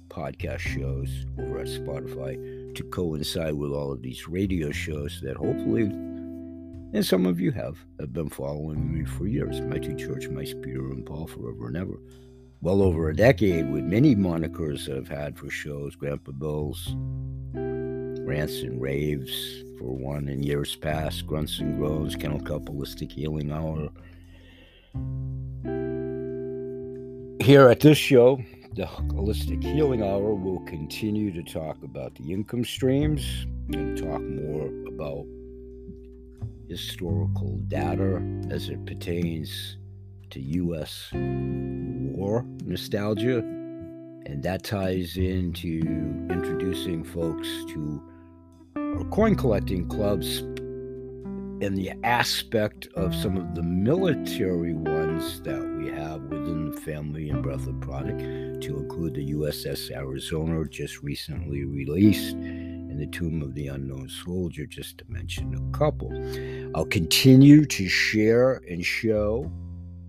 podcast 0.10 0.60
shows 0.60 1.26
over 1.40 1.60
at 1.60 1.66
Spotify 1.66 2.76
to 2.76 2.84
coincide 2.84 3.56
with 3.56 3.72
all 3.72 3.92
of 3.92 4.04
these 4.04 4.28
radio 4.28 4.70
shows 4.70 5.22
that 5.24 5.38
hopefully, 5.38 5.84
and 5.84 7.04
some 7.04 7.26
of 7.26 7.40
you 7.40 7.52
have, 7.52 7.78
have 8.00 8.14
been 8.14 8.30
following 8.30 8.94
me 8.94 9.06
for 9.06 9.26
years. 9.26 9.60
My 9.62 9.80
two 9.80 9.96
church, 9.96 10.28
my 10.28 10.44
Peter 10.44 10.92
and 10.92 11.04
Paul, 11.04 11.26
forever 11.26 11.68
and 11.68 11.78
ever. 11.78 12.00
Well 12.62 12.84
over 12.84 13.10
a 13.10 13.16
decade 13.16 13.72
with 13.72 13.84
many 13.84 14.16
monikers 14.16 14.86
that 14.86 14.98
I've 14.98 15.08
had 15.08 15.36
for 15.36 15.50
shows, 15.50 15.96
Grandpa 15.96 16.32
Bill's, 16.32 16.96
Rants 17.56 18.62
and 18.62 18.80
Raves, 18.80 19.64
for 19.80 19.96
one, 19.98 20.30
in 20.30 20.44
years 20.44 20.76
past, 20.76 21.26
Grunts 21.26 21.60
and 21.60 21.80
Groans, 21.80 22.16
Kennel 22.16 22.40
Kelp 22.40 22.66
Holistic 22.66 23.12
Healing 23.12 23.52
Hour, 23.52 23.90
here 27.44 27.68
at 27.68 27.82
this 27.82 27.98
show, 27.98 28.42
the 28.76 28.86
Holistic 28.86 29.62
Healing 29.62 30.02
Hour 30.02 30.34
will 30.34 30.62
continue 30.62 31.30
to 31.34 31.44
talk 31.44 31.84
about 31.84 32.16
the 32.16 32.32
income 32.32 32.64
streams 32.64 33.46
and 33.74 33.98
talk 33.98 34.22
more 34.22 34.68
about 34.88 35.26
historical 36.70 37.58
data 37.68 38.22
as 38.50 38.70
it 38.70 38.86
pertains 38.86 39.78
to 40.30 40.40
U.S. 40.40 41.10
war 41.14 42.46
nostalgia. 42.64 43.40
And 44.26 44.42
that 44.44 44.64
ties 44.64 45.18
into 45.18 45.82
introducing 46.30 47.04
folks 47.04 47.48
to 47.74 48.02
our 48.78 49.04
coin 49.10 49.36
collecting 49.36 49.90
clubs 49.90 50.44
and 51.64 51.78
the 51.78 51.92
aspect 52.04 52.88
of 52.96 53.16
some 53.16 53.38
of 53.38 53.56
the 53.56 53.64
military 53.64 54.74
ones 54.74 55.42
that 55.42 55.62
we 55.78 55.88
have 55.88 56.22
within 56.24 56.72
the 56.72 56.82
family 56.82 57.30
and 57.30 57.42
breath 57.42 57.66
of 57.68 57.80
product, 57.80 58.20
to 58.62 58.78
include 58.78 59.14
the 59.14 59.32
USS 59.32 59.90
Arizona, 59.92 60.68
just 60.68 61.02
recently 61.02 61.64
released, 61.64 62.36
and 62.36 63.00
the 63.00 63.08
Tomb 63.08 63.42
of 63.42 63.56
the 63.56 63.68
Unknown 63.68 64.10
Soldier, 64.10 64.66
just 64.66 64.98
to 64.98 65.06
mention 65.08 65.56
a 65.56 65.78
couple. 65.78 66.12
I'll 66.76 66.86
continue 66.86 67.66
to 67.66 67.88
share 67.88 68.62
and 68.70 68.84
show 68.86 69.50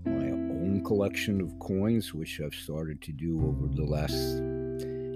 my 0.04 0.30
own 0.30 0.82
collection 0.84 1.40
of 1.40 1.56
coins, 1.60 2.12
which 2.12 2.40
I've 2.40 2.54
started 2.54 3.00
to 3.02 3.12
do 3.12 3.40
over 3.46 3.72
the 3.74 3.84
last, 3.84 4.38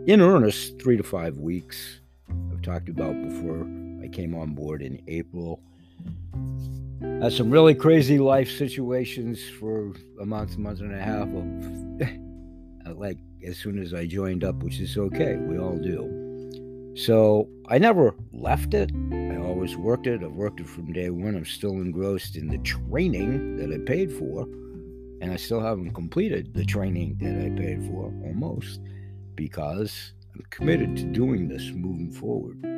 in 0.08 0.20
earnest, 0.20 0.80
three 0.80 0.96
to 0.96 1.02
five 1.02 1.38
weeks. 1.38 2.00
I've 2.52 2.62
talked 2.62 2.88
about 2.88 3.20
before 3.22 3.66
I 4.02 4.08
came 4.08 4.34
on 4.34 4.54
board 4.54 4.82
in 4.82 5.02
April 5.08 5.60
had 7.20 7.32
some 7.32 7.50
really 7.50 7.74
crazy 7.74 8.18
life 8.18 8.50
situations 8.50 9.40
for 9.58 9.92
a 10.20 10.26
month, 10.26 10.56
month 10.56 10.80
and 10.80 10.94
a 10.94 11.02
half 11.02 11.28
of 11.28 12.86
uh, 12.86 12.94
like 12.94 13.18
as 13.44 13.58
soon 13.58 13.78
as 13.78 13.92
I 13.92 14.06
joined 14.06 14.44
up, 14.44 14.62
which 14.62 14.80
is 14.80 14.96
okay. 14.96 15.36
We 15.36 15.58
all 15.58 15.78
do. 15.78 16.94
So 16.96 17.48
I 17.68 17.78
never 17.78 18.14
left 18.32 18.74
it. 18.74 18.90
I 19.12 19.36
always 19.36 19.76
worked 19.76 20.06
it. 20.06 20.22
I've 20.22 20.32
worked 20.32 20.60
it 20.60 20.68
from 20.68 20.92
day 20.92 21.10
one. 21.10 21.36
I'm 21.36 21.44
still 21.44 21.72
engrossed 21.72 22.36
in 22.36 22.48
the 22.48 22.58
training 22.58 23.56
that 23.56 23.72
I 23.72 23.78
paid 23.84 24.12
for. 24.12 24.42
And 25.20 25.32
I 25.32 25.36
still 25.36 25.60
haven't 25.60 25.94
completed 25.94 26.54
the 26.54 26.64
training 26.64 27.18
that 27.20 27.34
I 27.34 27.50
paid 27.50 27.84
for 27.84 28.12
almost 28.24 28.80
because 29.34 30.12
I'm 30.34 30.44
committed 30.50 30.96
to 30.96 31.04
doing 31.04 31.48
this 31.48 31.70
moving 31.74 32.12
forward 32.12 32.77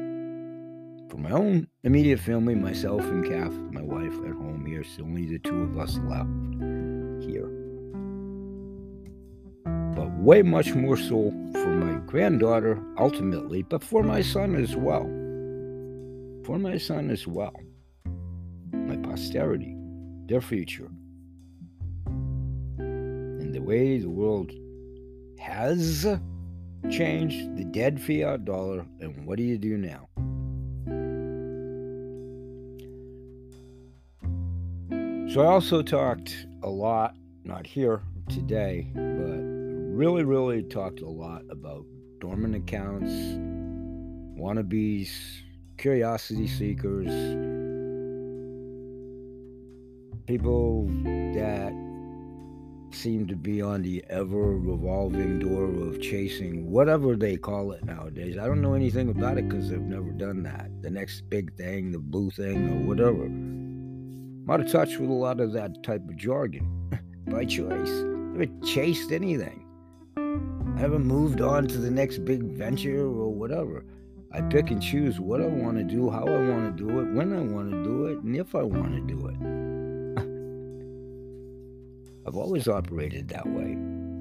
for 1.10 1.16
my 1.18 1.30
own 1.32 1.66
immediate 1.82 2.20
family, 2.20 2.54
myself 2.54 3.02
and 3.02 3.24
Kath, 3.24 3.52
my 3.72 3.82
wife, 3.82 4.14
at 4.24 4.32
home 4.32 4.64
here. 4.64 4.84
So 4.84 5.02
only 5.02 5.26
the 5.26 5.40
two 5.40 5.62
of 5.62 5.76
us 5.76 5.98
left 6.04 6.30
here. 7.28 7.50
But 9.96 10.12
way 10.20 10.42
much 10.42 10.72
more 10.74 10.96
so 10.96 11.32
for 11.52 11.74
my 11.74 11.98
granddaughter, 12.06 12.80
ultimately, 12.96 13.62
but 13.62 13.82
for 13.82 14.04
my 14.04 14.22
son 14.22 14.54
as 14.54 14.76
well. 14.76 15.02
For 16.44 16.58
my 16.60 16.78
son 16.78 17.10
as 17.10 17.26
well. 17.26 17.56
My 18.72 18.96
posterity, 18.96 19.74
their 20.26 20.40
future. 20.40 20.88
And 22.78 23.52
the 23.52 23.62
way 23.62 23.98
the 23.98 24.08
world 24.08 24.52
has 25.40 26.06
changed 26.88 27.56
the 27.56 27.64
dead 27.64 28.00
fiat 28.00 28.44
dollar, 28.44 28.86
and 29.00 29.26
what 29.26 29.38
do 29.38 29.42
you 29.42 29.58
do 29.58 29.76
now? 29.76 30.08
So 35.30 35.42
I 35.42 35.46
also 35.46 35.80
talked 35.80 36.44
a 36.64 36.68
lot, 36.68 37.14
not 37.44 37.64
here 37.64 38.02
today, 38.28 38.90
but 38.94 39.00
really, 39.00 40.24
really 40.24 40.64
talked 40.64 41.02
a 41.02 41.08
lot 41.08 41.42
about 41.48 41.86
dormant 42.18 42.56
accounts, 42.56 43.12
wannabes, 44.36 45.08
curiosity 45.78 46.48
seekers, 46.48 47.06
people 50.26 50.88
that 51.34 51.72
seem 52.90 53.28
to 53.28 53.36
be 53.36 53.62
on 53.62 53.82
the 53.82 54.04
ever 54.10 54.58
revolving 54.58 55.38
door 55.38 55.66
of 55.86 56.00
chasing 56.00 56.68
whatever 56.68 57.14
they 57.14 57.36
call 57.36 57.70
it 57.70 57.84
nowadays. 57.84 58.36
I 58.36 58.46
don't 58.46 58.60
know 58.60 58.74
anything 58.74 59.10
about 59.10 59.38
it 59.38 59.48
because 59.48 59.70
I've 59.72 59.82
never 59.82 60.10
done 60.10 60.42
that. 60.42 60.70
The 60.82 60.90
next 60.90 61.20
big 61.30 61.54
thing, 61.56 61.92
the 61.92 62.00
blue 62.00 62.30
thing, 62.30 62.68
or 62.68 62.88
whatever. 62.88 63.30
Out 64.50 64.60
of 64.60 64.68
touch 64.72 64.98
with 64.98 65.10
a 65.10 65.12
lot 65.12 65.38
of 65.38 65.52
that 65.52 65.80
type 65.84 66.02
of 66.08 66.16
jargon 66.16 66.66
by 67.26 67.44
choice. 67.44 67.70
I 67.70 68.32
haven't 68.32 68.64
chased 68.64 69.12
anything. 69.12 69.64
I 70.16 70.80
haven't 70.80 71.04
moved 71.04 71.40
on 71.40 71.68
to 71.68 71.78
the 71.78 71.90
next 71.90 72.24
big 72.24 72.42
venture 72.42 73.04
or 73.04 73.32
whatever. 73.32 73.84
I 74.32 74.40
pick 74.40 74.72
and 74.72 74.82
choose 74.82 75.20
what 75.20 75.40
I 75.40 75.46
want 75.46 75.78
to 75.78 75.84
do, 75.84 76.10
how 76.10 76.26
I 76.26 76.48
want 76.48 76.76
to 76.76 76.84
do 76.84 76.98
it, 76.98 77.12
when 77.12 77.32
I 77.32 77.42
want 77.42 77.70
to 77.70 77.84
do 77.84 78.06
it, 78.06 78.18
and 78.24 78.34
if 78.34 78.56
I 78.56 78.62
want 78.64 78.96
to 78.96 79.00
do 79.02 79.28
it. 79.28 79.36
I've 82.26 82.36
always 82.36 82.66
operated 82.66 83.28
that 83.28 83.46
way. 83.46 83.78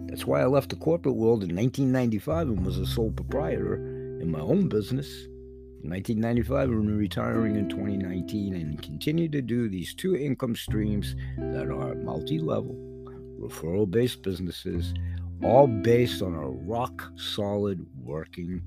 That's 0.10 0.28
why 0.28 0.42
I 0.42 0.46
left 0.46 0.70
the 0.70 0.76
corporate 0.76 1.16
world 1.16 1.42
in 1.42 1.56
1995 1.56 2.50
and 2.50 2.64
was 2.64 2.78
a 2.78 2.86
sole 2.86 3.12
proprietor 3.12 3.78
in 4.22 4.30
my 4.30 4.42
own 4.42 4.70
business. 4.70 5.28
In 5.82 5.92
1995 5.92 6.70
and 6.70 6.98
retiring 6.98 7.56
in 7.56 7.70
2019 7.70 8.54
and 8.54 8.82
continue 8.82 9.30
to 9.30 9.42
do 9.42 9.70
these 9.70 9.94
two 9.94 10.16
income 10.16 10.56
streams 10.56 11.16
that 11.38 11.70
are 11.70 11.96
multi-level, 11.96 12.76
referral-based 13.40 14.22
businesses 14.22 14.94
all 15.42 15.68
based 15.68 16.22
on 16.22 16.34
a 16.34 16.50
rock 16.50 17.12
solid 17.16 17.86
working 18.04 18.62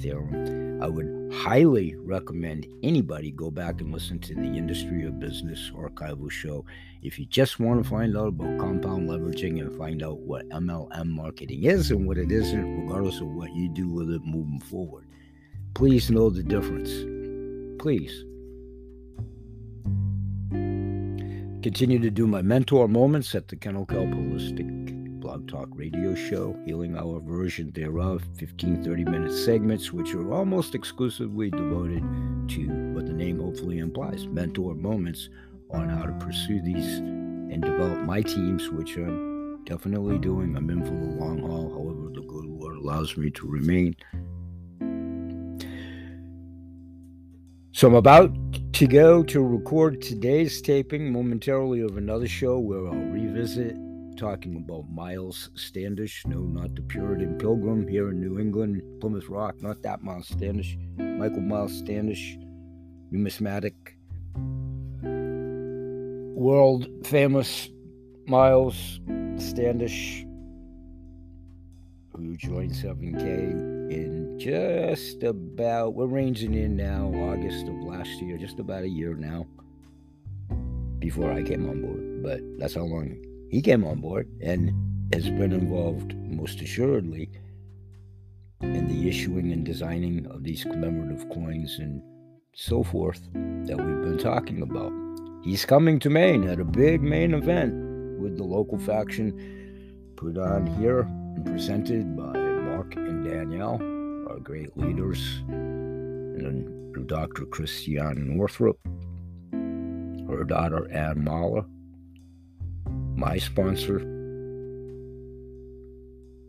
theorem. 0.00 0.82
I 0.82 0.88
would 0.88 1.32
highly 1.34 1.96
recommend 1.96 2.66
anybody 2.82 3.30
go 3.30 3.50
back 3.50 3.80
and 3.80 3.92
listen 3.92 4.18
to 4.20 4.34
the 4.34 4.56
Industry 4.56 5.04
of 5.04 5.20
Business 5.20 5.70
archival 5.74 6.30
show 6.30 6.64
if 7.02 7.18
you 7.18 7.26
just 7.26 7.60
want 7.60 7.82
to 7.82 7.88
find 7.88 8.16
out 8.16 8.28
about 8.28 8.58
compound 8.58 9.08
leveraging 9.08 9.60
and 9.60 9.76
find 9.76 10.02
out 10.02 10.20
what 10.20 10.48
MLM 10.48 11.08
marketing 11.08 11.64
is 11.64 11.90
and 11.90 12.06
what 12.06 12.16
it 12.16 12.32
isn't, 12.32 12.86
regardless 12.86 13.20
of 13.20 13.28
what 13.28 13.54
you 13.54 13.68
do 13.68 13.88
with 13.88 14.10
it 14.10 14.22
moving 14.24 14.60
forward. 14.60 15.06
Please 15.74 16.08
know 16.08 16.30
the 16.30 16.44
difference. 16.44 16.90
Please. 17.82 18.24
Continue 21.64 21.98
to 21.98 22.10
do 22.10 22.28
my 22.28 22.42
mentor 22.42 22.86
moments 22.86 23.34
at 23.34 23.48
the 23.48 23.56
Kennel 23.56 23.84
Kelp 23.84 24.10
Holistic 24.10 25.18
Blog 25.18 25.48
Talk 25.48 25.68
radio 25.72 26.14
show, 26.14 26.56
Healing 26.64 26.96
Hour 26.96 27.18
version 27.18 27.72
thereof, 27.74 28.22
15 28.36 28.84
30 28.84 29.04
minute 29.04 29.32
segments, 29.32 29.92
which 29.92 30.14
are 30.14 30.32
almost 30.32 30.76
exclusively 30.76 31.50
devoted 31.50 32.04
to 32.50 32.68
what 32.94 33.06
the 33.06 33.12
name 33.12 33.40
hopefully 33.40 33.78
implies 33.78 34.28
mentor 34.28 34.76
moments 34.76 35.28
on 35.70 35.88
how 35.88 36.04
to 36.04 36.12
pursue 36.24 36.62
these 36.62 36.98
and 36.98 37.62
develop 37.62 37.98
my 38.00 38.22
teams, 38.22 38.70
which 38.70 38.96
I'm 38.96 39.64
definitely 39.64 40.18
doing. 40.18 40.56
I'm 40.56 40.70
in 40.70 40.84
for 40.84 40.92
the 40.92 41.24
long 41.24 41.40
haul, 41.40 41.70
however, 41.70 42.10
the 42.14 42.20
good 42.28 42.44
Lord 42.44 42.76
allows 42.76 43.16
me 43.16 43.30
to 43.32 43.48
remain. 43.48 43.96
So 47.74 47.88
I'm 47.88 47.96
about 47.96 48.32
to 48.74 48.86
go 48.86 49.24
to 49.24 49.44
record 49.44 50.00
today's 50.00 50.62
taping 50.62 51.10
momentarily 51.10 51.80
of 51.80 51.96
another 51.96 52.28
show 52.28 52.56
where 52.56 52.86
I'll 52.86 52.94
revisit 52.94 53.74
talking 54.16 54.58
about 54.58 54.88
Miles 54.88 55.50
Standish. 55.56 56.22
No, 56.24 56.38
not 56.38 56.76
the 56.76 56.82
Puritan 56.82 57.36
Pilgrim 57.36 57.88
here 57.88 58.10
in 58.10 58.20
New 58.20 58.38
England, 58.38 58.80
Plymouth 59.00 59.28
Rock, 59.28 59.60
not 59.60 59.82
that 59.82 60.04
Miles 60.04 60.28
Standish. 60.28 60.78
Michael 60.98 61.40
Miles 61.40 61.76
Standish, 61.76 62.38
numismatic, 63.10 63.74
world 66.36 66.86
famous 67.04 67.70
Miles 68.28 69.00
Standish, 69.38 70.24
who 72.16 72.36
joined 72.36 72.72
7K 72.72 73.90
in 73.90 74.38
just 74.38 75.22
about, 75.22 75.94
we're 75.94 76.06
ranging 76.06 76.54
in 76.54 76.76
now, 76.76 77.06
August 77.14 77.66
of 77.66 77.74
last 77.74 78.20
year, 78.20 78.38
just 78.38 78.58
about 78.58 78.82
a 78.82 78.88
year 78.88 79.14
now, 79.14 79.46
before 80.98 81.32
I 81.32 81.42
came 81.42 81.68
on 81.68 81.82
board. 81.82 82.22
But 82.22 82.40
that's 82.58 82.74
how 82.74 82.82
long 82.82 83.16
he 83.50 83.60
came 83.60 83.84
on 83.84 84.00
board 84.00 84.28
and 84.40 84.72
has 85.12 85.24
been 85.24 85.52
involved 85.52 86.14
most 86.16 86.60
assuredly 86.60 87.30
in 88.60 88.88
the 88.88 89.08
issuing 89.08 89.52
and 89.52 89.64
designing 89.64 90.26
of 90.26 90.42
these 90.42 90.64
commemorative 90.64 91.28
coins 91.30 91.78
and 91.78 92.02
so 92.54 92.82
forth 92.82 93.20
that 93.32 93.76
we've 93.76 94.02
been 94.02 94.18
talking 94.18 94.62
about. 94.62 94.92
He's 95.42 95.64
coming 95.64 95.98
to 96.00 96.10
Maine 96.10 96.48
at 96.48 96.60
a 96.60 96.64
big 96.64 97.02
Maine 97.02 97.34
event 97.34 97.74
with 98.20 98.36
the 98.38 98.44
local 98.44 98.78
faction 98.78 100.12
put 100.16 100.38
on 100.38 100.66
here 100.78 101.06
Um, 101.36 101.44
presented 101.44 102.16
by 102.16 102.32
Mark 102.32 102.96
and 102.96 103.24
Danielle, 103.24 103.80
our 104.28 104.38
great 104.40 104.76
leaders, 104.76 105.42
and 105.48 107.06
Dr. 107.06 107.46
Christiane 107.46 108.36
Northrup, 108.36 108.78
her 109.52 110.44
daughter 110.44 110.90
Ann 110.90 111.22
Mahler, 111.24 111.64
my 113.16 113.38
sponsor, 113.38 114.00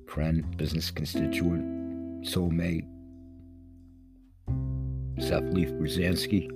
friend, 0.07 0.57
business 0.57 0.91
constituent, 0.91 2.25
soulmate, 2.25 2.87
Seth 5.19 5.53
Leaf 5.53 5.69
Pruzansky. 5.71 6.51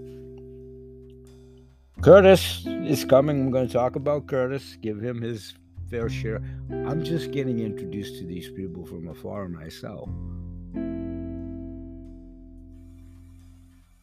Curtis 2.02 2.66
is 2.66 3.04
coming. 3.04 3.42
I'm 3.42 3.52
going 3.52 3.68
to 3.68 3.74
talk 3.74 3.96
about 3.96 4.28
Curtis, 4.28 4.78
give 4.82 5.02
him 5.02 5.22
his 5.22 5.54
fair 5.90 6.10
share. 6.10 6.42
I'm 6.70 7.04
just 7.04 7.32
getting 7.32 7.60
introduced 7.60 8.18
to 8.20 8.26
these 8.26 8.50
people 8.50 8.86
from 8.86 9.08
afar 9.08 9.48
myself. 9.48 10.10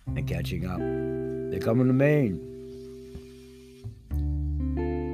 And 0.06 0.26
catching 0.26 0.66
up. 0.66 0.78
They're 1.50 1.60
coming 1.60 1.86
to 1.86 1.92
Maine 1.92 2.40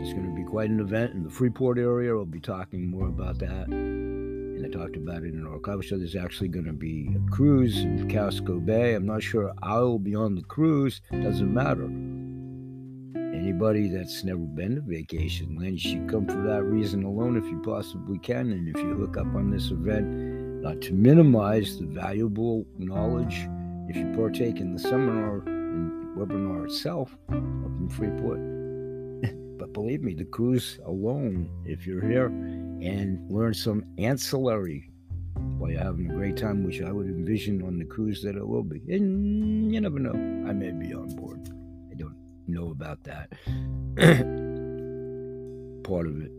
It's 0.03 0.13
going 0.13 0.27
to 0.29 0.35
be 0.35 0.45
quite 0.45 0.71
an 0.71 0.81
event 0.81 1.13
in 1.13 1.23
the 1.23 1.31
Freeport 1.31 1.79
area. 1.79 2.15
We'll 2.15 2.25
be 2.25 2.41
talking 2.41 2.91
more 2.91 3.09
about 3.09 3.39
that. 3.41 3.69
And 3.69 4.65
I 4.65 4.69
talked 4.69 4.97
about 4.97 5.23
it 5.25 5.35
in 5.35 5.47
our 5.47 5.59
cover 5.59 5.83
show. 5.83 5.99
There's 5.99 6.17
actually 6.17 6.49
going 6.49 6.67
to 6.67 6.73
be 6.73 7.15
a 7.15 7.31
cruise 7.31 7.79
in 7.79 8.09
Casco 8.09 8.61
Bay. 8.61 8.95
I'm 8.95 9.07
not 9.07 9.23
sure 9.23 9.53
I'll 9.63 9.99
be 9.99 10.15
on 10.15 10.35
the 10.35 10.43
cruise. 10.43 11.01
Doesn't 11.11 11.53
matter. 11.53 11.89
Anybody 13.43 13.89
that's 13.89 14.23
never 14.23 14.39
been 14.39 14.77
to 14.77 14.81
vacation 14.83 15.57
land, 15.57 15.73
you 15.73 15.91
should 15.91 16.09
come 16.09 16.29
for 16.29 16.41
that 16.43 16.63
reason 16.63 17.03
alone 17.03 17.37
if 17.37 17.45
you 17.47 17.61
possibly 17.61 18.17
can. 18.17 18.53
And 18.53 18.69
if 18.69 18.81
you 18.81 18.95
hook 18.95 19.17
up 19.17 19.35
on 19.35 19.51
this 19.51 19.73
event, 19.73 20.07
not 20.63 20.81
to 20.83 20.93
minimize 20.93 21.77
the 21.77 21.87
valuable 21.87 22.65
knowledge, 22.79 23.49
if 23.89 23.97
you 23.97 24.13
partake 24.15 24.61
in 24.61 24.73
the 24.73 24.79
seminar 24.79 25.43
and 25.47 26.17
webinar 26.17 26.67
itself 26.67 27.19
up 27.31 27.35
in 27.81 27.89
Freeport, 27.89 28.39
but 29.59 29.73
believe 29.73 30.03
me, 30.03 30.15
the 30.15 30.25
cruise 30.25 30.79
alone, 30.87 31.51
if 31.65 31.85
you're 31.85 32.09
here 32.09 32.27
and 32.27 33.29
learn 33.29 33.55
some 33.55 33.85
ancillary 33.99 34.89
while 35.59 35.69
you're 35.69 35.83
having 35.83 36.09
a 36.09 36.15
great 36.15 36.37
time, 36.37 36.63
which 36.63 36.81
I 36.81 36.93
would 36.93 37.07
envision 37.07 37.61
on 37.63 37.81
the 37.81 37.87
cruise 37.87 38.23
that 38.23 38.37
it 38.37 38.47
will 38.47 38.63
be. 38.63 38.81
And 38.89 39.75
you 39.75 39.81
never 39.81 39.99
know, 39.99 40.13
I 40.49 40.53
may 40.53 40.71
be 40.71 40.95
on 40.95 41.09
board. 41.17 41.41
Know 42.47 42.71
about 42.71 43.05
that 43.05 43.31
part 45.85 46.07
of 46.07 46.21
it. 46.21 46.33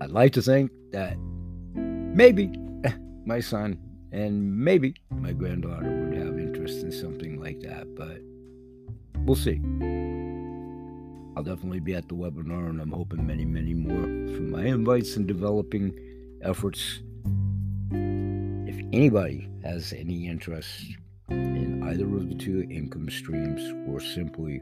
I'd 0.00 0.10
like 0.10 0.32
to 0.34 0.42
think 0.42 0.70
that 0.92 1.16
maybe 1.74 2.52
my 3.26 3.40
son 3.40 3.78
and 4.12 4.56
maybe 4.56 4.94
my 5.10 5.32
granddaughter 5.32 5.90
would 5.90 6.16
have 6.16 6.38
interest 6.38 6.82
in 6.82 6.92
something 6.92 7.40
like 7.40 7.60
that, 7.60 7.94
but 7.94 8.20
we'll 9.24 9.36
see. 9.36 9.60
I'll 11.36 11.42
definitely 11.42 11.80
be 11.80 11.94
at 11.94 12.08
the 12.08 12.14
webinar, 12.14 12.68
and 12.70 12.80
I'm 12.80 12.90
hoping 12.90 13.26
many, 13.26 13.44
many 13.44 13.74
more 13.74 14.02
from 14.34 14.50
my 14.50 14.64
invites 14.64 15.16
and 15.16 15.26
developing 15.26 15.92
efforts. 16.42 17.00
If 17.90 18.84
anybody 18.92 19.48
has 19.64 19.92
any 19.92 20.28
interest 20.28 20.68
in 21.30 21.82
either 21.84 22.04
of 22.04 22.28
the 22.28 22.34
two 22.34 22.66
income 22.70 23.08
streams 23.08 23.62
or 23.88 24.00
simply 24.00 24.60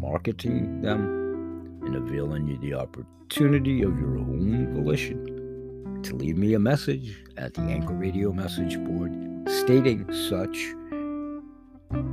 marketing 0.00 0.80
them 0.80 1.80
and 1.84 1.94
availing 1.96 2.48
you 2.48 2.58
the 2.58 2.74
opportunity 2.74 3.82
of 3.82 3.98
your 3.98 4.16
own 4.16 4.72
volition, 4.74 6.00
to 6.04 6.16
leave 6.16 6.38
me 6.38 6.54
a 6.54 6.58
message 6.58 7.22
at 7.36 7.54
the 7.54 7.62
Anchor 7.62 7.94
Radio 7.94 8.32
message 8.32 8.78
board 8.84 9.12
stating 9.48 10.10
such. 10.28 10.74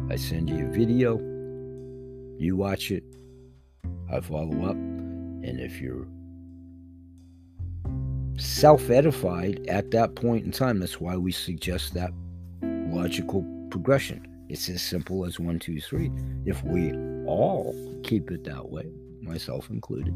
I 0.09 0.15
send 0.17 0.49
you 0.49 0.67
a 0.67 0.71
video, 0.71 1.17
you 2.37 2.57
watch 2.57 2.91
it, 2.91 3.03
I 4.11 4.19
follow 4.19 4.65
up, 4.65 4.75
and 4.75 5.59
if 5.59 5.79
you're 5.79 6.07
self 8.39 8.89
edified 8.89 9.65
at 9.67 9.91
that 9.91 10.15
point 10.15 10.45
in 10.45 10.51
time, 10.51 10.79
that's 10.79 10.99
why 10.99 11.15
we 11.15 11.31
suggest 11.31 11.93
that 11.93 12.11
logical 12.61 13.43
progression. 13.69 14.25
It's 14.49 14.67
as 14.69 14.81
simple 14.81 15.25
as 15.25 15.39
one, 15.39 15.59
two, 15.59 15.79
three. 15.79 16.11
If 16.45 16.63
we 16.63 16.93
all 17.25 17.75
keep 18.03 18.31
it 18.31 18.43
that 18.45 18.69
way, 18.69 18.91
myself 19.21 19.69
included. 19.69 20.15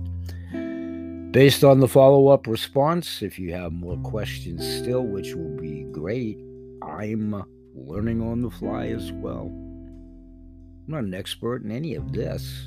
Based 1.31 1.63
on 1.63 1.79
the 1.79 1.87
follow 1.87 2.27
up 2.27 2.47
response, 2.47 3.21
if 3.21 3.37
you 3.37 3.53
have 3.53 3.71
more 3.71 3.97
questions 3.97 4.65
still, 4.77 5.03
which 5.03 5.33
will 5.33 5.55
be 5.57 5.83
great, 5.91 6.37
I'm 6.81 7.43
learning 7.75 8.21
on 8.21 8.41
the 8.41 8.51
fly 8.51 8.87
as 8.87 9.11
well. 9.11 9.51
I'm 9.51 10.85
not 10.87 11.03
an 11.03 11.13
expert 11.13 11.63
in 11.63 11.71
any 11.71 11.95
of 11.95 12.11
this. 12.11 12.65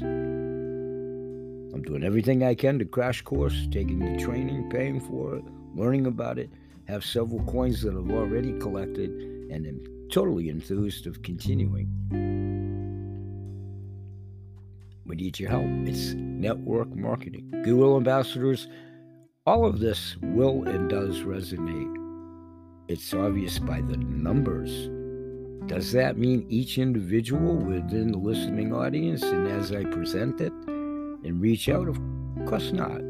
I'm 1.77 1.83
doing 1.83 2.05
everything 2.05 2.43
I 2.43 2.55
can 2.55 2.79
to 2.79 2.87
crash 2.87 3.20
course, 3.20 3.68
taking 3.70 3.99
the 3.99 4.18
training, 4.18 4.70
paying 4.70 4.99
for 4.99 5.37
it, 5.37 5.45
learning 5.74 6.07
about 6.07 6.39
it, 6.39 6.49
have 6.89 7.05
several 7.05 7.45
coins 7.45 7.83
that 7.83 7.91
I've 7.91 8.11
already 8.11 8.59
collected, 8.59 9.11
and 9.51 9.66
am 9.66 10.09
totally 10.11 10.49
enthused 10.49 11.07
of 11.07 11.20
continuing. 11.20 11.87
We 15.05 15.16
need 15.16 15.39
your 15.39 15.51
help. 15.51 15.66
It's 15.87 16.14
network 16.14 16.97
marketing. 16.97 17.51
Goodwill 17.62 17.99
ambassadors, 17.99 18.68
all 19.45 19.66
of 19.66 19.79
this 19.79 20.16
will 20.22 20.66
and 20.66 20.89
does 20.89 21.18
resonate. 21.24 21.95
It's 22.89 23.12
obvious 23.12 23.59
by 23.59 23.83
the 23.83 23.99
numbers. 23.99 24.89
Does 25.68 25.93
that 25.93 26.16
mean 26.16 26.47
each 26.49 26.79
individual 26.79 27.55
within 27.55 28.12
the 28.12 28.18
listening 28.18 28.72
audience 28.72 29.22
and 29.24 29.47
as 29.47 29.72
I 29.72 29.85
present 29.85 30.41
it 30.41 30.55
and 31.27 31.41
reach 31.41 31.68
out? 31.68 31.89
Of 31.89 31.99
course 32.47 32.72
not. 32.72 33.01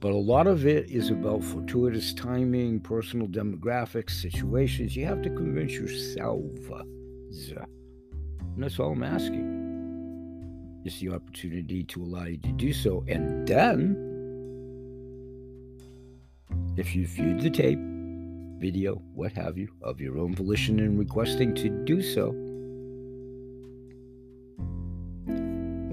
But 0.00 0.12
a 0.12 0.16
lot 0.16 0.46
of 0.46 0.66
it 0.66 0.90
is 0.90 1.10
about 1.10 1.42
fortuitous 1.42 2.12
timing, 2.12 2.80
personal 2.80 3.26
demographics, 3.26 4.10
situations. 4.20 4.94
You 4.94 5.06
have 5.06 5.22
to 5.22 5.30
convince 5.30 5.72
yourself. 5.72 6.42
And 6.70 8.62
that's 8.62 8.78
all 8.78 8.92
I'm 8.92 9.02
asking. 9.02 10.82
It's 10.84 11.00
the 11.00 11.10
opportunity 11.10 11.82
to 11.84 12.02
allow 12.02 12.24
you 12.24 12.36
to 12.38 12.52
do 12.52 12.72
so. 12.72 13.04
And 13.08 13.48
then, 13.48 13.96
if 16.76 16.94
you 16.94 17.06
viewed 17.06 17.40
the 17.40 17.50
tape, 17.50 17.80
video, 18.58 19.02
what 19.14 19.32
have 19.32 19.58
you, 19.58 19.68
of 19.82 20.00
your 20.00 20.18
own 20.18 20.34
volition 20.34 20.78
and 20.78 20.98
requesting 20.98 21.54
to 21.56 21.68
do 21.84 22.00
so, 22.00 22.32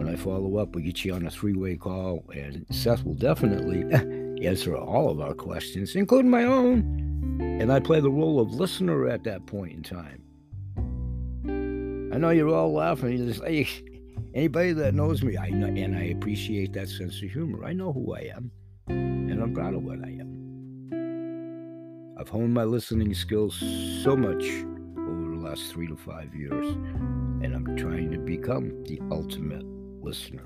when 0.03 0.13
I 0.13 0.17
follow 0.17 0.57
up, 0.57 0.75
we 0.75 0.81
get 0.81 1.05
you 1.05 1.13
on 1.13 1.25
a 1.25 1.31
three 1.31 1.53
way 1.53 1.77
call, 1.77 2.25
and 2.35 2.65
Seth 2.71 3.05
will 3.05 3.13
definitely 3.13 3.83
answer 4.45 4.75
all 4.75 5.09
of 5.09 5.21
our 5.21 5.33
questions, 5.33 5.95
including 5.95 6.29
my 6.29 6.43
own. 6.43 7.39
And 7.39 7.71
I 7.71 7.79
play 7.79 8.01
the 8.01 8.11
role 8.11 8.41
of 8.41 8.53
listener 8.53 9.07
at 9.07 9.23
that 9.23 9.45
point 9.45 9.71
in 9.73 9.81
time. 9.81 10.21
I 12.13 12.17
know 12.17 12.31
you're 12.31 12.53
all 12.53 12.73
laughing. 12.73 13.17
You're 13.17 13.31
just 13.31 13.41
anybody 14.33 14.73
that 14.73 14.93
knows 14.93 15.23
me, 15.23 15.37
I 15.37 15.49
know, 15.51 15.67
and 15.67 15.95
I 15.95 16.03
appreciate 16.03 16.73
that 16.73 16.89
sense 16.89 17.23
of 17.23 17.29
humor. 17.29 17.63
I 17.63 17.71
know 17.71 17.93
who 17.93 18.13
I 18.13 18.31
am, 18.35 18.51
and 18.87 19.41
I'm 19.41 19.53
proud 19.53 19.73
of 19.73 19.83
what 19.83 19.99
I 20.03 20.09
am. 20.09 20.33
I've 22.19 22.29
honed 22.29 22.53
my 22.53 22.65
listening 22.65 23.13
skills 23.13 23.55
so 24.03 24.17
much 24.17 24.43
over 24.97 25.35
the 25.35 25.39
last 25.41 25.71
three 25.71 25.87
to 25.87 25.95
five 25.95 26.35
years, 26.35 26.75
and 27.41 27.55
I'm 27.55 27.77
trying 27.77 28.11
to 28.11 28.17
become 28.17 28.83
the 28.83 28.99
ultimate 29.09 29.72
listener. 30.03 30.43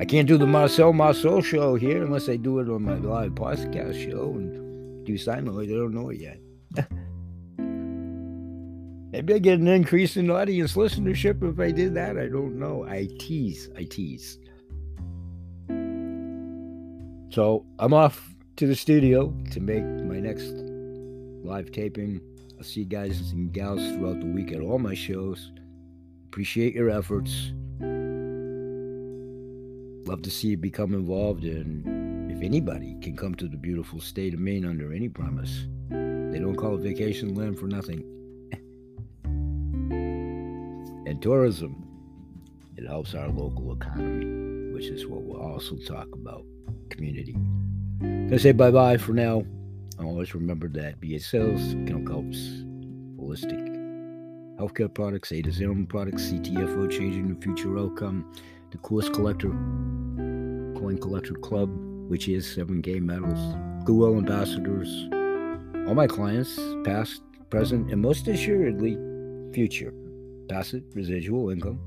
I 0.00 0.04
can't 0.04 0.26
do 0.26 0.36
the 0.36 0.46
Marcel 0.46 0.92
Marceau 0.92 1.40
show 1.40 1.74
here 1.76 2.02
unless 2.02 2.28
I 2.28 2.36
do 2.36 2.58
it 2.58 2.68
on 2.68 2.82
my 2.82 2.94
live 2.94 3.32
podcast 3.32 4.02
show 4.10 4.32
and 4.34 5.06
do 5.06 5.18
language. 5.26 5.70
I 5.70 5.74
don't 5.74 5.94
know 5.94 6.10
it 6.10 6.18
yet. 6.18 6.38
Maybe 9.12 9.34
I 9.34 9.38
get 9.38 9.58
an 9.60 9.68
increase 9.68 10.16
in 10.16 10.30
audience 10.30 10.74
listenership 10.74 11.48
if 11.48 11.60
I 11.60 11.70
did 11.70 11.94
that. 11.94 12.16
I 12.18 12.28
don't 12.28 12.58
know. 12.58 12.84
I 12.84 13.08
tease. 13.18 13.68
I 13.76 13.84
tease. 13.84 14.38
So 17.30 17.64
I'm 17.78 17.94
off 17.94 18.34
to 18.56 18.66
the 18.66 18.74
studio 18.74 19.34
to 19.52 19.60
make 19.60 19.84
my 19.84 20.18
next 20.18 20.52
live 21.44 21.70
taping. 21.72 22.20
I'll 22.58 22.64
see 22.64 22.80
you 22.80 22.86
guys 22.86 23.32
and 23.32 23.52
gals 23.52 23.80
throughout 23.92 24.20
the 24.20 24.26
week 24.26 24.52
at 24.52 24.60
all 24.60 24.78
my 24.78 24.94
shows. 24.94 25.52
Appreciate 26.26 26.74
your 26.74 26.90
efforts. 26.90 27.52
Love 30.06 30.22
to 30.22 30.30
see 30.30 30.48
you 30.48 30.56
become 30.56 30.94
involved, 30.94 31.44
and 31.44 32.30
if 32.32 32.42
anybody 32.42 32.96
can 33.00 33.16
come 33.16 33.34
to 33.36 33.46
the 33.46 33.56
beautiful 33.56 34.00
state 34.00 34.34
of 34.34 34.40
Maine 34.40 34.64
under 34.64 34.92
any 34.92 35.08
promise, 35.08 35.66
they 35.90 36.38
don't 36.38 36.56
call 36.56 36.74
it 36.74 36.80
vacation 36.80 37.34
land 37.34 37.58
for 37.58 37.66
nothing. 37.66 38.00
and 41.06 41.22
tourism, 41.22 41.86
it 42.76 42.86
helps 42.86 43.14
our 43.14 43.28
local 43.28 43.72
economy, 43.72 44.72
which 44.74 44.86
is 44.86 45.06
what 45.06 45.22
we'll 45.22 45.40
also 45.40 45.76
talk 45.76 46.08
about 46.12 46.44
community. 46.90 47.36
Gonna 48.00 48.38
say 48.38 48.52
bye 48.52 48.70
bye 48.70 48.96
for 48.96 49.12
now. 49.12 49.44
I 49.98 50.04
Always 50.04 50.34
remember 50.34 50.68
that 50.68 51.00
BA 51.00 51.20
Sales, 51.20 51.74
chemical 51.86 52.22
helps, 52.22 52.38
holistic 53.18 53.68
healthcare 54.58 54.92
products, 54.92 55.32
A 55.32 55.42
to 55.42 55.52
Z 55.52 55.66
products, 55.88 56.24
CTFO, 56.30 56.90
changing 56.90 57.32
the 57.32 57.40
future 57.40 57.78
outcome, 57.78 58.32
the 58.72 58.78
coolest 58.78 59.12
collector, 59.12 59.50
coin 59.50 60.98
collector 60.98 61.34
club, 61.34 61.70
which 62.08 62.26
is 62.26 62.46
7K 62.46 63.02
Metals, 63.02 63.54
Goodwill 63.84 64.16
ambassadors, 64.16 65.08
all 65.86 65.94
my 65.94 66.06
clients, 66.06 66.58
past, 66.82 67.20
present, 67.50 67.92
and 67.92 68.00
most 68.00 68.28
assuredly, 68.28 68.96
future, 69.52 69.92
passive 70.48 70.82
residual 70.94 71.50
income. 71.50 71.78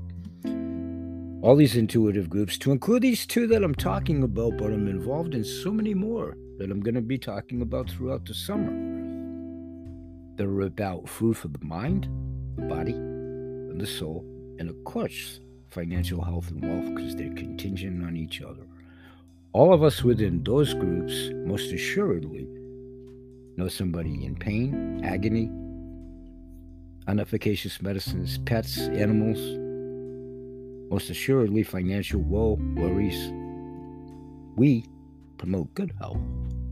All 1.42 1.56
these 1.56 1.76
intuitive 1.76 2.30
groups, 2.30 2.56
to 2.58 2.70
include 2.70 3.02
these 3.02 3.26
two 3.26 3.48
that 3.48 3.64
I'm 3.64 3.74
talking 3.74 4.22
about, 4.22 4.56
but 4.56 4.66
I'm 4.66 4.86
involved 4.86 5.34
in 5.34 5.42
so 5.42 5.72
many 5.72 5.92
more 5.92 6.36
that 6.58 6.70
I'm 6.70 6.80
going 6.80 6.94
to 6.94 7.02
be 7.02 7.18
talking 7.18 7.62
about 7.62 7.90
throughout 7.90 8.24
the 8.24 8.34
summer. 8.34 8.70
They're 10.36 10.60
about 10.60 11.08
food 11.08 11.36
for 11.36 11.48
the 11.48 11.64
mind, 11.64 12.08
the 12.54 12.62
body, 12.62 12.92
and 12.92 13.80
the 13.80 13.86
soul, 13.86 14.24
and 14.60 14.70
of 14.70 14.84
course, 14.84 15.40
financial 15.76 16.22
health 16.24 16.50
and 16.50 16.62
wealth 16.64 16.94
because 16.94 17.14
they're 17.14 17.34
contingent 17.34 18.02
on 18.02 18.16
each 18.16 18.40
other. 18.40 18.66
All 19.52 19.74
of 19.74 19.82
us 19.82 20.02
within 20.02 20.42
those 20.42 20.72
groups, 20.72 21.30
most 21.44 21.70
assuredly, 21.70 22.48
know 23.58 23.68
somebody 23.68 24.24
in 24.24 24.36
pain, 24.36 25.04
agony, 25.04 25.50
unefficacious 27.08 27.82
medicines, 27.82 28.38
pets, 28.46 28.78
animals, 28.78 29.38
most 30.90 31.10
assuredly 31.10 31.62
financial 31.62 32.22
woe, 32.22 32.58
worries. 32.74 33.30
We 34.56 34.86
promote 35.36 35.74
good 35.74 35.92
health 35.98 36.16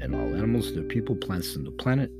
in 0.00 0.14
all 0.14 0.34
animals, 0.34 0.74
their 0.74 0.82
people, 0.82 1.14
plants, 1.14 1.56
and 1.56 1.66
the 1.66 1.72
planet. 1.72 2.10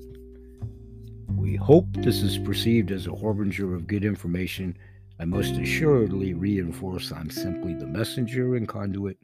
We 1.35 1.57
hope 1.57 1.87
this 1.95 2.21
is 2.21 2.37
perceived 2.37 2.91
as 2.91 3.07
a 3.07 3.17
harbinger 3.17 3.75
of 3.75 3.87
good 3.87 4.05
information. 4.05 4.77
I 5.21 5.25
most 5.25 5.53
assuredly 5.53 6.35
reinforce 6.35 7.13
I'm 7.13 7.31
simply 7.31 7.73
the 7.73 7.87
messenger 7.87 8.57
and 8.57 8.67
conduit 8.67 9.17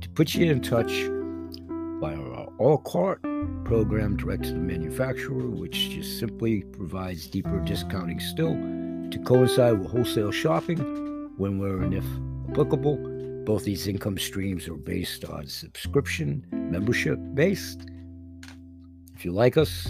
to 0.00 0.08
put 0.10 0.34
you 0.36 0.48
in 0.48 0.60
touch 0.60 0.92
by 2.00 2.14
our 2.14 2.48
all 2.58 2.78
cart 2.78 3.22
program 3.64 4.16
direct 4.16 4.44
to 4.44 4.52
the 4.52 4.60
manufacturer, 4.60 5.48
which 5.48 5.90
just 5.90 6.20
simply 6.20 6.62
provides 6.62 7.26
deeper 7.26 7.58
discounting 7.58 8.20
still 8.20 8.54
to 8.54 9.18
coincide 9.24 9.80
with 9.80 9.90
wholesale 9.90 10.30
shopping 10.30 10.78
when, 11.36 11.58
where, 11.58 11.82
and 11.82 11.92
if 11.92 12.04
applicable. 12.48 12.96
Both 13.44 13.64
these 13.64 13.88
income 13.88 14.18
streams 14.18 14.68
are 14.68 14.76
based 14.76 15.24
on 15.24 15.48
subscription, 15.48 16.46
membership 16.52 17.18
based. 17.34 17.84
If 19.16 19.24
you 19.24 19.32
like 19.32 19.56
us, 19.56 19.88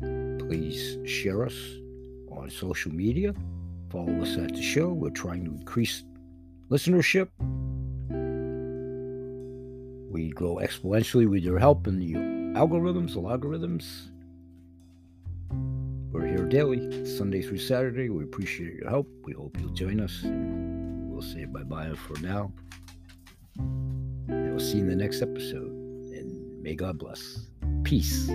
please 0.00 0.96
share 1.04 1.44
us 1.44 1.56
on 2.30 2.50
social 2.50 2.92
media. 2.92 3.34
Follow 3.90 4.20
us 4.22 4.36
at 4.36 4.54
the 4.54 4.62
show. 4.62 4.88
We're 4.88 5.10
trying 5.10 5.44
to 5.44 5.52
increase 5.52 6.04
listenership. 6.70 7.28
We 10.10 10.30
grow 10.30 10.56
exponentially 10.56 11.28
with 11.28 11.42
your 11.42 11.58
help 11.58 11.86
in 11.86 11.98
the 11.98 12.14
algorithms, 12.58 13.12
the 13.12 13.20
logarithms. 13.20 14.10
We're 16.10 16.26
here 16.26 16.46
daily, 16.46 17.04
Sunday 17.04 17.42
through 17.42 17.58
Saturday. 17.58 18.08
We 18.08 18.24
appreciate 18.24 18.74
your 18.74 18.88
help. 18.88 19.06
We 19.24 19.34
hope 19.34 19.56
you'll 19.60 19.74
join 19.74 20.00
us. 20.00 20.20
We'll 20.24 21.22
say 21.22 21.44
bye 21.44 21.62
bye 21.62 21.92
for 21.94 22.18
now. 22.20 22.52
And 23.58 24.50
we'll 24.50 24.58
see 24.58 24.78
you 24.78 24.84
in 24.84 24.88
the 24.88 24.96
next 24.96 25.20
episode. 25.20 25.70
And 25.70 26.62
may 26.62 26.74
God 26.74 26.98
bless. 26.98 27.46
Peace. 27.84 28.30